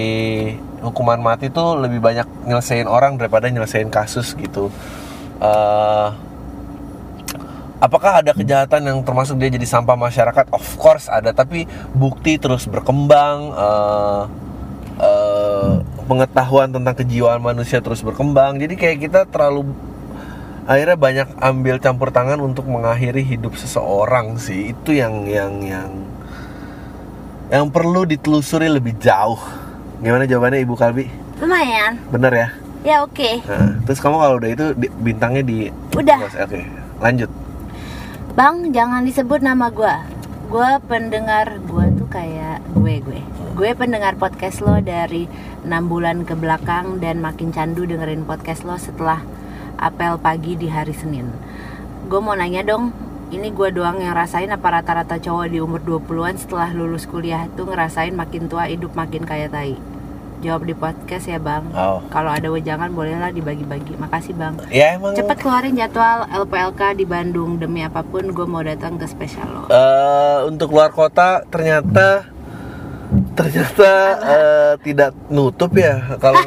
hukuman 0.78 1.18
mati 1.18 1.50
tuh 1.50 1.74
lebih 1.74 1.98
banyak 1.98 2.46
nyelesain 2.46 2.86
orang 2.86 3.18
daripada 3.18 3.50
nyelesain 3.50 3.90
kasus 3.90 4.38
gitu. 4.38 4.70
Uh, 5.38 6.14
apakah 7.78 8.22
ada 8.22 8.34
kejahatan 8.34 8.86
yang 8.86 8.98
termasuk 9.02 9.38
dia 9.38 9.50
jadi 9.50 9.66
sampah 9.66 9.98
masyarakat? 9.98 10.50
Of 10.54 10.78
course 10.78 11.10
ada 11.10 11.34
tapi 11.34 11.66
bukti 11.94 12.38
terus 12.38 12.66
berkembang 12.66 13.54
uh, 13.54 14.22
uh, 14.98 15.72
pengetahuan 16.06 16.70
tentang 16.70 16.94
kejiwaan 16.94 17.42
manusia 17.42 17.82
terus 17.82 18.02
berkembang. 18.02 18.58
Jadi 18.58 18.74
kayak 18.78 18.98
kita 19.02 19.20
terlalu 19.26 19.74
akhirnya 20.68 20.98
banyak 21.00 21.28
ambil 21.40 21.76
campur 21.80 22.12
tangan 22.12 22.38
untuk 22.44 22.68
mengakhiri 22.68 23.22
hidup 23.24 23.54
seseorang 23.58 24.38
sih. 24.38 24.74
Itu 24.74 24.94
yang 24.94 25.26
yang 25.26 25.62
yang 25.62 25.90
yang 27.48 27.72
perlu 27.72 28.04
ditelusuri 28.04 28.68
lebih 28.68 28.96
jauh 29.00 29.40
Gimana 29.98 30.30
jawabannya 30.30 30.62
Ibu 30.62 30.74
Kalbi? 30.78 31.10
Lumayan. 31.42 31.98
Bener 32.14 32.30
ya? 32.30 32.48
Ya 32.86 32.96
oke. 33.02 33.18
Okay. 33.18 33.42
Nah, 33.42 33.82
terus 33.82 33.98
kamu 33.98 34.16
kalau 34.22 34.34
udah 34.38 34.50
itu 34.54 34.66
di, 34.78 34.86
bintangnya 35.02 35.42
di 35.42 35.58
Udah. 35.98 36.22
Oke, 36.22 36.38
okay. 36.38 36.62
lanjut. 37.02 37.26
Bang, 38.38 38.70
jangan 38.70 39.02
disebut 39.02 39.42
nama 39.42 39.74
gue. 39.74 39.94
Gue 40.54 40.70
pendengar 40.86 41.58
gue 41.66 41.86
tuh 41.98 42.06
kayak 42.06 42.62
gue 42.78 43.02
gue. 43.02 43.20
Gue 43.58 43.74
pendengar 43.74 44.14
podcast 44.14 44.62
lo 44.62 44.78
dari 44.78 45.26
6 45.66 45.66
bulan 45.90 46.22
ke 46.22 46.38
belakang 46.38 47.02
dan 47.02 47.18
makin 47.18 47.50
candu 47.50 47.82
dengerin 47.82 48.22
podcast 48.22 48.62
lo 48.62 48.78
setelah 48.78 49.18
apel 49.82 50.14
pagi 50.22 50.54
di 50.54 50.70
hari 50.70 50.94
Senin. 50.94 51.26
Gue 52.06 52.22
mau 52.22 52.38
nanya 52.38 52.62
dong, 52.62 52.94
ini 53.28 53.52
gue 53.52 53.68
doang 53.76 54.00
yang 54.00 54.16
rasain 54.16 54.48
apa 54.48 54.80
rata-rata 54.80 55.20
cowok 55.20 55.46
di 55.52 55.60
umur 55.60 55.84
20-an 55.84 56.40
setelah 56.40 56.72
lulus 56.72 57.04
kuliah 57.04 57.44
tuh 57.52 57.68
ngerasain 57.68 58.16
makin 58.16 58.48
tua 58.48 58.72
hidup 58.72 58.96
makin 58.96 59.28
kaya 59.28 59.52
tai. 59.52 59.76
Jawab 60.38 60.70
di 60.70 60.72
podcast 60.72 61.26
ya 61.26 61.42
bang. 61.42 61.66
Oh. 61.74 61.98
kalau 62.14 62.30
ada 62.30 62.46
wejangan 62.48 62.94
bolehlah 62.94 63.34
dibagi-bagi. 63.34 63.98
Makasih 63.98 64.38
bang. 64.38 64.54
Ya 64.70 64.94
emang 64.96 65.12
cepet 65.12 65.44
keluarin 65.44 65.74
jadwal 65.74 66.24
LPLK 66.30 66.94
di 66.94 67.04
Bandung. 67.04 67.58
Demi 67.58 67.82
apa 67.84 68.06
pun 68.06 68.32
gue 68.32 68.46
mau 68.46 68.62
datang 68.62 68.96
ke 68.96 69.04
spesial 69.10 69.50
lo. 69.50 69.62
Uh, 69.66 70.46
untuk 70.46 70.70
luar 70.72 70.94
kota 70.94 71.42
ternyata 71.50 72.30
ternyata 73.34 73.90
uh, 74.24 74.72
tidak 74.80 75.12
nutup 75.28 75.74
ya. 75.74 76.16
Kalau 76.22 76.38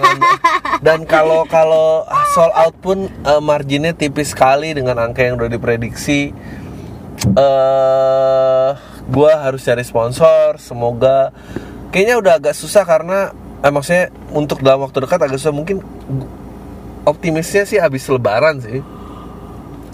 dan 0.88 1.04
kalau 1.04 1.44
kalau 1.46 2.08
sold 2.32 2.56
out 2.56 2.74
pun 2.80 3.12
uh, 3.28 3.44
marginnya 3.44 3.92
tipis 3.92 4.32
sekali 4.32 4.72
dengan 4.72 4.98
angka 4.98 5.28
yang 5.28 5.36
udah 5.36 5.52
diprediksi 5.52 6.32
uh, 7.30 7.38
eh, 7.38 8.70
gue 9.08 9.32
harus 9.32 9.62
cari 9.62 9.84
sponsor 9.86 10.58
semoga. 10.58 11.30
Kayaknya 11.92 12.16
udah 12.24 12.34
agak 12.40 12.56
susah 12.56 12.88
karena 12.88 13.36
eh, 13.62 13.72
maksudnya 13.72 14.10
untuk 14.32 14.64
dalam 14.64 14.82
waktu 14.88 15.04
dekat 15.04 15.20
agak 15.22 15.38
susah. 15.38 15.54
Mungkin 15.54 15.84
optimisnya 17.06 17.68
sih 17.68 17.78
habis 17.78 18.08
lebaran 18.10 18.64
sih. 18.64 18.82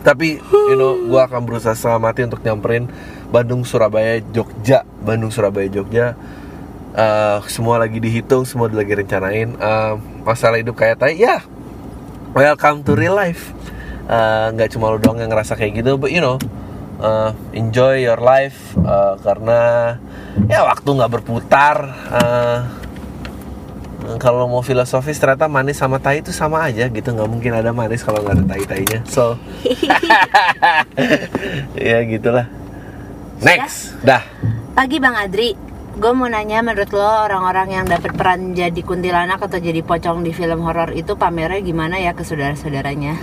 Tapi 0.05 0.39
you 0.71 0.77
know 0.79 0.95
gue 0.95 1.19
akan 1.19 1.43
berusaha 1.43 1.75
selama 1.75 2.13
mati 2.13 2.23
untuk 2.23 2.39
nyamperin 2.45 2.87
Bandung 3.27 3.67
Surabaya 3.67 4.23
Jogja. 4.31 4.87
Bandung 5.03 5.33
Surabaya 5.33 5.67
Jogja. 5.67 6.15
Eh, 6.97 7.37
semua 7.51 7.77
lagi 7.77 7.99
dihitung 7.99 8.47
semua 8.47 8.71
lagi 8.71 8.93
rencanain. 8.95 9.51
Eh, 9.57 9.93
masalah 10.23 10.57
hidup 10.61 10.79
kayak 10.79 11.01
tai 11.01 11.19
ya 11.19 11.43
welcome 12.31 12.85
to 12.85 12.95
real 12.95 13.17
life. 13.17 13.51
Nggak 14.53 14.71
cuma 14.71 14.95
lu 14.95 15.03
doang 15.03 15.19
yang 15.19 15.27
ngerasa 15.27 15.59
kayak 15.59 15.83
gitu 15.83 15.99
but 15.99 16.15
you 16.15 16.23
know 16.23 16.39
eh, 17.01 17.31
enjoy 17.57 18.03
your 18.03 18.21
life 18.21 18.73
eh, 18.77 19.13
karena 19.21 19.59
ya 20.49 20.65
waktu 20.65 20.89
nggak 20.89 21.11
berputar 21.11 21.77
Eh, 24.07 24.15
kalau 24.23 24.47
mau 24.47 24.63
filosofis 24.63 25.19
ternyata 25.19 25.51
manis 25.51 25.81
sama 25.81 25.99
tai 25.99 26.23
itu 26.23 26.31
sama 26.31 26.63
aja 26.63 26.87
gitu. 26.87 27.09
Nggak 27.11 27.29
mungkin 27.29 27.51
ada 27.51 27.75
manis 27.75 28.05
kalau 28.05 28.23
nggak 28.23 28.39
ada 28.39 28.45
tai 28.47 28.63
tainya 28.63 28.99
so 29.03 29.35
ya 31.91 31.99
gitulah. 32.07 32.47
Next. 33.43 33.93
Dah. 34.01 34.23
Pagi 34.73 34.97
Bang 35.01 35.17
Adri, 35.17 35.53
gue 35.97 36.11
mau 36.13 36.25
nanya 36.25 36.61
menurut 36.61 36.89
lo 36.91 37.01
orang-orang 37.01 37.67
yang 37.71 37.85
dapat 37.85 38.13
peran 38.13 38.53
jadi 38.53 38.79
kuntilanak 38.79 39.41
atau 39.41 39.57
jadi 39.57 39.81
pocong 39.81 40.21
di 40.21 40.29
film 40.29 40.61
horor 40.61 40.93
itu 40.93 41.13
pamernya 41.13 41.59
gimana 41.59 41.97
ya 41.97 42.13
ke 42.13 42.21
saudara-saudaranya? 42.21 43.17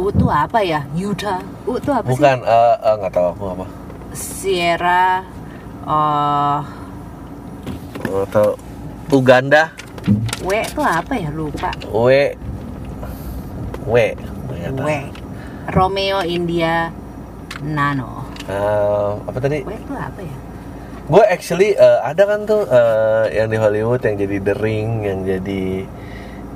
U 0.00 0.08
itu 0.08 0.24
apa 0.30 0.62
ya? 0.64 0.86
Yuda 0.96 1.44
U 1.68 1.76
itu 1.76 1.92
apa 1.92 2.08
sih? 2.08 2.16
bukan 2.16 2.36
eh, 2.48 2.76
eh, 2.80 2.94
nggak 2.96 3.12
tahu 3.12 3.26
aku 3.36 3.44
apa 3.52 3.66
Sierra 4.16 5.20
uh, 5.84 6.64
atau 8.24 8.56
Uganda 9.12 9.68
W 10.40 10.64
itu 10.64 10.80
apa 10.80 11.12
ya? 11.18 11.28
Lupa 11.28 11.76
W 11.92 12.08
W 13.84 13.96
tahu. 14.54 14.82
W 14.82 14.90
Romeo 15.68 16.18
India 16.22 16.90
Nano. 17.62 18.26
Eh, 18.44 19.10
apa 19.22 19.38
tadi? 19.38 19.62
W 19.62 19.70
itu 19.70 19.94
apa 19.94 20.20
ya? 20.20 20.36
gue 21.02 21.24
actually 21.28 21.74
eh, 21.74 21.98
ada 22.00 22.24
kan 22.24 22.46
tuh 22.46 22.62
eh, 22.64 23.34
yang 23.36 23.50
di 23.50 23.58
Hollywood 23.58 24.00
yang 24.00 24.16
jadi 24.16 24.36
The 24.38 24.54
Ring 24.54 25.02
yang 25.02 25.26
jadi 25.26 25.64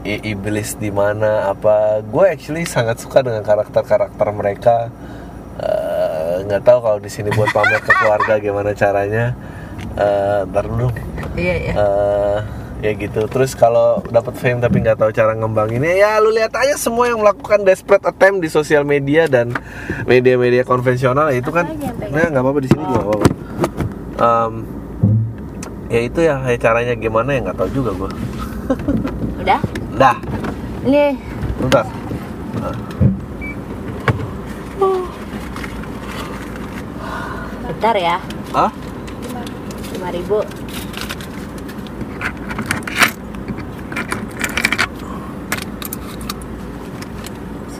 i- 0.03 0.23
iblis 0.25 0.79
di 0.79 0.89
mana 0.89 1.51
apa. 1.51 2.01
Gue 2.03 2.31
actually 2.31 2.63
sangat 2.65 2.99
suka 2.99 3.21
dengan 3.21 3.43
karakter-karakter 3.43 4.27
mereka. 4.31 4.89
Eh, 5.57 6.47
nggak 6.47 6.63
tahu 6.63 6.79
kalau 6.79 6.99
di 6.99 7.09
sini 7.09 7.33
buat 7.33 7.51
pamer 7.51 7.81
ke 7.81 7.91
keluarga 7.91 8.35
gimana 8.45 8.71
caranya. 8.73 9.35
Eh, 9.99 10.41
ntar 10.47 10.65
dulu. 10.65 10.89
Iya 11.35 11.55
iya. 11.59 11.73
Eh, 11.75 12.39
ya 12.85 12.93
gitu. 12.93 13.25
Terus 13.29 13.57
kalau 13.57 14.05
dapat 14.09 14.37
fame 14.37 14.61
tapi 14.61 14.85
nggak 14.85 15.01
tahu 15.01 15.11
cara 15.13 15.33
ngembanginnya 15.33 15.95
ya 15.97 16.11
lu 16.21 16.33
lihat 16.33 16.53
aja 16.57 16.77
semua 16.77 17.09
yang 17.09 17.21
melakukan 17.21 17.65
desperate 17.65 18.05
attempt 18.05 18.45
di 18.45 18.49
sosial 18.53 18.85
media 18.85 19.25
dan 19.29 19.53
media-media 20.05 20.63
konvensional 20.65 21.33
itu 21.33 21.49
kan. 21.49 21.69
Aja 21.69 21.93
yang 21.93 21.97
pengen? 21.97 22.15
nah 22.17 22.27
nggak 22.33 22.43
apa-apa 22.45 22.61
di 22.61 22.69
sini 22.69 22.83
juga 22.85 23.03
apa-apa. 23.03 23.27
Em, 24.17 24.53
ya 25.87 26.01
itu 26.03 26.19
ya 26.25 26.35
kayak 26.43 26.61
caranya 26.61 26.95
gimana 26.97 27.29
ya 27.33 27.41
nggak 27.49 27.59
tahu 27.59 27.69
juga 27.73 27.91
gua. 27.97 28.11
Udah? 29.41 29.61
dah. 29.97 30.17
Ini. 30.87 31.17
Bentar. 31.63 31.85
Bentar 37.67 37.95
ya. 37.99 38.17
Ah 38.55 38.71
5000 39.97 40.86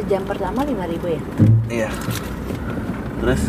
Sejam 0.07 0.23
pertama 0.23 0.63
5000 0.63 1.03
ya? 1.03 1.23
iya. 1.67 1.91
Terus? 3.19 3.43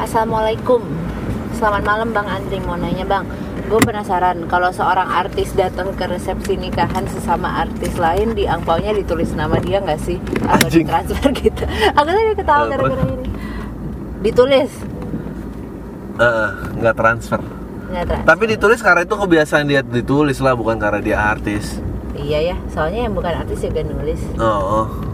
Assalamualaikum. 0.00 0.80
Selamat 1.52 1.84
malam 1.84 2.08
Bang 2.16 2.24
Andri. 2.24 2.56
Mau 2.64 2.80
nanya 2.80 3.04
Bang 3.04 3.28
Gue 3.68 3.76
penasaran. 3.84 4.48
Kalau 4.48 4.72
seorang 4.72 5.04
artis 5.04 5.52
datang 5.52 5.92
ke 5.92 6.08
resepsi 6.08 6.56
nikahan 6.56 7.04
Sesama 7.04 7.68
artis 7.68 8.00
lain 8.00 8.32
Di 8.32 8.48
angpaunya 8.48 8.96
ditulis 8.96 9.36
nama 9.36 9.60
dia 9.60 9.84
nggak 9.84 10.00
sih? 10.00 10.16
Atau 10.48 10.72
Anjing. 10.72 10.88
ditransfer 10.88 11.36
gitu? 11.36 11.64
Aku 11.68 12.08
tadi 12.16 12.32
ketawa 12.32 12.64
Eh, 12.64 12.68
gara-gara 12.72 13.04
ini. 13.04 13.28
Ditulis? 14.24 14.72
Eh, 16.16 16.48
nggak 16.80 16.94
transfer. 16.96 17.40
Nggak 17.92 18.04
transfer 18.08 18.24
tapi 18.24 18.44
ditulis 18.48 18.80
karena 18.80 19.04
itu 19.04 19.12
kebiasaan 19.20 19.68
dia 19.68 19.84
ditulis 19.84 20.40
lah 20.40 20.56
bukan 20.56 20.80
karena 20.80 21.04
dia 21.04 21.20
artis. 21.20 21.76
Iya 22.16 22.56
ya 22.56 22.56
Soalnya 22.72 23.04
yang 23.04 23.12
bukan 23.12 23.36
artis 23.36 23.60
juga 23.60 23.84
nulis. 23.84 24.24
Oh, 24.40 24.88
oh. 24.88 25.07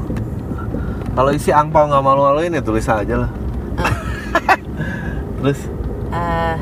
Kalau 1.15 1.31
isi 1.31 1.51
angpau 1.51 1.87
nggak 1.87 2.03
malu-maluin 2.03 2.53
ya 2.53 2.63
tulis 2.63 2.87
aja 2.87 3.27
lah 3.27 3.31
terus 5.41 5.61
Ah, 6.15 6.55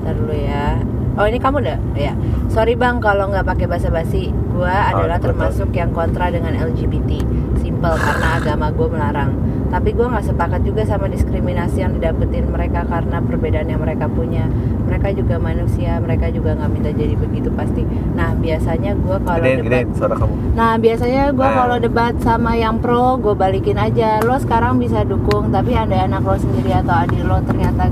ntar 0.00 0.16
dulu 0.16 0.32
ya. 0.32 0.80
Oh 1.20 1.28
ini 1.28 1.36
kamu 1.36 1.60
udah 1.60 1.76
ya. 1.92 2.16
Sorry 2.58 2.74
bang 2.74 2.98
kalau 2.98 3.30
nggak 3.30 3.46
pakai 3.46 3.70
basa-basi. 3.70 4.34
Gua 4.50 4.90
adalah 4.90 5.22
betul. 5.22 5.30
termasuk 5.30 5.70
yang 5.78 5.94
kontra 5.94 6.26
dengan 6.26 6.58
LGBT. 6.58 7.22
Simple 7.62 7.94
karena 7.94 8.34
agama 8.34 8.74
gue 8.74 8.88
melarang. 8.90 9.30
Tapi 9.70 9.94
gua 9.94 10.10
nggak 10.10 10.26
sepakat 10.26 10.66
juga 10.66 10.82
sama 10.82 11.06
diskriminasi 11.06 11.86
yang 11.86 11.94
didapetin 11.94 12.50
mereka 12.50 12.82
karena 12.82 13.22
perbedaan 13.22 13.70
yang 13.70 13.78
mereka 13.78 14.10
punya. 14.10 14.50
Mereka 14.90 15.14
juga 15.14 15.38
manusia. 15.38 16.02
Mereka 16.02 16.34
juga 16.34 16.58
nggak 16.58 16.70
minta 16.74 16.90
jadi 16.90 17.14
begitu 17.14 17.46
pasti. 17.54 17.86
Nah 18.18 18.34
biasanya 18.34 18.98
gua 19.06 19.22
kalau 19.22 19.38
debat 19.38 19.62
gedein 19.62 19.88
suara 19.94 20.14
kamu 20.18 20.34
Nah 20.58 20.72
biasanya 20.82 21.22
gue 21.30 21.46
Nah. 21.46 21.54
kalau 21.54 21.76
debat 21.78 22.14
sama 22.18 22.58
yang 22.58 22.82
pro 22.82 23.14
gue 23.22 23.38
balikin 23.38 23.78
aja 23.78 24.18
Lo 24.26 24.34
sekarang 24.42 24.82
bisa 24.82 25.06
dukung 25.06 25.54
tapi 25.54 25.78
ada 25.78 26.10
anak 26.10 26.26
lo 26.26 26.34
sendiri 26.34 26.74
atau 26.74 27.06
adik 27.06 27.22
lo 27.22 27.38
ternyata 27.46 27.86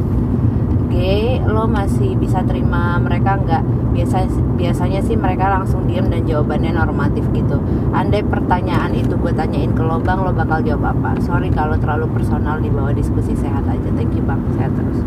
gay 0.96 1.36
Lo 1.44 1.68
masih 1.68 2.16
bisa 2.16 2.40
terima 2.48 2.96
mereka 2.96 3.36
nggak? 3.36 3.62
Biasa, 3.92 4.28
Biasanya 4.56 5.00
sih 5.04 5.16
mereka 5.16 5.52
langsung 5.52 5.84
diem 5.84 6.08
dan 6.08 6.24
jawabannya 6.24 6.72
normatif 6.72 7.24
gitu. 7.36 7.60
Andai 7.92 8.24
pertanyaan 8.24 8.92
itu 8.96 9.16
gue 9.16 9.32
tanyain 9.32 9.72
ke 9.72 9.82
lo 9.84 10.00
bang 10.00 10.20
lo 10.20 10.32
bakal 10.32 10.64
jawab 10.64 10.96
apa? 10.96 11.20
Sorry 11.24 11.52
kalau 11.52 11.76
terlalu 11.76 12.08
personal 12.12 12.60
di 12.60 12.72
bawah 12.72 12.92
diskusi 12.92 13.36
sehat 13.36 13.64
aja. 13.68 13.88
Thank 13.92 14.16
you 14.16 14.24
bang. 14.24 14.40
Sehat 14.56 14.72
terus. 14.72 14.98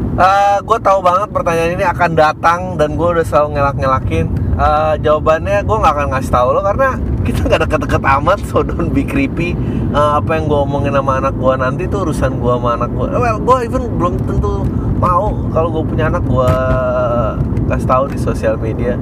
Gue 0.66 0.80
tahu 0.82 1.00
banget 1.02 1.30
pertanyaan 1.34 1.72
ini 1.78 1.86
akan 1.86 2.12
datang 2.14 2.60
dan 2.78 2.94
gue 2.94 3.08
udah 3.10 3.26
selalu 3.26 3.58
ngelak-ngelakin. 3.58 4.26
Eh, 4.60 4.93
jawabannya 4.99 5.64
gue 5.64 5.78
nggak 5.80 5.93
akan 5.95 6.07
ngasih 6.12 6.32
tahu 6.36 6.47
lo 6.51 6.60
karena 6.60 6.99
kita 7.24 7.47
nggak 7.47 7.62
deket-deket 7.64 8.03
amat, 8.20 8.39
so 8.43 8.60
don't 8.60 8.91
be 8.91 9.07
creepy. 9.07 9.55
Eh, 9.95 10.12
apa 10.20 10.36
yang 10.36 10.51
gue 10.51 10.60
omongin 10.60 10.91
sama 10.91 11.24
anak 11.24 11.39
gue 11.39 11.53
nanti 11.55 11.88
itu 11.88 11.95
urusan 11.95 12.43
gue 12.43 12.53
sama 12.60 12.76
anak 12.76 12.91
gue. 12.91 13.07
Well, 13.07 13.39
gue 13.39 13.57
even 13.64 13.84
belum 13.95 14.20
tentu 14.28 14.68
mau 14.99 15.32
kalau 15.55 15.72
gue 15.72 15.84
punya 15.88 16.12
anak 16.12 16.28
gue 16.28 16.51
kasih 17.72 17.88
tahu 17.88 18.03
di 18.12 18.18
sosial 18.20 18.60
media. 18.60 18.99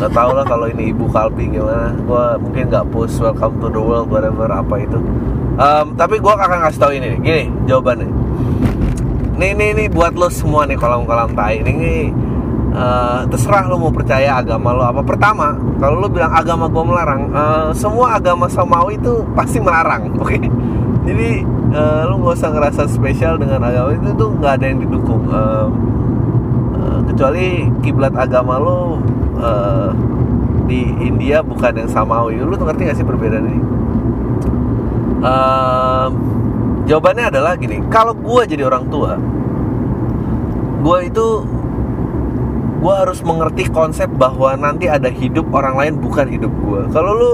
Gak 0.00 0.12
tau 0.16 0.32
lah 0.32 0.48
kalau 0.48 0.64
ini 0.68 0.96
ibu 0.96 1.08
Kalbi 1.12 1.52
gimana. 1.52 1.92
Gue 2.00 2.24
mungkin 2.40 2.72
nggak 2.72 2.88
post 2.88 3.20
welcome 3.20 3.60
to 3.60 3.68
the 3.68 3.80
world 3.80 4.08
whatever 4.08 4.48
apa 4.48 4.80
itu. 4.80 4.96
Em, 5.60 5.92
tapi 5.92 6.24
gue 6.24 6.32
akan 6.32 6.72
kasih 6.72 6.80
tahu 6.80 6.92
ini. 6.96 7.20
Gini 7.20 7.52
jawabannya. 7.68 8.08
Nih 9.36 9.52
nih 9.52 9.76
nih 9.76 9.88
buat 9.92 10.16
lo 10.16 10.32
semua 10.32 10.64
nih 10.64 10.80
kolam-kolam 10.80 11.36
tai 11.36 11.60
ini 11.60 11.72
nih, 11.76 12.04
eh, 12.76 13.20
terserah 13.32 13.64
lo 13.72 13.80
mau 13.80 13.92
percaya 13.92 14.36
agama 14.36 14.76
lo 14.76 14.84
apa. 14.84 15.00
Pertama, 15.00 15.56
kalau 15.80 16.04
lo 16.04 16.08
bilang 16.12 16.32
agama 16.36 16.68
gue 16.68 16.84
melarang, 16.84 17.22
eh, 17.32 17.68
semua 17.72 18.20
agama 18.20 18.46
samawi 18.46 19.00
itu 19.00 19.24
pasti 19.32 19.58
melarang, 19.58 20.12
oke? 20.22 20.38
Jadi 21.08 21.30
eh, 21.72 22.00
lo 22.04 22.14
nggak 22.20 22.36
usah 22.36 22.50
ngerasa 22.52 22.82
spesial 22.92 23.40
dengan 23.40 23.64
agama 23.64 23.96
itu 23.96 24.12
tuh 24.14 24.28
nggak 24.36 24.52
ada 24.60 24.64
yang 24.68 24.78
didukung. 24.84 25.22
Em, 25.32 25.70
eh, 26.76 27.00
kecuali 27.12 27.46
kiblat 27.80 28.12
agama 28.12 28.60
lo 28.60 29.00
eh, 29.40 29.90
di 30.68 30.80
India 31.00 31.40
bukan 31.40 31.72
yang 31.80 31.90
samawi. 31.90 32.42
Lo 32.44 32.58
tuh 32.58 32.66
ngerti 32.68 32.90
gak 32.90 32.98
sih 32.98 33.06
perbedaan 33.06 33.46
ini? 33.46 33.62
Em, 35.22 36.10
jawabannya 36.86 37.34
adalah 37.34 37.58
gini 37.58 37.82
kalau 37.90 38.14
gue 38.14 38.42
jadi 38.46 38.62
orang 38.62 38.86
tua 38.86 39.18
gue 40.86 40.98
itu 41.02 41.26
gue 42.76 42.94
harus 42.94 43.20
mengerti 43.24 43.66
konsep 43.72 44.06
bahwa 44.14 44.52
nanti 44.54 44.86
ada 44.86 45.08
hidup 45.08 45.48
orang 45.50 45.74
lain 45.76 45.94
bukan 45.98 46.26
hidup 46.28 46.52
gue 46.52 46.82
kalau 46.92 47.12
lu 47.16 47.32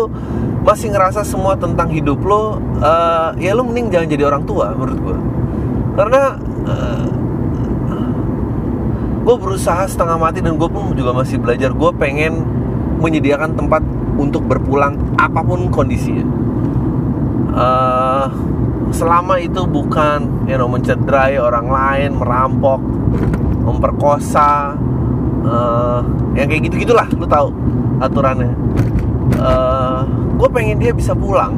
masih 0.62 0.94
ngerasa 0.94 1.26
semua 1.26 1.58
tentang 1.58 1.90
hidup 1.90 2.22
lo 2.22 2.62
eh, 2.78 3.28
ya 3.42 3.52
lo 3.52 3.66
mending 3.66 3.90
jangan 3.90 4.08
jadi 4.08 4.24
orang 4.30 4.42
tua 4.46 4.72
menurut 4.72 4.98
gue 5.02 5.18
karena 5.92 6.38
gue 9.22 9.36
berusaha 9.38 9.86
setengah 9.86 10.18
mati 10.18 10.42
dan 10.42 10.58
gue 10.58 10.66
pun 10.66 10.92
juga 10.98 11.14
masih 11.14 11.38
belajar. 11.38 11.70
Gue 11.70 11.94
pengen 11.94 12.42
menyediakan 12.98 13.54
tempat 13.54 13.82
untuk 14.18 14.42
berpulang 14.46 14.98
apa 15.14 15.40
pun 15.46 15.70
kondisinya. 15.70 16.26
Eh, 17.52 18.26
selama 18.90 19.38
itu 19.38 19.62
bukan 19.64 20.50
you 20.50 20.58
know, 20.58 20.66
mencederai 20.66 21.38
orang 21.38 21.70
lain 21.70 22.10
merampok 22.18 22.82
memperkosa 23.62 24.74
eh, 25.42 26.00
yang 26.38 26.46
kayak 26.48 26.62
gitu 26.70 26.88
gitulah 26.88 27.06
lu 27.14 27.26
tahu 27.26 27.52
aturannya. 28.02 28.54
Gue 30.38 30.48
pengen 30.50 30.78
dia 30.82 30.90
bisa 30.90 31.14
pulang. 31.14 31.54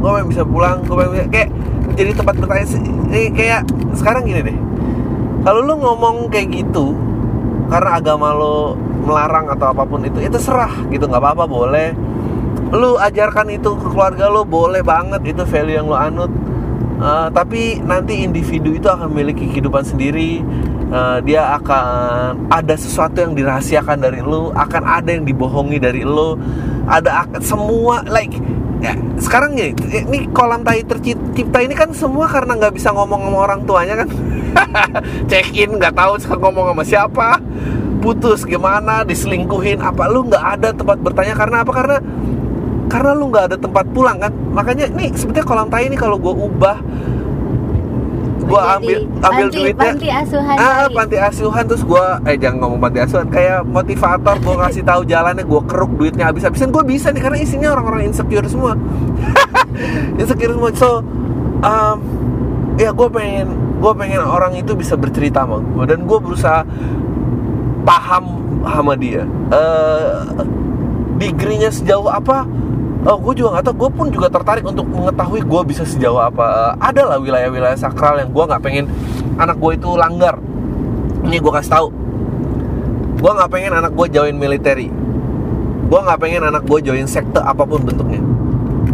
Gue 0.00 0.10
pengen 0.18 0.28
bisa 0.28 0.42
pulang 0.44 0.84
gue 0.84 0.96
pengen 0.96 1.28
kayak 1.32 1.48
jadi 1.92 2.12
tempat 2.16 2.34
bertanya 2.40 2.66
sih 2.66 2.82
eh, 3.12 3.28
kayak 3.32 3.68
sekarang 3.96 4.24
gini 4.24 4.40
deh. 4.40 4.58
Kalau 5.42 5.60
lu 5.64 5.74
ngomong 5.80 6.30
kayak 6.32 6.52
gitu 6.52 6.94
karena 7.72 7.98
agama 7.98 8.36
lo 8.36 8.76
melarang 9.02 9.50
atau 9.50 9.72
apa 9.72 9.82
pun 9.82 10.04
itu 10.04 10.22
itu 10.22 10.38
serah 10.38 10.70
gitu 10.92 11.08
nggak 11.08 11.22
apa-apa 11.22 11.44
boleh. 11.48 11.88
Lu 12.72 12.96
ajarkan 12.96 13.52
itu 13.52 13.76
ke 13.76 13.86
keluarga 13.92 14.28
lo 14.32 14.44
boleh 14.44 14.80
banget 14.80 15.36
itu 15.36 15.42
value 15.44 15.76
yang 15.76 15.88
lo 15.88 15.96
anut. 15.96 16.32
Uh, 17.02 17.26
tapi 17.34 17.82
nanti 17.82 18.22
individu 18.22 18.70
itu 18.70 18.86
akan 18.86 19.10
memiliki 19.10 19.50
kehidupan 19.50 19.82
sendiri 19.82 20.38
Uh, 20.92 21.24
dia 21.24 21.56
akan 21.56 22.52
ada 22.52 22.76
sesuatu 22.76 23.24
yang 23.24 23.32
dirahasiakan 23.32 23.96
dari 23.96 24.20
lo 24.20 24.52
akan 24.52 24.82
ada 24.84 25.08
yang 25.16 25.24
dibohongi 25.24 25.80
dari 25.80 26.04
lo 26.04 26.36
ada 26.84 27.24
akan 27.24 27.40
semua 27.40 28.04
like 28.12 28.36
ya 28.82 28.98
sekarang 29.22 29.54
ya 29.54 29.70
ini 29.72 30.26
kolam 30.34 30.66
tai 30.66 30.82
tercipta 30.82 31.62
ini 31.62 31.72
kan 31.72 31.94
semua 31.94 32.26
karena 32.26 32.58
nggak 32.58 32.74
bisa 32.74 32.90
ngomong 32.90 33.24
sama 33.24 33.38
orang 33.46 33.60
tuanya 33.62 33.94
kan? 34.02 34.08
Check 35.30 35.54
in 35.54 35.78
nggak 35.78 35.94
tahu 35.94 36.18
ngomong 36.42 36.74
sama 36.74 36.84
siapa. 36.84 37.28
Putus 38.02 38.42
gimana 38.42 39.06
diselingkuhin 39.06 39.78
apa 39.78 40.10
lu 40.10 40.26
nggak 40.26 40.44
ada 40.58 40.74
tempat 40.74 40.98
bertanya 40.98 41.38
karena 41.38 41.56
apa? 41.62 41.72
Karena 41.72 41.98
karena 42.90 43.10
lu 43.14 43.30
nggak 43.30 43.54
ada 43.54 43.56
tempat 43.56 43.86
pulang 43.94 44.18
kan? 44.18 44.34
Makanya 44.50 44.90
nih 44.90 45.14
sebetulnya 45.14 45.46
kolam 45.46 45.70
tai 45.70 45.86
ini 45.86 45.94
kalau 45.94 46.18
gue 46.18 46.34
ubah 46.34 46.82
gue 48.52 48.60
ambil 48.60 48.98
ambil 49.24 49.46
panti- 49.48 49.56
duitnya. 49.56 49.80
panti 49.88 50.08
asuhan 50.12 50.56
ah 50.56 50.84
tai. 50.84 50.92
panti 50.92 51.16
asuhan. 51.16 51.64
Terus 51.64 51.82
gue 51.82 52.04
eh 52.28 52.36
jangan 52.36 52.58
ngomong 52.60 52.80
panti 52.80 52.98
asuhan. 53.00 53.26
Kayak 53.32 53.64
motivator 53.64 54.36
gue 54.36 54.54
ngasih 54.60 54.82
tahu 54.84 55.00
jalannya 55.02 55.44
gue 55.44 55.60
keruk 55.64 55.92
duitnya 55.96 56.24
habis-habisan. 56.28 56.68
Gue 56.68 56.84
bisa 56.84 57.08
nih 57.10 57.22
karena 57.24 57.38
isinya 57.40 57.68
orang-orang 57.72 58.12
insecure 58.12 58.44
semua. 58.44 58.76
Insecure 60.20 60.52
semua. 60.52 60.70
So 60.76 61.00
um, 61.62 61.98
ya 62.76 62.92
gue 62.92 63.08
pengen 63.08 63.48
gue 63.80 63.92
pengen 63.96 64.20
orang 64.20 64.52
itu 64.54 64.76
bisa 64.76 64.94
bercerita 64.94 65.48
sama 65.48 65.58
gue 65.58 65.84
dan 65.88 66.04
gue 66.04 66.18
berusaha 66.20 66.60
paham 67.82 68.24
sama 68.62 68.92
dia. 68.94 69.24
Eh 69.48 70.44
degree-nya 71.16 71.70
sejauh 71.70 72.10
apa 72.10 72.44
Oh, 73.02 73.18
gue 73.18 73.34
juga 73.42 73.58
nggak 73.58 73.64
tahu. 73.66 73.74
Gue 73.82 73.90
pun 73.90 74.06
juga 74.14 74.30
tertarik 74.30 74.62
untuk 74.62 74.86
mengetahui 74.86 75.42
gue 75.42 75.60
bisa 75.66 75.82
sejauh 75.82 76.22
apa. 76.22 76.46
Eh, 76.78 76.94
ada 76.94 77.02
lah 77.10 77.18
wilayah-wilayah 77.18 77.74
sakral 77.74 78.22
yang 78.22 78.30
gue 78.30 78.44
nggak 78.46 78.62
pengen 78.62 78.86
anak 79.42 79.58
gue 79.58 79.74
itu 79.74 79.90
langgar. 79.98 80.38
Ini 81.26 81.42
gue 81.42 81.52
kasih 81.58 81.72
tahu. 81.74 81.88
Gue 83.18 83.32
nggak 83.34 83.50
pengen 83.50 83.72
anak 83.74 83.92
gue 83.98 84.06
join 84.06 84.38
military. 84.38 84.86
Gue 85.90 85.98
nggak 85.98 86.18
pengen 86.22 86.46
anak 86.46 86.62
gue 86.62 86.78
join 86.78 87.06
sekte 87.10 87.42
apa 87.42 87.66
pun 87.66 87.82
bentuknya. 87.82 88.22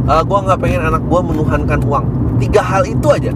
Eh, 0.09 0.23
gue 0.25 0.39
nggak 0.41 0.57
pengen 0.57 0.89
anak 0.89 1.05
gue 1.05 1.21
menuhankan 1.21 1.81
uang. 1.85 2.07
Tiga 2.41 2.65
hal 2.65 2.89
itu 2.89 3.13
aja. 3.13 3.33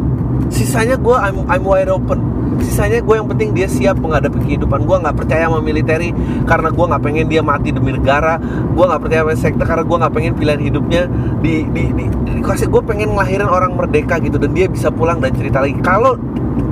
Sisanya 0.48 0.96
gue 0.96 1.16
I'm, 1.20 1.44
I'm 1.52 1.68
wide 1.68 1.92
open. 1.92 2.31
Sisanya 2.60 3.00
gue 3.00 3.14
yang 3.16 3.28
penting 3.30 3.56
dia 3.56 3.70
siap 3.70 3.96
menghadapi 4.02 4.42
kehidupan. 4.44 4.84
Gue 4.84 4.96
nggak 5.00 5.16
percaya 5.16 5.48
sama 5.48 5.64
military 5.64 6.12
karena 6.44 6.68
gue 6.68 6.84
nggak 6.92 7.02
pengen 7.02 7.26
dia 7.30 7.40
mati 7.40 7.72
demi 7.72 7.96
negara. 7.96 8.36
Gue 8.74 8.84
nggak 8.84 9.00
percaya 9.00 9.22
sama 9.24 9.34
sekte 9.38 9.64
karena 9.64 9.84
gue 9.86 9.96
nggak 10.02 10.12
pengen 10.12 10.32
pilihan 10.36 10.60
hidupnya 10.60 11.02
di 11.40 11.64
di 11.72 11.84
di, 11.96 12.04
dikasih. 12.42 12.68
Gue 12.68 12.82
pengen 12.84 13.14
ngelahirin 13.16 13.48
orang 13.48 13.72
merdeka 13.78 14.20
gitu 14.20 14.36
dan 14.36 14.52
dia 14.52 14.66
bisa 14.68 14.92
pulang 14.92 15.22
dan 15.22 15.32
cerita 15.32 15.64
lagi. 15.64 15.78
Kalau 15.80 16.18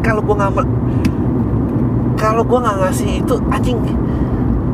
kalau 0.05 0.21
gue 0.21 0.35
nggak 0.37 0.53
kalau 2.21 2.43
gue 2.45 2.59
nggak 2.61 2.77
ngasih 2.85 3.11
itu 3.25 3.35
anjing 3.49 3.81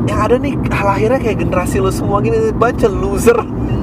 yang 0.07 0.19
ada 0.23 0.35
nih 0.39 0.55
lahirnya 0.71 1.19
kayak 1.19 1.43
generasi 1.43 1.83
lu 1.83 1.91
semua 1.91 2.23
gini 2.23 2.55
baca 2.55 2.87
loser 2.87 3.35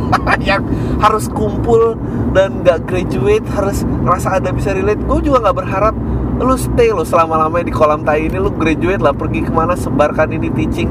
yang 0.48 0.64
harus 1.00 1.28
kumpul 1.28 1.96
dan 2.32 2.64
nggak 2.64 2.88
graduate 2.88 3.44
harus 3.52 3.84
ngerasa 3.84 4.40
ada 4.40 4.50
bisa 4.52 4.72
relate 4.72 5.04
gue 5.04 5.18
juga 5.20 5.48
nggak 5.48 5.56
berharap 5.64 5.94
lu 6.34 6.54
stay 6.58 6.90
lo 6.90 7.06
selama 7.06 7.46
lamanya 7.46 7.70
di 7.70 7.74
kolam 7.74 8.02
tai 8.02 8.26
ini 8.26 8.38
lu 8.42 8.50
graduate 8.50 8.98
lah 8.98 9.14
pergi 9.14 9.46
ke 9.46 9.52
mana 9.54 9.78
sebarkan 9.78 10.34
ini 10.34 10.50
teaching 10.50 10.90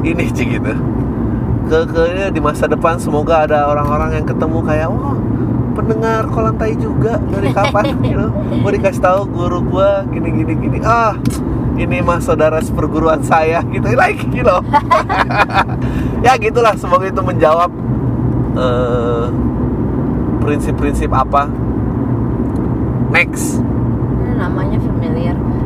ini 0.00 0.32
sih 0.32 0.46
gitu. 0.48 0.72
Ke 1.68 1.84
ke 1.84 2.02
ya, 2.16 2.26
di 2.32 2.40
masa 2.40 2.64
depan 2.64 2.96
semoga 2.96 3.44
ada 3.44 3.68
orang-orang 3.68 4.20
yang 4.20 4.26
ketemu 4.26 4.58
kayak 4.64 4.88
wah 4.88 5.16
pendengar 5.76 6.26
kolam 6.32 6.56
tai 6.56 6.74
juga 6.74 7.20
dari 7.30 7.52
kapan? 7.52 7.94
Gitu. 8.04 8.26
Gue 8.60 8.72
dikasih 8.74 9.02
tahu 9.04 9.20
guru 9.28 9.60
gue 9.62 9.90
gini 10.16 10.28
gini 10.34 10.52
gini. 10.56 10.78
Ah 10.82 11.14
ini 11.80 12.04
mah 12.04 12.20
saudara 12.20 12.60
seperguruan 12.60 13.24
saya 13.24 13.64
gitu. 13.68 13.86
Like 14.00 14.20
you 14.32 14.44
know. 14.44 14.64
Ya 16.26 16.36
gitulah. 16.36 16.76
Semoga 16.76 17.08
itu 17.08 17.22
menjawab 17.24 17.72
eh, 18.56 19.26
prinsip-prinsip 20.44 21.08
apa. 21.08 21.48
Next. 23.08 23.56
Hmm, 23.56 23.69
namanya 23.69 23.69
familiar. 23.69 23.69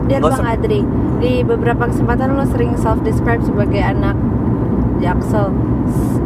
Dan 0.04 0.20
Nggak 0.20 0.36
Bang 0.36 0.46
Adri, 0.46 0.80
di 1.18 1.32
beberapa 1.40 1.88
kesempatan 1.88 2.36
lo 2.36 2.44
sering 2.44 2.76
self 2.76 3.00
describe 3.00 3.40
sebagai 3.40 3.80
anak 3.80 4.16
Jaksel. 5.00 5.48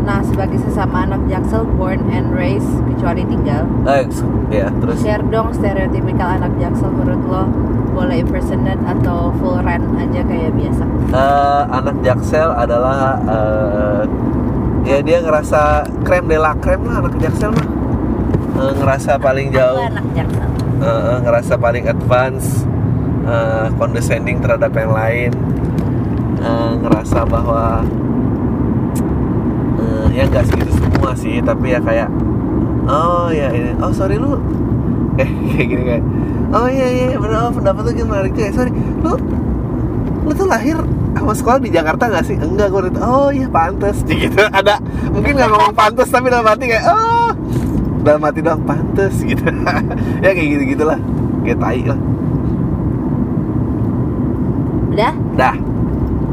Nah, 0.02 0.22
sebagai 0.22 0.58
sesama 0.58 1.04
anak 1.04 1.20
Jaksel 1.26 1.62
born 1.74 2.08
and 2.08 2.30
raised 2.32 2.68
kecuali 2.86 3.22
tinggal. 3.24 3.66
Thanks. 3.82 4.22
ya 4.48 4.72
terus 4.80 4.98
Share 4.98 5.20
dong 5.28 5.52
stereotipikal 5.52 6.40
anak 6.40 6.56
Jaksel 6.56 6.88
menurut 6.88 7.22
lo 7.22 7.42
boleh 7.92 8.22
impersonate 8.22 8.78
atau 8.82 9.28
full 9.36 9.58
run 9.58 9.82
aja 9.94 10.20
kayak 10.22 10.54
biasa. 10.54 10.84
Eh, 11.08 11.62
anak 11.68 11.96
Jaksel 12.00 12.50
adalah 12.50 13.18
eh, 13.20 14.02
ya 14.86 14.98
dia 15.00 15.18
ngerasa 15.20 15.84
krem 16.02 16.24
de 16.26 16.38
la 16.38 16.54
krem 16.56 16.80
lah 16.82 16.98
anak 16.98 17.14
Jaksel 17.18 17.52
mah 17.52 17.68
Eh, 18.58 18.72
ngerasa 18.74 19.22
paling 19.22 19.54
Aku 19.54 19.56
jauh 19.56 19.78
anak 19.78 20.06
Jaksel. 20.14 20.48
eh, 20.78 20.86
eh, 20.88 21.18
ngerasa 21.22 21.54
paling 21.56 21.84
advance 21.86 22.66
eh, 23.28 23.68
condescending 23.76 24.40
terhadap 24.40 24.72
yang 24.72 24.92
lain 24.96 25.30
Eh, 26.38 26.72
ngerasa 26.86 27.26
bahwa 27.26 27.82
eh, 29.74 30.06
ya 30.14 30.22
nggak 30.30 30.46
segitu 30.46 30.70
semua 30.78 31.10
sih 31.18 31.42
tapi 31.42 31.74
ya 31.74 31.82
kayak 31.82 32.06
oh 32.86 33.26
ya 33.34 33.50
ini 33.50 33.74
oh 33.82 33.90
sorry 33.90 34.22
lu 34.22 34.38
eh 35.18 35.26
kayak 35.50 35.66
gini 35.66 35.82
kayak 35.82 36.04
oh 36.54 36.70
iya 36.70 36.86
iya 37.10 37.18
benar 37.18 37.50
oh, 37.50 37.52
pendapat 37.52 37.90
lu 37.90 37.90
gini 37.90 38.06
menarik 38.06 38.32
juga 38.38 38.54
sorry 38.54 38.70
lu 39.02 39.18
lu 40.30 40.30
tuh 40.30 40.46
lahir 40.46 40.78
sama 41.18 41.34
sekolah 41.34 41.58
di 41.58 41.74
Jakarta 41.74 42.06
gak 42.06 42.30
sih? 42.30 42.38
Enggak 42.38 42.70
gue 42.70 42.94
oh 43.02 43.34
iya 43.34 43.50
pantas 43.50 43.98
gitu 44.06 44.38
ada 44.54 44.78
mungkin 45.10 45.34
nggak 45.34 45.50
ngomong 45.50 45.74
pantas 45.74 46.06
tapi 46.06 46.30
dalam 46.30 46.46
hati 46.46 46.70
kayak 46.70 46.86
oh 46.86 47.34
dalam 48.06 48.22
hati 48.22 48.46
doang 48.46 48.62
pantas 48.62 49.18
gitu 49.26 49.42
ya 50.24 50.30
kayak 50.30 50.48
gitu 50.54 50.62
gitulah 50.78 51.02
kayak 51.42 51.58
tai 51.58 51.82
lah 51.82 51.98
Udah? 54.98 55.14
dah 55.38 55.54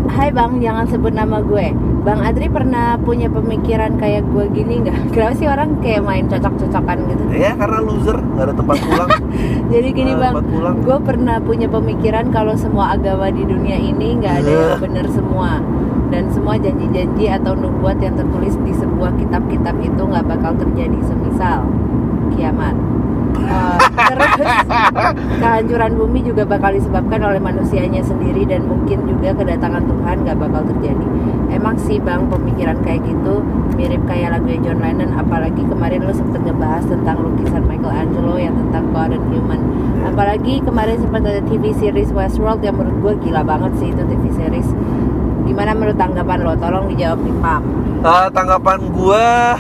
Hai 0.06 0.34
Bang, 0.34 0.58
jangan 0.58 0.90
sebut 0.90 1.14
nama 1.14 1.38
gue. 1.38 1.70
Bang 2.02 2.22
Adri 2.22 2.50
pernah 2.50 2.98
punya 2.98 3.30
pemikiran 3.30 3.98
kayak 4.02 4.26
gue 4.26 4.50
gini 4.54 4.82
nggak? 4.82 4.98
Kenapa 5.14 5.34
sih 5.38 5.46
orang 5.46 5.78
kayak 5.86 6.02
main 6.02 6.26
cocok-cocokan 6.26 6.98
gitu? 7.10 7.24
ya 7.38 7.54
karena 7.54 7.78
loser 7.86 8.18
nggak 8.18 8.46
ada 8.50 8.56
tempat 8.58 8.78
pulang 8.82 9.10
Jadi 9.74 9.88
gini 9.94 10.12
ada 10.18 10.34
bang, 10.34 10.78
gue 10.82 10.98
pernah 11.06 11.38
punya 11.42 11.68
pemikiran 11.70 12.26
kalau 12.34 12.58
semua 12.58 12.98
agama 12.98 13.30
di 13.30 13.46
dunia 13.46 13.78
ini 13.78 14.18
nggak 14.18 14.34
ada 14.46 14.50
yang 14.50 14.82
benar 14.82 15.06
semua 15.14 15.62
dan 16.10 16.30
semua 16.34 16.58
janji-janji 16.58 17.26
atau 17.30 17.54
nubuat 17.54 18.02
yang 18.02 18.18
tertulis 18.18 18.58
di 18.66 18.74
sebuah 18.74 19.14
kitab-kitab 19.22 19.78
itu 19.78 20.02
nggak 20.06 20.26
bakal 20.26 20.58
terjadi 20.58 21.00
semisal 21.06 21.70
kiamat. 22.34 22.95
Eh, 23.36 23.78
terus 23.96 24.34
kehancuran 25.40 25.92
bumi 26.00 26.20
juga 26.24 26.44
bakal 26.48 26.76
disebabkan 26.76 27.22
oleh 27.24 27.40
manusianya 27.40 28.02
sendiri 28.02 28.48
dan 28.48 28.66
mungkin 28.66 29.06
juga 29.08 29.36
kedatangan 29.36 29.84
Tuhan 29.84 30.16
nggak 30.24 30.38
bakal 30.40 30.62
terjadi. 30.76 31.08
Emang 31.52 31.76
sih 31.80 32.02
bang 32.02 32.28
pemikiran 32.28 32.78
kayak 32.84 33.06
gitu 33.08 33.44
mirip 33.76 34.04
kayak 34.08 34.36
lagu 34.36 34.48
John 34.64 34.80
Lennon 34.80 35.12
apalagi 35.16 35.64
kemarin 35.68 36.04
lo 36.04 36.14
sempet 36.16 36.42
ngebahas 36.44 36.84
tentang 36.88 37.20
lukisan 37.24 37.64
Michelangelo 37.68 38.36
yang 38.40 38.56
tentang 38.56 38.92
God 38.92 39.12
and 39.16 39.28
Human. 39.32 39.62
Apalagi 40.06 40.64
kemarin 40.64 40.98
sempat 41.00 41.22
ada 41.26 41.42
TV 41.44 41.76
series 41.76 42.12
Westworld 42.12 42.64
yang 42.64 42.76
menurut 42.80 42.98
gue 43.02 43.14
gila 43.30 43.42
banget 43.44 43.72
sih 43.80 43.90
itu 43.92 44.04
TV 44.04 44.24
series. 44.36 44.70
Gimana 45.46 45.78
menurut 45.78 45.98
tanggapan 45.98 46.40
lo? 46.42 46.54
Tolong 46.58 46.90
dijawab 46.90 47.20
nih 47.22 47.36
Pam. 47.40 47.64
Eh, 48.06 48.28
tanggapan 48.34 48.80
gua 48.94 49.58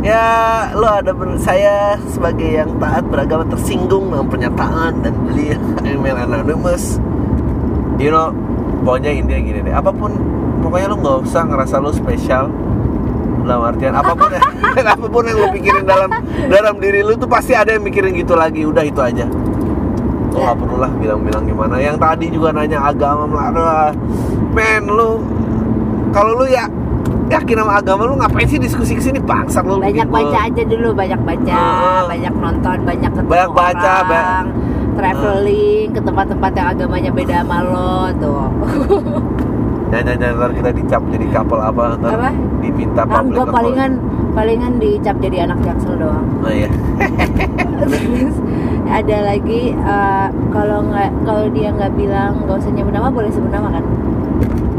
ya 0.00 0.24
lo 0.72 0.88
ada 0.88 1.12
saya 1.36 2.00
sebagai 2.08 2.48
yang 2.48 2.80
taat 2.80 3.04
beragama 3.08 3.44
tersinggung 3.52 4.08
dengan 4.08 4.26
pernyataan 4.28 4.92
dan 5.04 5.12
beli 5.28 5.52
email 5.88 6.16
anonymous. 6.16 6.96
You 8.00 8.12
know 8.12 8.32
pokoknya 8.80 9.12
intinya 9.12 9.40
gini 9.40 9.60
deh. 9.60 9.74
Apa 9.76 9.92
pun 9.92 10.16
pokoknya 10.64 10.86
lo 10.92 10.96
nggak 11.00 11.16
usah 11.28 11.42
ngerasa 11.44 11.76
lo 11.80 11.92
spesial. 11.92 12.48
Dalam 13.40 13.66
artian 13.66 13.96
apa 13.96 14.12
pun 14.16 14.30
ya 14.30 14.42
apa 14.96 15.06
pun 15.08 15.22
yang 15.24 15.36
lo 15.36 15.48
pikirin 15.52 15.84
dalam 15.84 16.10
dalam 16.48 16.74
diri 16.80 17.00
lo 17.04 17.16
tuh 17.16 17.28
pasti 17.28 17.52
ada 17.52 17.76
yang 17.76 17.84
mikirin 17.84 18.16
gitu 18.16 18.32
lagi. 18.32 18.64
Udah 18.64 18.84
itu 18.84 19.00
aja. 19.00 19.28
Lo 20.30 20.38
Ya. 20.40 20.54
nggak 20.54 20.58
perlu 20.62 20.76
lah 20.80 20.92
bilang-bilang 20.96 21.44
gimana. 21.44 21.76
Yang 21.76 21.96
tadi 22.00 22.26
juga 22.32 22.56
nanya 22.56 22.88
agama 22.88 23.52
aduh 23.52 23.92
men 24.50 24.82
lu 24.88 25.22
kalau 26.10 26.42
lu 26.42 26.46
ya 26.50 26.66
yakin 27.30 27.56
sama 27.56 27.72
agama 27.76 28.02
lu 28.04 28.14
ngapain 28.16 28.44
sih 28.44 28.58
diskusi 28.58 28.92
ke 28.92 29.02
sini? 29.02 29.18
Bangsat 29.18 29.62
lu 29.62 29.78
banyak 29.78 30.04
gua- 30.04 30.26
baca 30.26 30.38
aja 30.44 30.62
dulu 30.64 30.88
banyak 30.92 31.20
baca 31.20 31.54
Heeh. 31.54 32.02
banyak 32.08 32.34
nonton 32.36 32.76
banyak 32.82 33.10
ketemu 33.10 33.28
Banyak 33.28 33.50
baca, 33.50 33.92
orang 33.96 34.08
ba- 34.10 34.48
traveling 34.92 35.88
ke 35.88 36.00
tempat-tempat 36.02 36.50
yang 36.52 36.68
agamanya 36.68 37.10
beda 37.10 37.36
sama 37.40 37.58
lo 37.62 37.92
tuh. 38.16 38.44
Jangan 39.90 40.14
jangan 40.14 40.38
ntar 40.38 40.50
kita 40.54 40.70
dicap 40.72 41.02
jadi 41.08 41.26
couple 41.28 41.58
apa? 41.58 41.82
Ntar 41.96 42.10
Apa? 42.14 42.30
diminta 42.60 43.02
kan 43.02 43.26
gue 43.26 43.34
account. 43.34 43.50
palingan 43.50 43.92
palingan 44.30 44.72
dicap 44.78 45.18
jadi 45.18 45.36
anak 45.44 45.58
jaksel 45.60 45.94
doang. 45.96 46.22
Oh 46.40 46.52
iya. 46.52 46.70
Terus 47.80 48.34
ada 48.86 49.18
lagi 49.24 49.60
eh, 49.72 50.26
kalau 50.50 50.78
nggak 50.84 51.10
kalau 51.24 51.46
dia 51.48 51.68
nggak 51.70 51.90
bilang 51.92 52.38
nggak 52.40 52.56
usah 52.56 52.70
nyebut 52.70 52.92
nama 52.92 53.08
boleh 53.08 53.30
sebut 53.30 53.50
nama 53.50 53.68
kan 53.72 53.84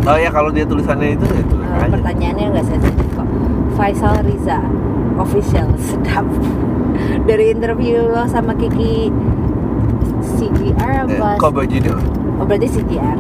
oh 0.04 0.16
iya 0.16 0.30
kalau 0.30 0.50
dia 0.50 0.64
tulisannya 0.64 1.14
itu 1.14 1.26
ya 1.26 1.44
tulis 1.44 1.68
Eh, 1.68 1.78
aja. 1.78 1.92
pertanyaannya 1.92 2.46
nggak 2.50 2.68
sensitif 2.68 3.08
kok. 3.12 3.28
Faisal 3.74 4.16
Riza 4.22 4.60
official 5.16 5.68
sedap. 5.88 6.26
Dari 7.24 7.50
interview 7.50 8.06
lo 8.06 8.26
sama 8.26 8.54
Kiki 8.54 9.10
CGR 10.22 11.06
Eh, 11.08 11.18
apa? 11.18 11.38
kok 11.38 11.52
baju 11.52 11.72
dia? 11.72 11.96
Oh 12.36 12.46
berarti 12.46 12.68
CGR 12.70 13.18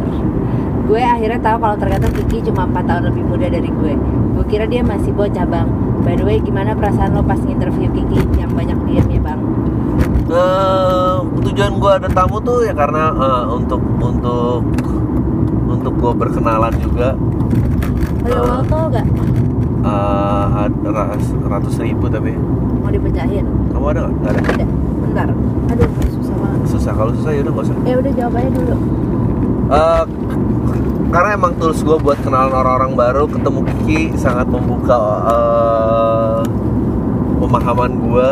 gue 0.81 0.99
akhirnya 0.99 1.39
tahu 1.39 1.55
kalau 1.57 1.77
ternyata 1.77 2.03
Kiki 2.11 2.43
cuma 2.43 2.67
4 2.67 2.83
tahun 2.83 3.03
lebih 3.07 3.23
muda 3.23 3.47
dari 3.47 3.71
gue. 3.71 3.93
Gue 4.33 4.45
kira 4.45 4.65
dia 4.65 4.83
masih 4.83 5.11
bocah 5.11 5.45
bang. 5.45 5.69
By 6.01 6.13
the 6.13 6.25
way 6.25 6.37
gimana 6.37 6.75
perasaan 6.75 7.15
lo 7.15 7.23
pas 7.23 7.39
interview 7.39 7.87
Kiki? 7.89 8.19
Yang 8.35 8.51
banyak 8.51 8.77
diam 8.83 9.07
ya 9.07 9.21
bang? 9.21 9.39
Eh, 10.27 11.15
tujuan 11.41 11.75
gua 11.77 11.95
ada 11.95 12.07
tamu 12.07 12.39
tuh 12.39 12.63
ya 12.63 12.71
karena 12.71 13.07
eh, 13.09 13.43
untuk 13.53 13.79
untuk 13.95 14.67
untuk 15.71 15.93
gua 15.95 16.11
berkenalan 16.13 16.73
juga. 16.77 17.15
Lo 18.23 18.37
Ah. 18.37 18.61
tau 18.63 18.85
gak 18.87 19.05
eh, 19.81 20.45
ada 20.61 20.89
ras- 20.93 21.39
ratus 21.41 21.75
ribu 21.77 22.05
tapi. 22.05 22.37
Mau 22.77 22.87
dipecahin? 22.87 23.45
Kamu 23.67 23.85
ada 23.87 23.99
nggak? 24.01 24.13
Nggak 24.13 24.31
ada? 24.31 24.41
Ada. 24.53 24.65
Bentar. 25.01 25.27
Aduh 25.67 25.89
susah 26.11 26.35
banget. 26.37 26.59
Susah. 26.67 26.93
Kalau 26.93 27.11
susah 27.13 27.31
ya 27.31 27.41
udah 27.41 27.51
nggak 27.51 27.65
usah. 27.65 27.75
Ya 27.81 27.95
udah 27.97 28.11
jawab 28.13 28.33
aja 28.35 28.49
dulu. 28.51 28.75
Eh, 29.71 30.03
karena 31.09 31.29
emang 31.33 31.53
tools 31.57 31.81
gue 31.81 31.97
buat 31.97 32.19
kenalan 32.21 32.51
orang-orang 32.51 32.91
baru 32.93 33.23
ketemu 33.25 33.59
Kiki 33.65 34.01
sangat 34.15 34.47
membuka 34.47 34.99
eh, 35.25 36.39
pemahaman 37.37 37.91
gue 37.99 38.29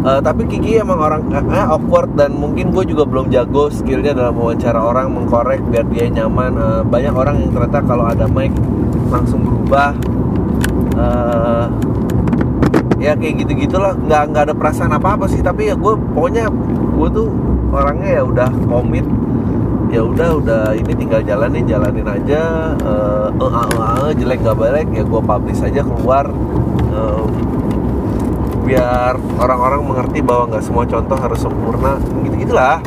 Eh, 0.00 0.20
tapi 0.24 0.48
Kiki 0.48 0.80
emang 0.80 0.96
orang 0.96 1.28
eh, 1.28 1.66
awkward 1.68 2.16
dan 2.16 2.32
mungkin 2.32 2.72
gue 2.72 2.88
juga 2.88 3.04
belum 3.04 3.28
jago 3.28 3.68
skillnya 3.68 4.16
dalam 4.16 4.32
wawancara 4.32 4.80
orang 4.80 5.12
mengkorek 5.12 5.60
biar 5.68 5.84
dia 5.92 6.08
nyaman. 6.08 6.56
Eh, 6.56 6.80
banyak 6.88 7.12
orang 7.12 7.36
yang 7.44 7.52
ternyata 7.52 7.84
kalau 7.84 8.08
ada 8.08 8.24
mic 8.24 8.48
langsung 9.12 9.44
berubah. 9.44 9.92
Eh, 10.96 11.66
ya 13.00 13.12
kayak 13.12 13.44
gitu 13.44 13.52
gitulah 13.68 13.92
nggak 13.92 14.22
nggak 14.32 14.42
ada 14.48 14.54
perasaan 14.56 14.96
apa 14.96 15.20
apa 15.20 15.28
sih. 15.28 15.44
Tapi 15.44 15.68
ya 15.68 15.76
gue 15.76 15.92
pokoknya 16.16 16.48
gue 16.96 17.08
tuh 17.12 17.28
orangnya 17.68 18.10
ya 18.16 18.22
udah 18.24 18.48
komit. 18.72 19.04
Ya 19.92 20.00
udah 20.00 20.38
udah 20.40 20.62
ini 20.80 20.96
tinggal 20.96 21.20
jalanin 21.28 21.68
jalanin 21.68 22.08
aja. 22.08 22.72
Eh, 22.72 23.28
eh, 23.36 23.52
eh, 23.52 23.68
eh, 23.84 24.12
jelek 24.16 24.40
nggak 24.48 24.56
balik 24.56 24.88
ya 24.96 25.04
gue 25.04 25.20
publish 25.20 25.60
aja 25.60 25.84
keluar. 25.84 26.24
Eh, 26.88 27.49
biar 28.64 29.16
orang-orang 29.40 29.80
mengerti 29.82 30.20
bahwa 30.20 30.54
nggak 30.54 30.64
semua 30.64 30.84
contoh 30.86 31.16
harus 31.16 31.38
sempurna 31.40 31.96
gitu 32.24 32.34
gitulah. 32.46 32.78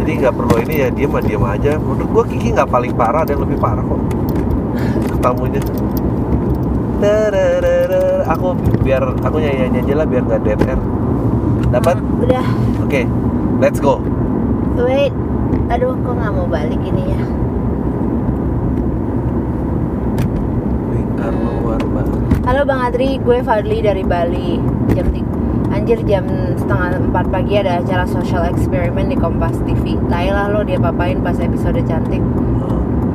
Jadi 0.00 0.10
nggak 0.24 0.34
perlu 0.34 0.54
ini 0.64 0.74
ya 0.84 0.88
diam 0.88 1.12
diam 1.22 1.44
aja. 1.46 1.76
Menurut 1.76 2.08
gue 2.08 2.24
Kiki 2.36 2.56
nggak 2.56 2.68
paling 2.68 2.92
parah 2.96 3.22
ada 3.22 3.32
yang 3.32 3.42
lebih 3.44 3.58
parah 3.60 3.84
kok. 3.84 4.00
Tamunya 5.20 5.60
Dararara. 7.00 8.28
aku 8.28 8.52
biar 8.84 9.02
aku 9.24 9.36
nyanyi 9.40 9.68
nyanyi 9.68 9.78
aja 9.88 9.94
lah 10.04 10.06
biar 10.08 10.22
nggak 10.24 10.40
dead 10.44 10.60
air 10.68 10.80
dapat 11.72 11.96
Ah, 11.96 12.22
udah 12.24 12.46
oke 12.84 13.02
let's 13.60 13.80
go. 13.80 14.04
Wait. 14.76 15.12
Aduh 15.70 15.96
kok 15.96 16.12
nggak 16.12 16.32
mau 16.34 16.48
balik 16.48 16.80
ini 16.82 17.14
ya? 17.14 17.22
Halo 22.50 22.66
Bang 22.66 22.82
Adri, 22.82 23.22
gue 23.22 23.46
Fadli 23.46 23.78
dari 23.78 24.02
Bali. 24.02 24.79
Jam 24.90 25.06
Anjir 25.70 26.02
jam 26.02 26.26
setengah 26.58 26.98
empat 26.98 27.30
pagi 27.30 27.54
ada 27.54 27.78
acara 27.78 28.02
social 28.02 28.42
eksperimen 28.42 29.06
di 29.06 29.14
Kompas 29.14 29.54
TV. 29.62 29.94
Tailah 30.10 30.50
lo 30.50 30.66
dia 30.66 30.82
papain 30.82 31.22
pas 31.22 31.38
episode 31.38 31.78
cantik. 31.86 32.18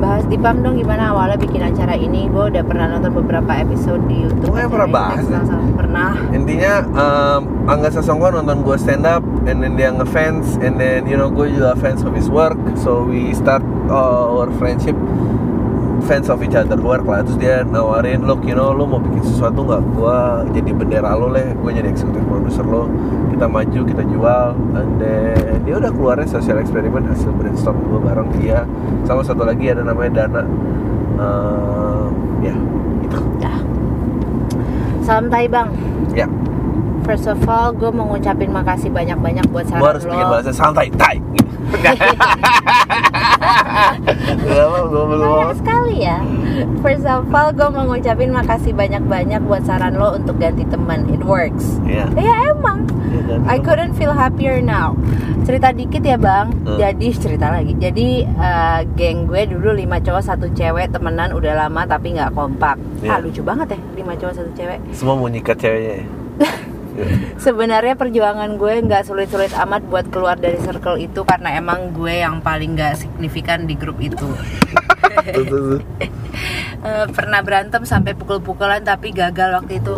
Bahas 0.00 0.24
di 0.28 0.40
PAM 0.40 0.64
dong 0.64 0.80
gimana 0.80 1.12
awalnya 1.12 1.36
bikin 1.36 1.60
acara 1.60 1.92
ini. 1.92 2.32
Gue 2.32 2.48
udah 2.48 2.64
pernah 2.64 2.88
nonton 2.96 3.12
beberapa 3.20 3.60
episode 3.60 4.00
di 4.08 4.24
YouTube. 4.24 4.56
Ya, 4.56 4.68
pernah 4.72 4.88
bahas 4.88 5.24
ya? 5.28 5.40
Pernah. 5.76 6.10
intinya 6.32 6.74
um, 6.96 7.40
Angga 7.68 7.88
Sasongko 7.92 8.40
nonton 8.40 8.60
gue 8.64 8.76
stand 8.76 9.08
up 9.08 9.24
and 9.48 9.64
then 9.64 9.76
dia 9.76 9.92
ngefans 9.92 10.60
and 10.60 10.76
then 10.76 11.08
you 11.08 11.16
know 11.16 11.32
gue 11.32 11.48
juga 11.48 11.72
fans 11.80 12.04
of 12.04 12.12
his 12.12 12.28
work 12.28 12.58
so 12.76 13.04
we 13.04 13.32
start 13.32 13.64
our 13.88 14.48
friendship 14.60 14.96
fans 16.06 16.30
of 16.30 16.38
each 16.38 16.54
other 16.54 16.78
work 16.78 17.02
lah 17.02 17.26
terus 17.26 17.34
dia 17.36 17.66
nawarin 17.66 18.22
look 18.22 18.46
you 18.46 18.54
know 18.54 18.70
lo 18.70 18.86
mau 18.86 19.02
bikin 19.02 19.26
sesuatu 19.26 19.66
nggak? 19.66 19.82
Gue 19.92 20.18
jadi 20.54 20.70
bendera 20.70 21.10
lo 21.18 21.28
leh. 21.28 21.52
Gue 21.58 21.74
jadi 21.74 21.90
eksekutif 21.90 22.22
produser 22.24 22.62
lo 22.62 22.86
kita 23.34 23.46
maju 23.50 23.80
kita 23.82 24.02
jual. 24.06 24.46
And 24.78 24.90
then 25.02 25.66
dia 25.66 25.74
udah 25.76 25.90
keluarnya 25.90 26.30
social 26.30 26.62
eksperimen 26.62 27.10
hasil 27.10 27.34
brainstorm 27.34 27.82
gue 27.82 28.00
bareng 28.00 28.30
dia. 28.38 28.62
Sama 29.02 29.26
satu 29.26 29.42
lagi 29.42 29.66
ada 29.66 29.82
namanya 29.82 30.24
Dana. 30.24 30.42
Um, 31.16 32.08
ya 32.44 32.54
gitu 33.02 33.18
Dah. 33.42 33.58
Salam 35.02 35.26
Tai 35.26 35.46
Bang. 35.50 35.68
ya. 36.14 36.30
First 37.06 37.30
of 37.30 37.38
all, 37.46 37.70
gue 37.70 37.86
mau 37.94 38.10
ngucapin 38.10 38.50
makasih 38.50 38.90
banyak-banyak 38.90 39.46
buat 39.54 39.62
saran 39.70 39.78
gue 39.78 39.90
harus 39.94 40.04
lo. 40.06 40.10
bikin 40.14 40.26
bahasa 40.26 40.50
santai. 40.50 40.86
Tai 40.90 41.16
gitu. 42.96 44.46
Gak 44.46 44.62
apa 44.62 44.78
gue 44.86 45.04
belum 45.06 45.28
Banyak 45.28 45.56
sekali 45.58 45.96
ya. 46.00 46.18
First 46.80 47.04
of 47.04 47.28
all, 47.28 47.52
gue 47.52 47.68
mau 47.68 47.84
ngucapin 47.86 48.30
makasih 48.30 48.72
banyak-banyak 48.72 49.40
buat 49.44 49.62
saran 49.62 49.94
lo 49.94 50.16
untuk 50.16 50.36
ganti 50.36 50.64
teman. 50.64 51.04
It 51.12 51.20
works. 51.20 51.78
Iya. 51.84 52.08
Ya 52.16 52.34
emang. 52.50 52.88
Ganti 52.88 53.44
I 53.46 53.58
couldn't 53.58 53.92
feel 53.94 54.12
happier 54.12 54.60
now. 54.60 54.96
Cerita 55.44 55.70
dikit 55.70 56.00
ya 56.00 56.16
bang. 56.16 56.50
Hmm. 56.64 56.76
Jadi 56.76 57.06
cerita 57.12 57.52
lagi. 57.52 57.76
Jadi 57.76 58.24
eh, 58.24 58.80
geng 58.96 59.26
gue 59.26 59.46
dulu 59.46 59.72
lima 59.72 60.00
cowok 60.00 60.22
satu 60.24 60.46
cewek 60.50 60.90
temenan 60.90 61.30
udah 61.32 61.66
lama 61.66 61.84
tapi 61.84 62.16
nggak 62.16 62.32
kompak. 62.32 62.76
Ah 63.04 63.20
Iya. 63.20 63.24
lucu 63.24 63.40
banget 63.40 63.76
ya 63.76 63.80
lima 63.94 64.12
cowok 64.16 64.34
satu 64.34 64.50
cewek. 64.52 64.78
Semua 64.90 65.14
mau 65.14 65.28
nyikat 65.28 65.56
ceweknya 65.56 65.92
ya? 66.00 66.04
Sebenarnya 67.44 67.94
perjuangan 67.94 68.56
gue 68.56 68.74
nggak 68.84 69.06
sulit-sulit 69.06 69.52
amat 69.54 69.82
buat 69.86 70.06
keluar 70.08 70.36
dari 70.38 70.58
circle 70.60 71.00
itu 71.00 71.22
karena 71.22 71.56
emang 71.56 71.92
gue 71.92 72.22
yang 72.22 72.40
paling 72.40 72.76
nggak 72.76 72.98
signifikan 72.98 73.64
di 73.68 73.74
grup 73.76 74.00
itu. 74.00 74.26
Eh, 76.86 77.06
pernah 77.10 77.40
berantem 77.42 77.82
sampai 77.82 78.14
pukul-pukulan 78.14 78.78
tapi 78.84 79.10
gagal 79.10 79.58
waktu 79.58 79.82
itu. 79.82 79.94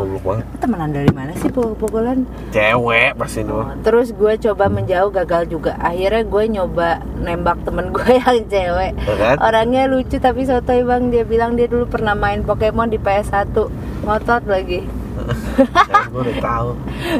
Temenan 0.56 0.94
dari 0.94 1.10
mana 1.12 1.36
sih 1.36 1.50
pukul-pukulan? 1.52 2.24
Cewek 2.54 3.12
pasti 3.18 3.44
itu 3.44 3.60
Terus 3.84 4.08
gue 4.16 4.32
coba 4.48 4.72
menjauh 4.72 5.10
gagal 5.12 5.52
juga. 5.52 5.76
Akhirnya 5.82 6.24
gue 6.24 6.44
nyoba 6.48 7.02
nembak 7.20 7.60
temen 7.66 7.92
gue 7.92 8.08
yang 8.22 8.40
cewek. 8.48 8.92
Ya 8.94 9.14
kan? 9.18 9.36
Orangnya 9.42 9.90
lucu 9.90 10.16
tapi 10.16 10.48
sotoy 10.48 10.86
bang. 10.86 11.12
Dia 11.12 11.28
bilang 11.28 11.58
dia 11.58 11.68
dulu 11.68 11.84
pernah 11.90 12.16
main 12.16 12.40
Pokemon 12.40 12.88
di 12.88 12.96
PS1. 12.96 13.52
Ngotot 14.06 14.48
lagi. 14.48 14.86
Ya, 15.58 16.06
Gue 16.06 16.22
udah 16.22 16.38
tahu 16.38 16.68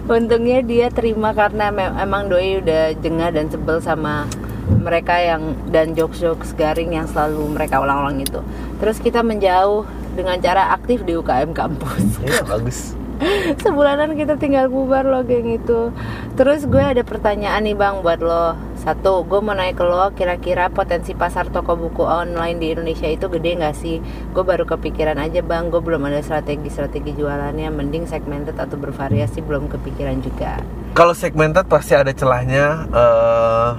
Untungnya 0.06 0.58
dia 0.62 0.86
terima 0.94 1.34
karena 1.34 1.74
emang 1.98 2.30
doi 2.30 2.62
udah 2.62 2.94
jengah 2.98 3.34
dan 3.34 3.50
sebel 3.50 3.82
sama 3.82 4.30
mereka 4.68 5.16
yang 5.16 5.56
dan 5.72 5.96
jokes-jokes 5.96 6.52
garing 6.54 6.92
yang 6.92 7.08
selalu 7.08 7.40
mereka 7.56 7.80
ulang-ulang 7.80 8.20
itu. 8.20 8.44
Terus 8.78 9.00
kita 9.00 9.24
menjauh 9.24 9.88
dengan 10.12 10.36
cara 10.44 10.76
aktif 10.76 11.02
di 11.08 11.16
UKM 11.16 11.56
kampus. 11.56 12.20
Iya 12.20 12.44
bagus 12.44 12.97
Sebulanan 13.64 14.14
kita 14.14 14.38
tinggal 14.38 14.70
bubar 14.70 15.02
loh 15.02 15.26
geng 15.26 15.50
itu 15.50 15.90
Terus 16.38 16.66
gue 16.70 16.78
ada 16.78 17.02
pertanyaan 17.02 17.66
nih 17.66 17.74
bang 17.74 18.00
buat 18.00 18.22
lo 18.22 18.54
Satu, 18.78 19.26
gue 19.26 19.42
mau 19.42 19.58
naik 19.58 19.74
ke 19.74 19.84
lo, 19.84 20.14
kira-kira 20.14 20.70
potensi 20.70 21.10
pasar 21.10 21.50
toko 21.50 21.74
buku 21.74 22.06
online 22.06 22.62
di 22.62 22.72
Indonesia 22.72 23.10
itu 23.10 23.26
gede 23.26 23.58
nggak 23.58 23.74
sih? 23.74 23.98
Gue 24.30 24.46
baru 24.46 24.64
kepikiran 24.64 25.18
aja 25.18 25.42
bang, 25.42 25.66
gue 25.68 25.82
belum 25.82 26.06
ada 26.06 26.22
strategi-strategi 26.22 27.18
jualannya, 27.18 27.68
mending 27.74 28.06
segmented 28.06 28.54
atau 28.54 28.78
bervariasi 28.78 29.42
belum 29.42 29.66
kepikiran 29.66 30.22
juga. 30.22 30.62
Kalau 30.94 31.10
segmented 31.12 31.66
pasti 31.66 31.98
ada 31.98 32.14
celahnya. 32.14 32.86
eh 32.88 33.70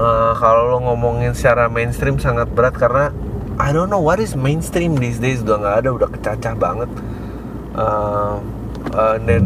eh, 0.00 0.32
kalau 0.38 0.72
lo 0.72 0.78
ngomongin 0.88 1.34
secara 1.34 1.66
mainstream 1.68 2.22
sangat 2.22 2.46
berat 2.54 2.78
karena 2.78 3.10
I 3.60 3.74
don't 3.74 3.92
know 3.92 4.00
what 4.00 4.16
is 4.22 4.32
mainstream 4.32 4.96
these 4.96 5.20
days 5.20 5.44
udah 5.44 5.60
nggak 5.60 5.76
ada, 5.84 5.88
udah 5.92 6.08
kecacah 6.08 6.54
banget. 6.56 6.88
Eh, 7.72 8.34
eh, 8.92 9.16
dan 9.24 9.42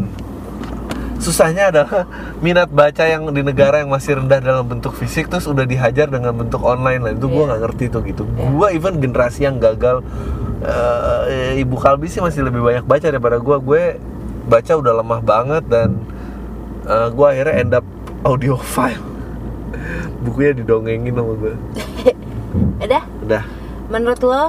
susahnya 1.16 1.70
adalah 1.70 2.04
minat 2.44 2.68
baca 2.68 3.06
yang 3.06 3.30
di 3.30 3.40
negara 3.40 3.80
yang 3.80 3.88
masih 3.88 4.18
rendah 4.18 4.42
dalam 4.42 4.66
bentuk 4.66 4.92
fisik 4.92 5.30
terus 5.30 5.46
udah 5.46 5.64
dihajar 5.64 6.10
dengan 6.10 6.34
bentuk 6.34 6.60
online 6.60 7.00
lah. 7.00 7.12
Itu 7.14 7.26
gue 7.26 7.38
Iya. 7.38 7.48
nggak 7.54 7.60
ngerti 7.62 7.84
tuh 7.88 8.02
gitu. 8.04 8.22
Gue 8.26 8.68
even 8.74 8.98
generasi 8.98 9.46
yang 9.46 9.56
gagal 9.56 10.02
eh, 10.66 11.60
ibu 11.60 11.76
Kalbi 11.76 12.08
sih 12.08 12.18
masih 12.18 12.42
lebih 12.42 12.60
banyak 12.60 12.84
baca 12.84 13.06
daripada 13.06 13.38
gue 13.38 13.56
gue 13.60 13.82
baca 14.46 14.72
udah 14.74 14.92
lemah 14.98 15.20
banget 15.20 15.64
dan 15.66 15.88
eh, 16.84 17.08
gue 17.10 17.26
akhirnya 17.26 17.54
end 17.56 17.72
up 17.74 17.86
audiophile. 18.26 19.02
Bukunya 20.26 20.50
didongengin 20.52 21.14
sama 21.14 21.32
gue 21.36 21.54
Udah, 22.86 23.02
udah. 23.22 23.42
Menurut 23.86 24.20
lo 24.20 24.42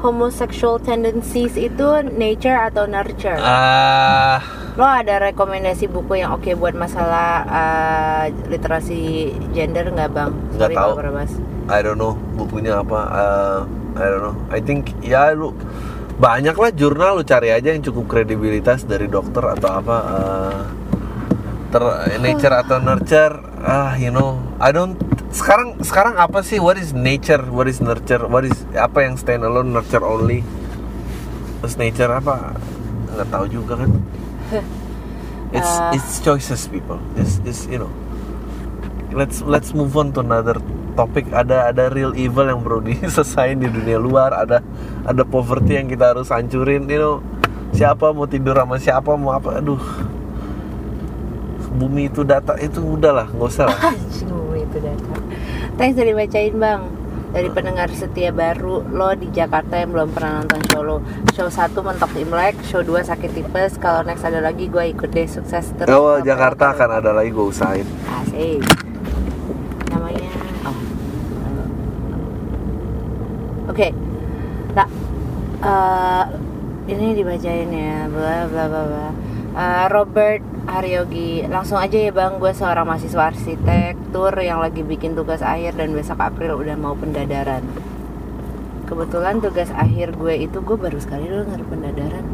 homosexual 0.00 0.80
tendencies 0.80 1.54
itu 1.56 1.88
nature 2.16 2.56
atau 2.56 2.88
nurture? 2.88 3.38
ah 3.40 4.40
Lo 4.78 4.86
ada 4.86 5.20
rekomendasi 5.20 5.90
buku 5.90 6.22
yang 6.22 6.32
oke 6.32 6.48
buat 6.56 6.72
masalah 6.72 7.44
uh, 7.44 8.24
literasi 8.48 9.32
gender 9.52 9.92
nggak 9.92 10.10
bang? 10.14 10.32
Nggak 10.56 10.70
tahu. 10.72 10.92
berbahas. 10.96 11.32
I 11.68 11.78
don't 11.84 12.00
know 12.00 12.16
bukunya 12.34 12.80
apa 12.80 13.00
uh, 13.10 13.58
I 13.94 14.06
don't 14.08 14.24
know 14.24 14.36
I 14.48 14.58
think 14.64 14.94
ya 15.04 15.36
lu 15.36 15.52
banyak 16.20 16.52
lah 16.52 16.70
jurnal 16.72 17.20
lu 17.20 17.24
cari 17.24 17.48
aja 17.48 17.72
yang 17.72 17.80
cukup 17.80 18.08
kredibilitas 18.08 18.84
dari 18.84 19.08
dokter 19.08 19.40
atau 19.40 19.70
apa 19.80 19.96
uh, 19.96 20.60
ter 21.70 21.82
nature 22.18 22.54
atau 22.54 22.82
nurture 22.82 23.38
ah 23.62 23.94
you 23.94 24.10
know. 24.10 24.42
I 24.58 24.74
don't 24.74 24.98
sekarang 25.30 25.78
sekarang 25.80 26.18
apa 26.18 26.42
sih? 26.42 26.58
What 26.58 26.74
is 26.76 26.90
nature? 26.90 27.46
What 27.46 27.70
is 27.70 27.78
nurture? 27.78 28.26
What 28.26 28.42
is 28.42 28.66
apa 28.74 29.06
yang 29.06 29.14
stand 29.14 29.46
alone 29.46 29.70
nurture 29.70 30.02
only? 30.02 30.42
Terus 31.62 31.78
nature 31.78 32.10
apa? 32.10 32.58
Nggak 33.14 33.28
tahu 33.30 33.46
juga 33.46 33.86
kan. 33.86 33.90
It's 35.50 35.66
Uh. 35.66 35.98
it's 35.98 36.22
choices 36.22 36.70
people. 36.70 37.02
It's, 37.18 37.42
it's 37.42 37.66
you 37.66 37.82
know. 37.82 37.90
Let's 39.10 39.42
let's 39.42 39.74
move 39.74 39.98
on 39.98 40.14
to 40.14 40.22
another 40.22 40.62
topik 40.94 41.26
ada 41.34 41.66
ada 41.66 41.90
real 41.90 42.14
evil 42.14 42.46
yang 42.46 42.62
perlu 42.62 42.86
diselesain 42.86 43.58
di 43.62 43.66
dunia 43.66 43.98
luar. 43.98 44.30
Ada 44.30 44.62
ada 45.02 45.22
poverty 45.26 45.74
yang 45.74 45.90
kita 45.90 46.14
harus 46.14 46.30
hancurin 46.30 46.86
you 46.86 47.02
know. 47.02 47.16
Siapa 47.74 48.14
mau 48.14 48.30
tidur 48.30 48.54
sama 48.54 48.78
siapa 48.78 49.18
mau 49.18 49.34
apa? 49.34 49.58
Aduh 49.58 49.82
bumi 51.80 52.12
itu 52.12 52.20
data 52.28 52.60
itu 52.60 52.84
udahlah 52.84 53.32
nggak 53.32 53.48
usah 53.48 53.64
lah. 53.72 53.80
Bumi 54.28 54.68
itu 54.68 54.78
datang. 54.84 55.20
Thanks 55.80 55.96
udah 55.96 56.08
dibacain 56.12 56.54
bang. 56.60 56.82
Dari 57.30 57.46
pendengar 57.46 57.88
setia 57.94 58.34
baru 58.34 58.82
lo 58.90 59.14
di 59.14 59.30
Jakarta 59.30 59.78
yang 59.78 59.94
belum 59.94 60.10
pernah 60.12 60.44
nonton 60.44 60.60
show 60.68 60.82
lo. 60.84 60.98
Show 61.32 61.48
1 61.48 61.72
mentok 61.78 62.12
Imlek, 62.20 62.58
show 62.66 62.82
2 62.84 63.06
sakit 63.06 63.30
tipes. 63.32 63.78
Kalau 63.80 64.04
next 64.04 64.26
ada 64.26 64.42
lagi 64.44 64.68
gue 64.68 64.84
ikut 64.92 65.08
deh 65.08 65.30
sukses 65.30 65.72
terus. 65.78 65.94
Oh 65.94 66.20
Jakarta 66.20 66.76
akan 66.76 67.00
ada 67.00 67.16
lagi 67.16 67.30
gue 67.32 67.46
usahain. 67.46 67.86
Asik. 68.20 68.60
Namanya 69.88 70.28
oh. 70.68 70.78
Oke. 73.72 73.88
Tak 74.70 74.88
eh, 75.66 76.24
Ini 76.86 77.06
dibacain 77.10 77.70
ya 77.74 78.06
Bla 78.06 78.46
bla 78.46 78.64
bla 78.70 78.82
bla 78.86 79.29
Eh, 79.50 79.86
Robert 79.90 80.42
Haryogi 80.70 81.42
Langsung 81.50 81.82
aja 81.82 81.98
ya 81.98 82.14
bang 82.14 82.38
Gue 82.38 82.54
seorang 82.54 82.86
mahasiswa 82.86 83.34
arsitektur 83.34 84.30
Yang 84.38 84.58
lagi 84.62 84.82
bikin 84.86 85.18
tugas 85.18 85.42
akhir 85.42 85.74
Dan 85.74 85.90
besok 85.92 86.22
April 86.22 86.54
udah 86.54 86.78
mau 86.78 86.94
pendadaran 86.94 87.66
Kebetulan 88.86 89.42
tugas 89.42 89.74
akhir 89.74 90.14
gue 90.14 90.34
itu 90.46 90.58
Gue 90.62 90.78
baru 90.78 91.02
sekali 91.02 91.26
denger 91.26 91.66
pendadaran 91.66 92.24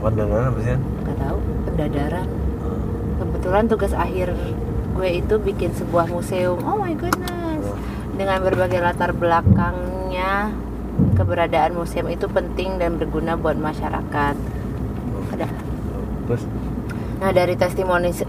Pandangan 0.00 0.52
apa 0.52 0.60
sih? 0.64 0.76
Gak 1.04 1.16
tahu 1.20 1.38
pendadaran 1.68 2.28
Kebetulan 3.20 3.64
tugas 3.68 3.92
akhir 3.92 4.32
gue 4.94 5.10
itu 5.10 5.34
bikin 5.42 5.74
sebuah 5.74 6.06
museum. 6.06 6.62
Oh 6.62 6.78
my 6.78 6.94
goodness. 6.94 7.66
Dengan 8.14 8.46
berbagai 8.46 8.78
latar 8.78 9.10
belakangnya, 9.10 10.54
keberadaan 11.18 11.74
museum 11.74 12.06
itu 12.06 12.30
penting 12.30 12.78
dan 12.78 12.94
berguna 12.94 13.34
buat 13.34 13.58
masyarakat. 13.58 14.38
Ada. 15.34 15.73
Terus? 16.26 16.42
Nah, 17.20 17.30
dari 17.30 17.54
testimoni 17.56 18.10
se- 18.12 18.28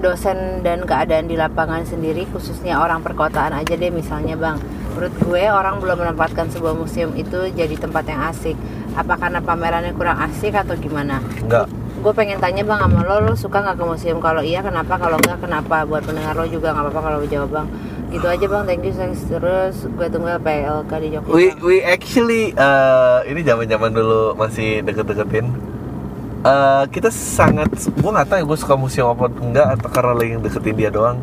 dosen 0.00 0.64
dan 0.64 0.88
keadaan 0.88 1.28
di 1.28 1.36
lapangan 1.36 1.84
sendiri 1.84 2.24
khususnya 2.32 2.80
orang 2.80 3.04
perkotaan 3.04 3.52
aja 3.52 3.76
deh 3.76 3.92
misalnya 3.92 4.32
Bang. 4.34 4.56
Menurut 4.96 5.14
gue 5.20 5.44
orang 5.50 5.82
belum 5.82 5.98
menempatkan 6.00 6.48
sebuah 6.48 6.72
museum 6.72 7.12
itu 7.18 7.50
jadi 7.52 7.74
tempat 7.76 8.08
yang 8.08 8.20
asik. 8.30 8.56
Apa 8.94 9.18
karena 9.18 9.42
pamerannya 9.42 9.92
kurang 9.92 10.16
asik 10.22 10.54
atau 10.54 10.78
gimana? 10.78 11.20
enggak 11.42 11.66
gue 12.04 12.12
pengen 12.12 12.36
tanya 12.36 12.60
bang 12.68 12.84
sama 12.84 13.00
lo. 13.00 13.16
Lo 13.24 13.32
suka 13.32 13.64
nggak 13.64 13.80
ke 13.80 13.84
museum? 13.88 14.20
Kalau 14.20 14.44
iya 14.44 14.60
kenapa? 14.60 15.00
Kalau 15.00 15.16
enggak 15.16 15.40
kenapa? 15.40 15.88
Buat 15.88 16.04
pendengar 16.04 16.36
lo 16.36 16.44
juga 16.44 16.76
nggak 16.76 16.84
apa-apa 16.92 17.00
kalau 17.00 17.16
lo 17.24 17.26
jawab 17.26 17.50
bang. 17.50 17.66
Gitu 18.12 18.26
aja 18.28 18.44
bang. 18.44 18.62
Thank 18.68 18.84
you 18.84 18.92
thanks. 18.92 19.20
Terus 19.24 19.88
gue 19.88 20.06
tunggu 20.12 20.36
PLK 20.36 20.92
di 21.00 21.08
Jogja. 21.16 21.32
We 21.32 21.56
we 21.64 21.76
actually 21.80 22.52
uh, 22.60 23.24
ini 23.24 23.40
zaman 23.40 23.64
zaman 23.72 23.90
dulu 23.96 24.36
masih 24.36 24.84
deket-deketin 24.84 25.73
Eh, 26.44 26.84
kita 26.92 27.08
sangat 27.08 27.72
gue 27.72 28.10
nggak 28.12 28.28
tahu 28.28 28.36
ya 28.36 28.44
gue 28.44 28.58
suka 28.60 28.76
museum 28.76 29.08
apa 29.08 29.32
enggak 29.32 29.80
atau 29.80 29.88
karena 29.88 30.12
lagi 30.12 30.36
deketin 30.44 30.76
dia 30.76 30.92
doang 30.92 31.16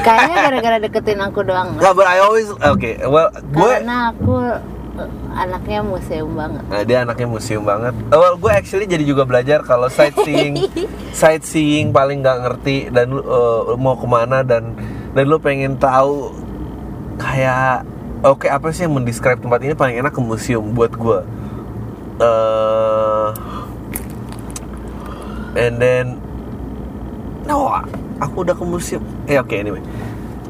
kayaknya 0.00 0.36
gara-gara 0.48 0.76
deketin 0.80 1.20
aku 1.20 1.44
doang 1.44 1.76
nggak 1.76 1.92
but 1.92 2.08
I 2.08 2.24
always 2.24 2.48
oke 2.48 2.90
well 3.04 3.28
gue 3.28 3.72
karena 3.84 4.16
aku 4.16 4.32
eh, 4.96 5.10
anaknya 5.36 5.84
museum 5.84 6.32
banget 6.32 6.64
Nah, 6.72 6.82
dia 6.88 7.04
anaknya 7.04 7.28
museum 7.28 7.68
banget. 7.68 7.92
Oh, 8.08 8.16
well, 8.16 8.36
gue 8.40 8.48
actually 8.48 8.88
jadi 8.88 9.04
juga 9.04 9.28
belajar 9.28 9.60
kalau 9.60 9.92
sightseeing, 9.92 10.72
sightseeing 11.20 11.92
paling 11.92 12.24
nggak 12.24 12.48
ngerti 12.48 12.88
dan 12.88 13.12
lu 13.12 13.20
uh, 13.20 13.76
mau 13.76 14.00
ke 14.00 14.08
mana 14.08 14.40
dan 14.40 14.72
dan 15.12 15.24
lu 15.28 15.36
pengen 15.36 15.76
tahu 15.76 16.32
kayak 17.20 17.84
oke 18.24 18.48
apa 18.48 18.72
sih 18.72 18.88
yang 18.88 18.96
mendescribe 18.96 19.36
tempat 19.36 19.60
ini 19.68 19.76
paling 19.76 20.00
enak 20.00 20.16
ke 20.16 20.20
museum 20.24 20.64
buat 20.72 20.96
gue. 20.96 21.20
And 25.54 25.78
then 25.78 26.18
no, 27.44 27.70
aku 28.18 28.46
udah 28.46 28.54
ke 28.54 28.64
museum. 28.64 29.02
Eh 29.26 29.38
oke 29.38 29.52
anyway. 29.52 29.82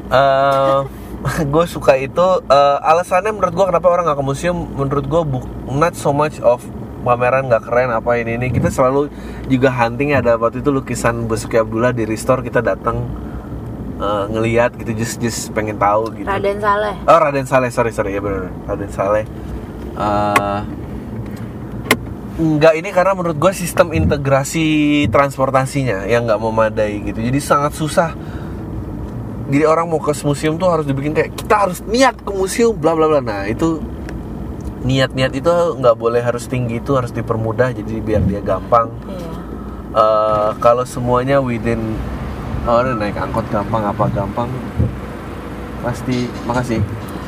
Eh 0.09 0.79
gue 1.53 1.65
suka 1.65 1.97
itu 1.97 2.27
eh, 2.45 2.77
alasannya 2.85 3.33
menurut 3.33 3.53
gue 3.53 3.65
kenapa 3.65 3.87
orang 3.89 4.05
nggak 4.05 4.19
ke 4.21 4.25
museum 4.25 4.57
menurut 4.77 5.05
gue 5.09 5.21
bu- 5.25 5.49
not 5.73 5.97
so 5.97 6.13
much 6.13 6.37
of 6.45 6.61
pameran 7.01 7.49
nggak 7.49 7.65
keren 7.65 7.89
apa 7.89 8.17
ini 8.17 8.37
ini 8.37 8.49
kita 8.49 8.69
selalu 8.69 9.09
juga 9.45 9.69
hunting 9.73 10.13
ada 10.13 10.37
waktu 10.37 10.61
itu 10.61 10.69
lukisan 10.69 11.25
Basuki 11.25 11.57
Abdullah 11.57 11.93
di 11.93 12.05
restore 12.05 12.45
kita 12.45 12.61
datang 12.61 13.09
eh, 13.97 14.25
ngeliat 14.29 14.77
gitu 14.77 14.93
just 14.93 15.17
just 15.17 15.49
pengen 15.53 15.81
tahu 15.81 16.13
gitu. 16.13 16.29
Raden 16.29 16.61
Saleh. 16.61 16.95
Oh 17.09 17.17
Raden 17.17 17.45
Saleh 17.49 17.69
sorry 17.73 17.89
sorry 17.89 18.13
ya 18.13 18.21
benar 18.21 18.53
Raden 18.69 18.91
Saleh. 18.93 19.25
Eh, 19.97 20.59
Enggak 22.35 22.73
ini 22.75 22.91
karena 22.91 23.15
menurut 23.15 23.39
gue 23.39 23.53
sistem 23.55 23.95
integrasi 23.95 25.07
transportasinya 25.07 26.03
yang 26.03 26.27
nggak 26.27 26.41
memadai 26.41 26.99
gitu. 27.07 27.19
Jadi 27.23 27.39
sangat 27.39 27.71
susah. 27.79 28.11
Jadi 29.45 29.63
orang 29.63 29.87
mau 29.87 30.01
ke 30.01 30.11
museum 30.25 30.59
tuh 30.59 30.67
harus 30.67 30.83
dibikin 30.83 31.15
kayak 31.15 31.31
kita 31.37 31.69
harus 31.69 31.79
niat 31.85 32.17
ke 32.19 32.31
museum 32.35 32.75
bla 32.75 32.91
bla 32.91 33.07
bla. 33.07 33.21
Nah 33.23 33.41
itu 33.47 33.79
niat-niat 34.83 35.31
itu 35.31 35.49
nggak 35.79 35.95
boleh 35.95 36.19
harus 36.21 36.45
tinggi 36.45 36.83
itu 36.83 36.93
harus 36.93 37.15
dipermudah 37.15 37.71
jadi 37.71 37.93
biar 38.03 38.21
dia 38.27 38.41
gampang. 38.43 38.91
Iya. 39.07 39.35
Eh, 39.95 40.51
kalau 40.59 40.83
semuanya 40.83 41.39
within 41.39 41.95
oh 42.67 42.83
naik 42.83 43.15
angkot 43.15 43.47
gampang 43.47 43.79
apa 43.79 44.11
gampang 44.11 44.51
pasti 45.79 46.27
makasih 46.43 46.83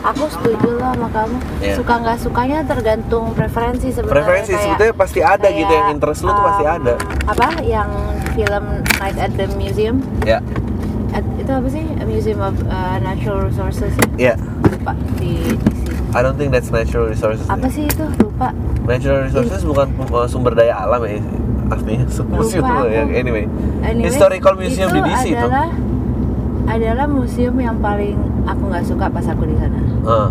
aku 0.07 0.23
setuju 0.31 0.69
lah 0.79 0.91
sama 0.95 1.09
kamu. 1.11 1.37
Iya. 1.59 1.75
suka 1.75 1.93
nggak 1.99 2.17
sukanya 2.23 2.59
tergantung 2.63 3.25
preferensi 3.35 3.87
sebenarnya. 3.91 4.15
Preferensi 4.15 4.51
Kayak- 4.53 4.63
sebetulnya 4.63 4.93
pasti 4.95 5.19
ada 5.19 5.47
gitu 5.51 5.71
yang 5.71 5.85
kayak, 5.87 5.95
interest 5.99 6.19
lu 6.23 6.31
tuh 6.31 6.43
pasti 6.47 6.65
um, 6.65 6.75
ada. 6.79 6.93
apa? 7.27 7.47
Yang 7.63 7.89
film 8.37 8.65
Night 9.03 9.17
at 9.19 9.31
the 9.35 9.45
Museum. 9.59 9.95
Ya. 10.23 10.39
At- 11.11 11.33
itu 11.39 11.51
apa 11.51 11.67
sih? 11.67 11.83
A 11.99 12.03
Museum 12.07 12.39
of 12.39 12.55
uh, 12.67 12.97
Natural 13.03 13.47
Resources. 13.47 13.91
Ya. 14.15 14.33
Ya 14.33 14.35
lupa 14.67 14.93
di 15.19 15.33
DC 15.59 15.83
I 16.15 16.19
don't 16.23 16.39
think 16.39 16.55
that's 16.55 16.71
natural 16.71 17.11
resources. 17.11 17.43
Apa 17.51 17.67
sih 17.67 17.83
itu? 17.91 18.05
Lupa. 18.23 18.55
Natural 18.87 19.27
resources 19.27 19.61
bukan 19.67 19.87
uh, 20.07 20.23
sumber 20.23 20.55
daya 20.55 20.87
alam 20.87 21.03
ya. 21.03 21.19
Artinya 21.67 22.07
museum 22.31 22.63
yang 22.87 23.11
anyway. 23.11 23.43
Anyway, 23.83 24.07
historical 24.07 24.55
museum 24.55 24.87
itu 24.87 24.95
di 24.95 25.01
DC 25.03 25.25
itu 25.35 25.35
adalah 25.35 25.67
adalah 26.67 27.05
museum 27.05 27.55
yang 27.57 27.77
paling 27.77 28.15
aku 28.43 28.63
nggak 28.67 28.83
suka 28.83 29.05
pas 29.07 29.25
aku 29.25 29.43
di 29.45 29.55
sana. 29.55 29.79
Ah, 30.03 30.29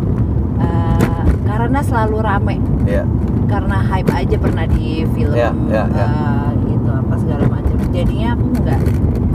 Eh, 0.56 1.22
karena 1.44 1.80
selalu 1.80 2.16
rame, 2.18 2.56
ya. 2.84 3.04
karena 3.44 3.76
hype 3.82 4.08
aja 4.10 4.36
pernah 4.36 4.64
di 4.64 5.04
film 5.10 5.36
Ya, 5.36 5.52
ya, 5.68 5.84
ya. 5.86 6.06
eh, 6.08 6.48
gitu 6.66 6.88
apa 6.88 7.14
segala 7.16 7.44
macam. 7.46 7.76
Jadinya 7.90 8.32
aku 8.32 8.46
nggak 8.56 8.80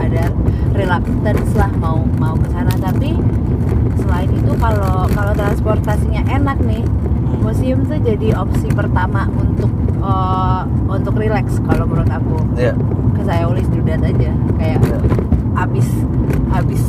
ada 0.00 0.24
reluctance 0.72 1.52
lah 1.54 1.70
mau 1.78 2.02
mau 2.18 2.34
ke 2.34 2.50
sana. 2.50 2.74
Tapi 2.74 3.14
selain 3.96 4.30
itu 4.30 4.50
kalau 4.58 5.06
kalau 5.08 5.32
transportasinya 5.32 6.26
enak 6.26 6.58
nih, 6.60 6.82
museum 7.38 7.86
tuh 7.86 7.98
jadi 7.98 8.34
opsi 8.34 8.66
pertama 8.68 9.30
untuk 9.32 9.70
eh, 10.02 10.62
untuk 10.90 11.14
relax 11.14 11.62
kalau 11.62 11.86
menurut 11.86 12.10
aku. 12.10 12.38
Ya. 12.58 12.74
Cause 13.14 13.30
I 13.30 13.46
always 13.46 13.70
do 13.70 13.78
that 13.86 14.02
aja 14.02 14.34
kayak 14.58 14.78
Ya. 14.82 14.98
Abis 15.54 15.88
abis 16.52 16.82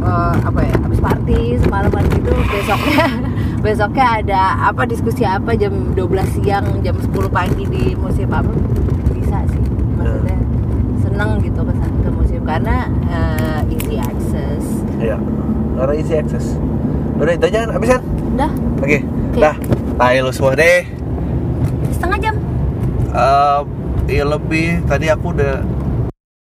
eh, 0.00 0.34
apa 0.44 0.60
ya 0.60 0.76
abis 0.86 1.00
party 1.00 1.40
semalaman 1.60 2.04
gitu 2.12 2.32
besoknya 2.48 3.06
besoknya 3.64 4.06
ada 4.22 4.42
apa 4.72 4.82
diskusi 4.88 5.22
apa 5.24 5.52
jam 5.54 5.92
12 5.92 6.36
siang 6.40 6.66
jam 6.80 6.96
10 6.96 7.10
pagi 7.28 7.64
di 7.68 7.92
museum 7.94 8.32
apa 8.32 8.48
bisa 9.12 9.44
sih 9.48 9.62
maksudnya 9.96 10.38
seneng 11.00 11.40
gitu 11.40 11.60
ke 11.60 11.72
ke 11.76 12.08
museum 12.10 12.44
karena 12.44 12.88
eh, 13.08 13.60
easy 13.72 13.96
access 13.96 14.64
Ya. 15.00 15.16
Karena 15.80 15.96
easy 15.96 16.12
access. 16.12 16.60
Udah 17.16 17.32
itu 17.32 17.48
aja 17.48 17.64
kan? 17.64 17.70
Habis 17.72 17.88
kan? 17.88 18.02
udah 18.36 18.50
Oke. 18.84 19.00
Oke. 19.32 19.40
Dah. 19.40 19.56
Tai 19.96 20.20
lu 20.20 20.28
semua 20.28 20.52
deh. 20.52 20.84
setengah 21.90 22.18
jam 22.20 22.36
Eh, 23.10 23.60
ya 24.12 24.24
lebih 24.28 24.84
tadi 24.84 25.08
aku 25.08 25.32
udah 25.32 25.64